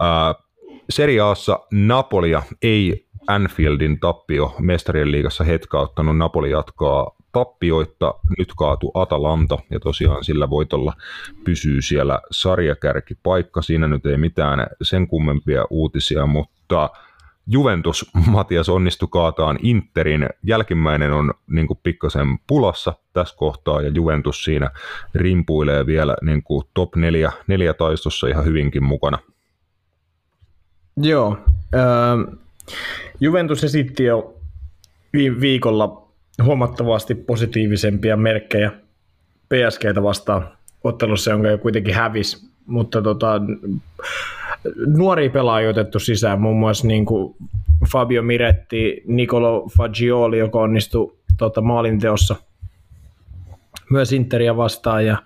[0.00, 0.34] Ää,
[0.90, 6.18] Serie Aassa Napolia ei Anfieldin tappio mestarien liigassa hetkauttanut.
[6.18, 8.14] Napoli jatkaa tappioita.
[8.38, 10.92] Nyt kaatu Atalanta ja tosiaan sillä voitolla
[11.44, 13.62] pysyy siellä sarjakärkipaikka.
[13.62, 16.90] Siinä nyt ei mitään sen kummempia uutisia, mutta
[17.46, 20.28] Juventus, Matias onnistui kaataan Interin.
[20.42, 24.70] Jälkimmäinen on niin pikkasen pulassa tässä kohtaa ja Juventus siinä
[25.14, 29.18] rimpuilee vielä niin kuin top 4, neljä taistossa ihan hyvinkin mukana.
[30.96, 31.38] Joo.
[31.74, 32.38] Äh,
[33.20, 34.34] Juventus esitti jo
[35.40, 36.08] viikolla
[36.42, 38.72] huomattavasti positiivisempia merkkejä
[39.48, 40.48] PSGtä vastaan
[40.84, 43.40] ottelussa, jonka jo kuitenkin hävisi, mutta tota,
[44.86, 47.36] nuoria pelaajia otettu sisään, muun muassa niin kuin
[47.92, 52.36] Fabio Miretti, Nicolo Fagioli, joka onnistui tota, maalinteossa
[53.90, 55.18] myös Interia vastaan ja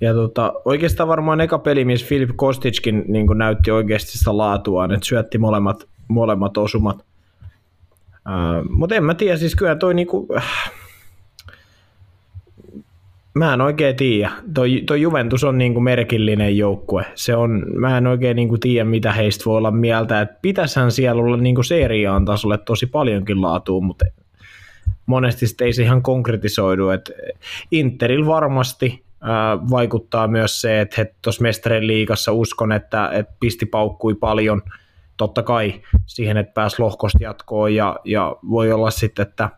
[0.00, 5.06] ja tota, oikeastaan varmaan eka peli, missä Filip Kostitskin niin näytti oikeasti sitä laatuaan, että
[5.06, 6.96] syötti molemmat, molemmat osumat.
[6.96, 10.70] Uh, Mutta en mä tiedä, siis kyllä toi niinku, äh,
[13.36, 14.30] mä en oikein tiedä.
[14.54, 17.06] Toi, toi Juventus on niinku merkillinen joukkue.
[17.14, 20.20] Se on, mä en oikein niinku tiedä, mitä heistä voi olla mieltä.
[20.20, 24.04] Et pitäisihän siellä olla niinku seriaan tasolle tosi paljonkin laatua, mutta
[25.06, 26.88] monesti ei se ihan konkretisoidu.
[26.88, 27.10] Et
[27.70, 29.04] Interil varmasti
[29.70, 34.62] vaikuttaa myös se, että he tuossa mestarien liigassa uskon, että, että pisti paukkui paljon
[35.16, 35.74] totta kai
[36.06, 39.50] siihen, että pääsi lohkosta jatkoon ja, ja voi olla sitten, että,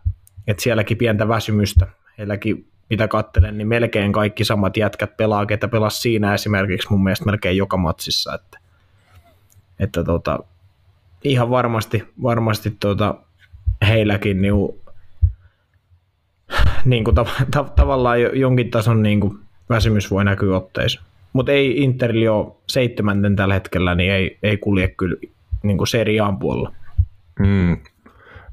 [0.46, 1.86] että sielläkin pientä väsymystä.
[2.18, 7.24] Heilläkin mitä kattelen, niin melkein kaikki samat jätkät pelaa, ketä pelas siinä esimerkiksi mun mielestä
[7.24, 8.59] melkein joka matsissa, että,
[9.81, 10.39] että tota,
[11.24, 13.15] ihan varmasti, varmasti tota,
[13.89, 14.55] heilläkin niin,
[16.85, 19.39] niin kuin, ta, ta, tavallaan jonkin tason niin kuin,
[19.69, 21.02] väsymys voi näkyä otteissa.
[21.32, 25.16] Mutta ei Interli ole seitsemänten tällä hetkellä, niin ei, ei kulje kyllä
[25.62, 26.73] niin kuin seriaan puolella.
[27.39, 27.77] Mm.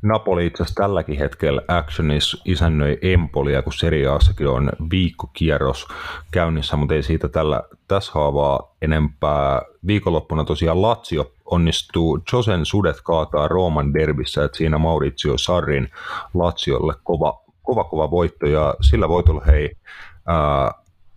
[0.06, 5.88] Napoli itse asiassa tälläkin hetkellä Actionis isännöi Empolia, kun seriaassakin on viikkokierros
[6.32, 9.62] käynnissä, mutta ei siitä tällä, tässä haavaa enempää.
[9.88, 15.90] Viikonloppuna tosiaan Lazio onnistuu Josen sudet kaataa Rooman derbissä, että siinä Maurizio Sarrin
[16.34, 19.78] Laziolle kova, kova, kova voitto, ja sillä voitolla hei
[20.26, 20.72] ää,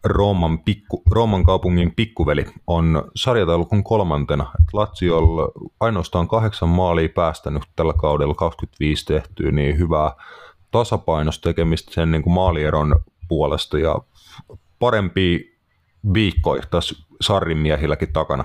[0.08, 4.52] Rooman, pikku, Rooman kaupungin pikkuveli on sarjataulukon kolmantena.
[4.72, 5.20] Lazio
[5.80, 10.12] ainoastaan kahdeksan maalia päästänyt tällä kaudella 25 tehtyä, niin hyvää
[10.70, 13.98] tasapainosta tekemistä sen niin kuin maalieron puolesta ja
[14.78, 15.56] parempi
[16.14, 18.44] viikko tässä Sarrin miehilläkin takana.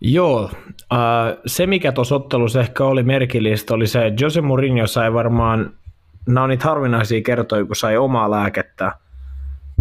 [0.00, 0.50] Joo,
[0.92, 0.98] äh,
[1.46, 5.72] se mikä tuossa ottelussa ehkä oli merkillistä oli se, että Jose Mourinho sai varmaan,
[6.26, 8.92] nämä on niitä harvinaisia kertoja, kun sai omaa lääkettä,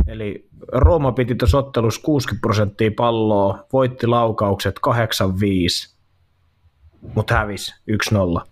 [0.07, 5.95] Eli Rooma piti tuossa ottelussa 60 prosenttia palloa, voitti laukaukset 8-5,
[7.15, 7.75] mutta hävisi
[8.41, 8.45] 1-0.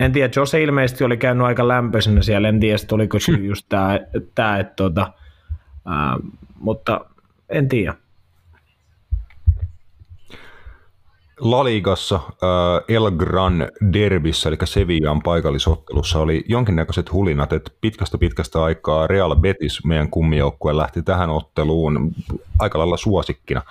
[0.00, 4.00] En tiedä, Jose ilmeisesti oli käynyt aika lämpöisenä siellä, en tiedä, oliko syy just tämä,
[4.34, 5.12] tämä että tota,
[5.86, 6.16] ää,
[6.58, 7.00] mutta
[7.48, 7.94] en tiedä.
[11.40, 18.62] La Ligassa äh, El Gran Derbissä, eli Sevillaan paikallisottelussa, oli jonkinnäköiset hulinat, että pitkästä pitkästä
[18.62, 22.14] aikaa Real Betis, meidän kummijoukkue, lähti tähän otteluun
[22.58, 23.62] aika lailla suosikkina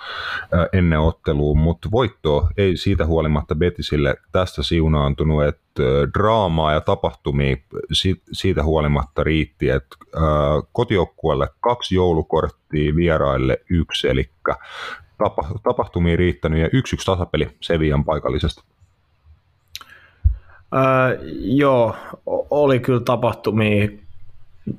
[0.54, 6.80] äh, ennen otteluun, mutta voitto ei siitä huolimatta Betisille tästä siunaantunut, että äh, draamaa ja
[6.80, 7.56] tapahtumia
[8.32, 9.96] siitä huolimatta riitti, että
[10.72, 14.30] kotijoukkueelle kaksi joulukorttia, vieraille yksi, eli
[15.62, 18.64] tapahtumia riittänyt ja yksi yksi tasapeli Sevian paikallisesta.
[20.74, 21.96] Öö, joo,
[22.50, 23.88] oli kyllä tapahtumia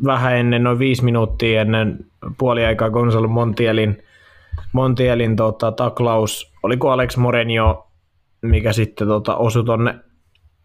[0.06, 2.06] vähän ennen, noin viisi minuuttia ennen
[2.38, 4.04] puoliaikaa Gonzalo Montielin,
[4.74, 6.54] Montielin tota, taklaus.
[6.64, 7.88] Oliko Alex Morenio,
[8.42, 9.96] mikä sitten tota, osui tuonne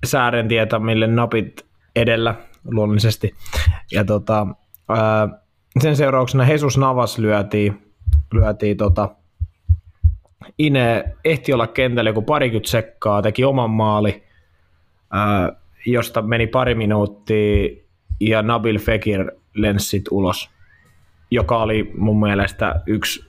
[0.05, 2.35] säären tietämille napit edellä
[2.65, 3.35] luonnollisesti.
[3.93, 4.47] Ja tota,
[4.91, 5.39] öö,
[5.81, 7.93] sen seurauksena Jesus Navas lyötiin,
[8.33, 9.09] lyötiin tota,
[10.59, 14.23] Ine ehti olla kentällä joku parikymmentä sekkaa, teki oman maali,
[15.11, 15.53] ää,
[15.87, 17.77] josta meni pari minuuttia
[18.21, 20.51] ja Nabil Fekir lensi ulos,
[21.31, 23.25] joka oli mun mielestä yksi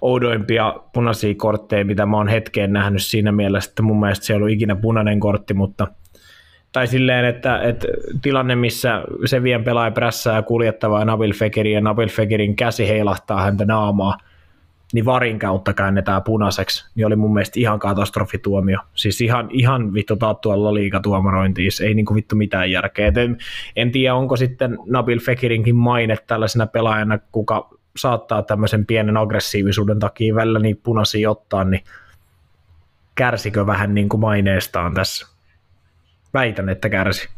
[0.00, 4.36] oudoimpia punaisia kortteja, mitä mä oon hetkeen nähnyt siinä mielessä, että mun mielestä se ei
[4.36, 5.86] ollut ikinä punainen kortti, mutta
[6.72, 7.86] tai silleen, että, että
[8.22, 13.64] tilanne, missä se vien pelaaja prässää kuljettavaa Nabil Fekirin ja Nabil Fekirin käsi heilahtaa häntä
[13.64, 14.18] naamaa,
[14.92, 18.78] niin varin kautta käännetään punaiseksi, niin oli mun mielestä ihan katastrofituomio.
[18.94, 23.06] Siis ihan, ihan vittu taattua liikatuomarointiin, ei niinku vittu mitään järkeä.
[23.06, 23.38] Et en,
[23.76, 30.34] en tiedä, onko sitten Nabil Fekirinkin maine tällaisena pelaajana, kuka saattaa tämmöisen pienen aggressiivisuuden takia
[30.34, 31.84] välillä niin punaisia ottaa, niin
[33.14, 35.26] kärsikö vähän niin kuin maineestaan tässä?
[36.34, 37.28] Väitän, että kärsi.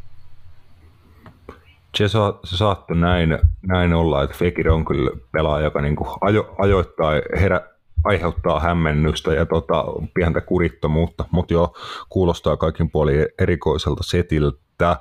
[1.97, 6.55] Se, sa, se saattoi näin, näin olla, että Fekir on kyllä pelaaja, joka niin ajo,
[6.59, 7.61] ajoittaa herä,
[8.05, 11.73] aiheuttaa hämmennystä ja tota, pientä kurittomuutta, mutta jo
[12.09, 14.97] kuulostaa kaikin puolin erikoiselta setiltä.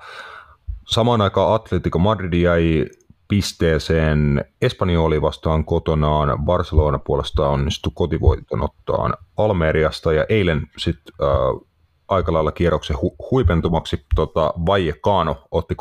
[0.88, 2.86] Samaan aikaan Atletico Madrid jäi
[3.28, 4.46] pisteeseen.
[4.62, 10.14] Espanjoli vastaan kotonaan, Barcelona puolestaan onnistui kotivoiton ottaan Almeriasta.
[10.14, 11.71] Ja eilen sitten äh,
[12.12, 15.78] aika lailla kierroksen hu- huipentumaksi tota, Vaje Kaano otti 3-2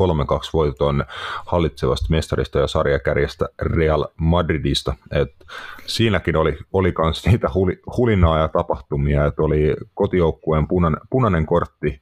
[0.52, 1.05] voiton
[1.47, 4.94] hallitsevasta mestarista ja sarjakärjestä Real Madridista.
[5.11, 5.32] Et
[5.86, 12.01] siinäkin oli, oli kans niitä huli, hulinaa ja tapahtumia, että oli kotijoukkueen punan, punainen kortti,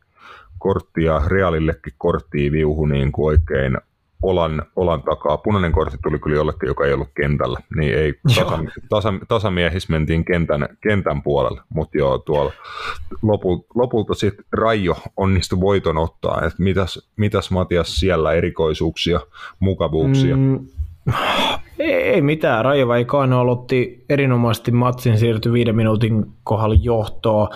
[0.59, 3.79] kortti ja Realillekin korttia viuhu niin kuin oikein
[4.23, 5.37] olan, olan takaa.
[5.39, 8.59] Punainen kortti tuli kyllä jollekin, joka ei ollut kentällä, niin ei tasa,
[8.89, 12.53] tasa, tasamiehis mentiin kentän, kentän puolelle, mutta joo, tuolla
[13.23, 19.21] lopulta, lopulta sitten Raijo onnistui voiton ottaa, että mitäs, mitäs Matias siellä erikoisuuksia,
[19.61, 20.37] mukavuuksia?
[20.37, 20.67] Mm,
[21.79, 27.49] ei, ei mitään, Raijo Väikaano aloitti erinomaisesti matsin, siirtyi viiden minuutin kohdalla johtoa.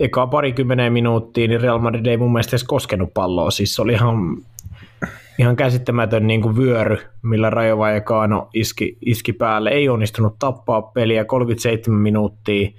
[0.00, 3.92] Eka parikymmeneen minuuttia, niin Real Madrid ei mun mielestä edes koskenut palloa, siis se oli
[3.92, 4.36] ihan
[5.38, 9.70] ihan käsittämätön niin kuin vyöry, millä Rajo Vallecano iski, iski päälle.
[9.70, 12.70] Ei onnistunut tappaa peliä 37 minuuttia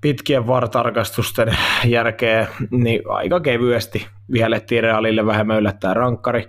[0.00, 6.48] pitkien vartarkastusten jälkeen, niin aika kevyesti vihellettiin Realille vähän yllättää rankkari.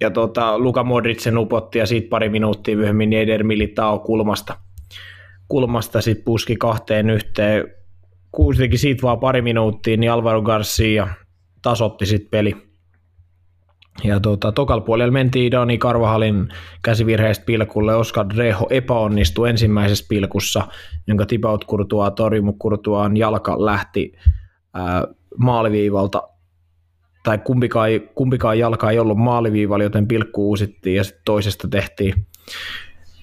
[0.00, 4.56] Ja tota, Luka Modricen upotti ja siitä pari minuuttia myöhemmin Eder Militao kulmasta,
[5.48, 7.64] kulmasta sit puski kahteen yhteen.
[8.32, 11.08] Kuitenkin siitä vaan pari minuuttia, niin Alvaro Garcia
[11.62, 12.73] tasotti sitten peli
[14.02, 16.48] ja tuota, tokal puolella mentiin Dani Karvahalin
[16.82, 17.94] käsivirheestä pilkulle.
[17.94, 20.68] Oscar Dreho epäonnistui ensimmäisessä pilkussa,
[21.06, 22.12] jonka Tibaut Kurtua
[22.58, 24.12] Kurtuaan jalka lähti
[24.74, 25.04] ää,
[25.38, 26.22] maaliviivalta
[27.22, 32.26] tai kumpikaan, kumpikaan jalka ei ollut maaliviivalla, joten pilkku uusittiin ja sitten toisesta tehtiin,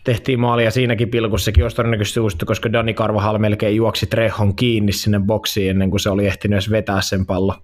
[0.04, 4.92] tehtiin maali ja siinäkin pilkussakin olisi todennäköisesti uusittu, koska Dani Karvahal melkein juoksi Trehon kiinni
[4.92, 7.56] sinne boksiin ennen kuin se oli ehtinyt edes vetää sen pallo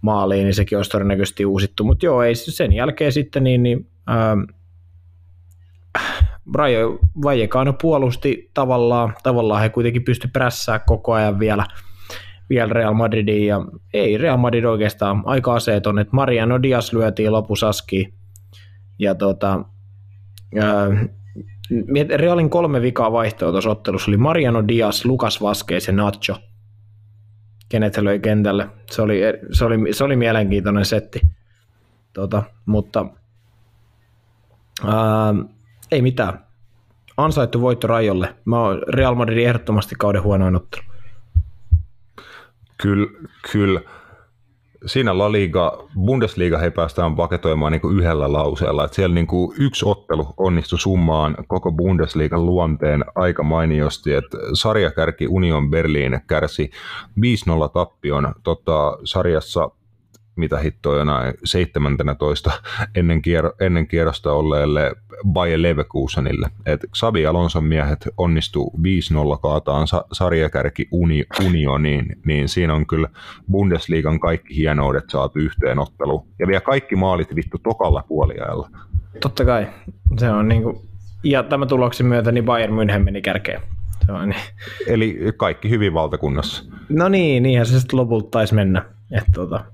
[0.00, 1.84] maaliin, niin sekin olisi todennäköisesti uusittu.
[1.84, 4.40] Mutta joo, ei sen jälkeen sitten niin, niin ähm,
[6.54, 11.66] Rajo Vajekano puolusti tavallaan, tavallaan he kuitenkin pysty prässää koko ajan vielä,
[12.50, 13.60] vielä Real Madridin ja
[13.92, 15.22] ei Real Madrid oikeastaan.
[15.24, 18.14] Aika aseeton, että Mariano Diaz lyötiin lopusaskiin
[18.98, 19.64] ja tota,
[20.58, 21.08] äh,
[22.16, 26.36] Realin kolme vikaa vaihtoa tuossa ottelussa oli Mariano Diaz, Lukas Vasquez ja Nacho–
[27.70, 28.68] kenet se löi kentälle.
[28.90, 29.20] Se oli,
[29.52, 31.20] se oli, se oli mielenkiintoinen setti.
[32.12, 33.06] Tota, mutta
[34.84, 35.34] ää,
[35.92, 36.44] ei mitään.
[37.16, 38.34] Ansaittu voitto Rajolle.
[38.44, 40.82] Mä oon Real Madridin ehdottomasti kauden huonoin ottelu.
[42.82, 43.06] Kyllä,
[43.52, 43.80] kyllä
[44.86, 49.84] siinä La Liga, Bundesliga he päästään paketoimaan niin yhdellä lauseella, että siellä niin kuin yksi
[49.88, 56.70] ottelu onnistui summaan koko Bundesliigan luonteen aika mainiosti, että sarjakärki Union Berlin kärsi
[57.20, 57.20] 5-0
[57.72, 59.70] tappion tota, sarjassa
[60.40, 62.50] mitä hittoa jonain 17
[62.94, 64.92] ennen, kier- ennen kierrosta olleelle
[65.32, 66.48] Bayer Leverkusenille.
[66.66, 68.72] Et Xabi Alonson miehet onnistu
[69.34, 73.08] 5-0 kaataan sa- sarjakärki uni- unioniin, niin siinä on kyllä
[73.50, 76.26] Bundesliigan kaikki hienoudet saatu yhteen otteluun.
[76.38, 78.70] Ja vielä kaikki maalit vittu tokalla puoliajalla.
[79.20, 79.66] Totta kai.
[80.18, 80.84] Se on niinku,
[81.24, 83.60] ja tämä tuloksen myötä niin Bayern München meni kärkeen.
[84.06, 84.40] Se on niin.
[84.86, 86.64] Eli kaikki hyvin valtakunnassa.
[86.88, 88.84] No niin, niinhän se sitten lopulta taisi mennä.
[89.12, 89.64] Että tota,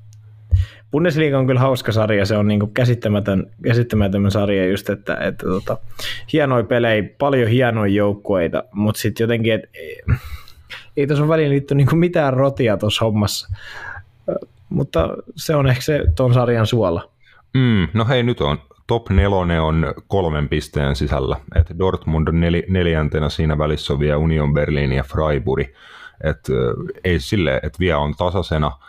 [0.97, 5.79] Bundesliga on kyllä hauska sarja, se on niin käsittämätön, käsittämätön sarja just, että, että tota,
[6.33, 10.03] hienoja pelejä, paljon hienoja joukkueita, mutta sitten jotenkin, että ei,
[10.97, 13.49] ei tuossa väliin liitty niin mitään rotia tuossa hommassa,
[14.69, 17.11] mutta se on ehkä se tuon sarjan suola.
[17.55, 18.59] Mm, no hei, nyt on.
[18.87, 24.17] Top nelonen on kolmen pisteen sisällä, että Dortmund on nel, neljäntenä, siinä välissä on vielä
[24.17, 25.67] Union Berlin ja Freiburg,
[26.25, 26.53] että
[27.05, 28.73] ei sille, että vielä on tasaisena–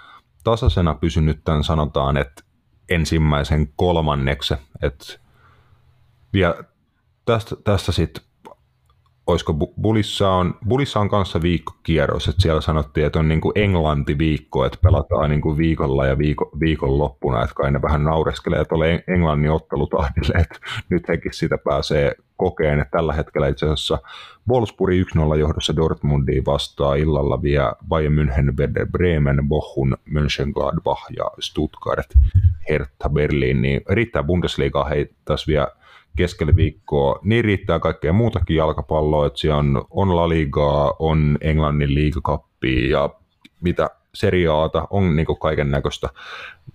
[0.52, 2.44] tasaisena pysynyt tämän sanotaan, että
[2.90, 5.06] ensimmäisen kolmanneksi, että
[6.34, 6.64] vielä
[7.26, 8.24] tästä, tästä sitten
[9.28, 14.66] olisiko Bulissa on, Bulissa on kanssa viikkokierros, että siellä sanottiin, että on niin kuin Englanti-viikko,
[14.66, 19.52] että pelataan niin kuin viikolla ja viikon, viikonloppuna, että kai ne vähän naureskelee tuolle Englannin
[19.52, 20.60] ottelutahdille, että
[20.90, 24.00] nyt hekin sitä pääsee kokeen, että tällä hetkellä itse asiassa
[24.50, 24.94] Wolfsburg
[25.36, 32.14] 1-0 johdossa Dortmundiin vastaa illalla vielä Bayern München, Werder Bremen, Bochum, Mönchengladbach ja Stuttgart,
[32.70, 35.68] Hertha Berlin, niin riittää Bundesliga hei taas vielä
[36.18, 41.94] keskellä viikkoa, niin riittää kaikkea muutakin jalkapalloa, että siellä on, on La Ligaa, on Englannin
[41.94, 43.10] liigakappi ja
[43.62, 46.10] mitä seriaata, on niin kaiken näköistä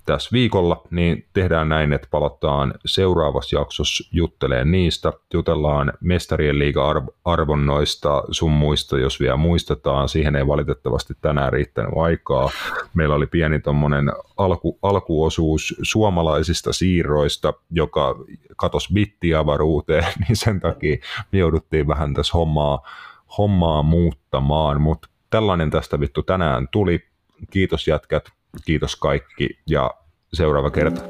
[0.07, 5.13] tässä viikolla, niin tehdään näin, että palataan seuraavassa jaksossa jutteleen niistä.
[5.35, 10.09] Jutellaan mestarien liiga-arvonnoista, sun muista, jos vielä muistetaan.
[10.09, 12.51] Siihen ei valitettavasti tänään riittänyt aikaa.
[12.95, 18.15] Meillä oli pieni tuommoinen alku, alkuosuus suomalaisista siirroista, joka
[18.57, 20.97] katosi bittiavaruuteen, niin sen takia
[21.33, 22.89] me jouduttiin vähän tässä hommaa,
[23.39, 27.12] hommaa muuttamaan, mutta tällainen tästä vittu tänään tuli.
[27.51, 28.29] Kiitos jätkät,
[28.65, 29.95] kiitos kaikki ja
[30.33, 31.03] seuraava kerta.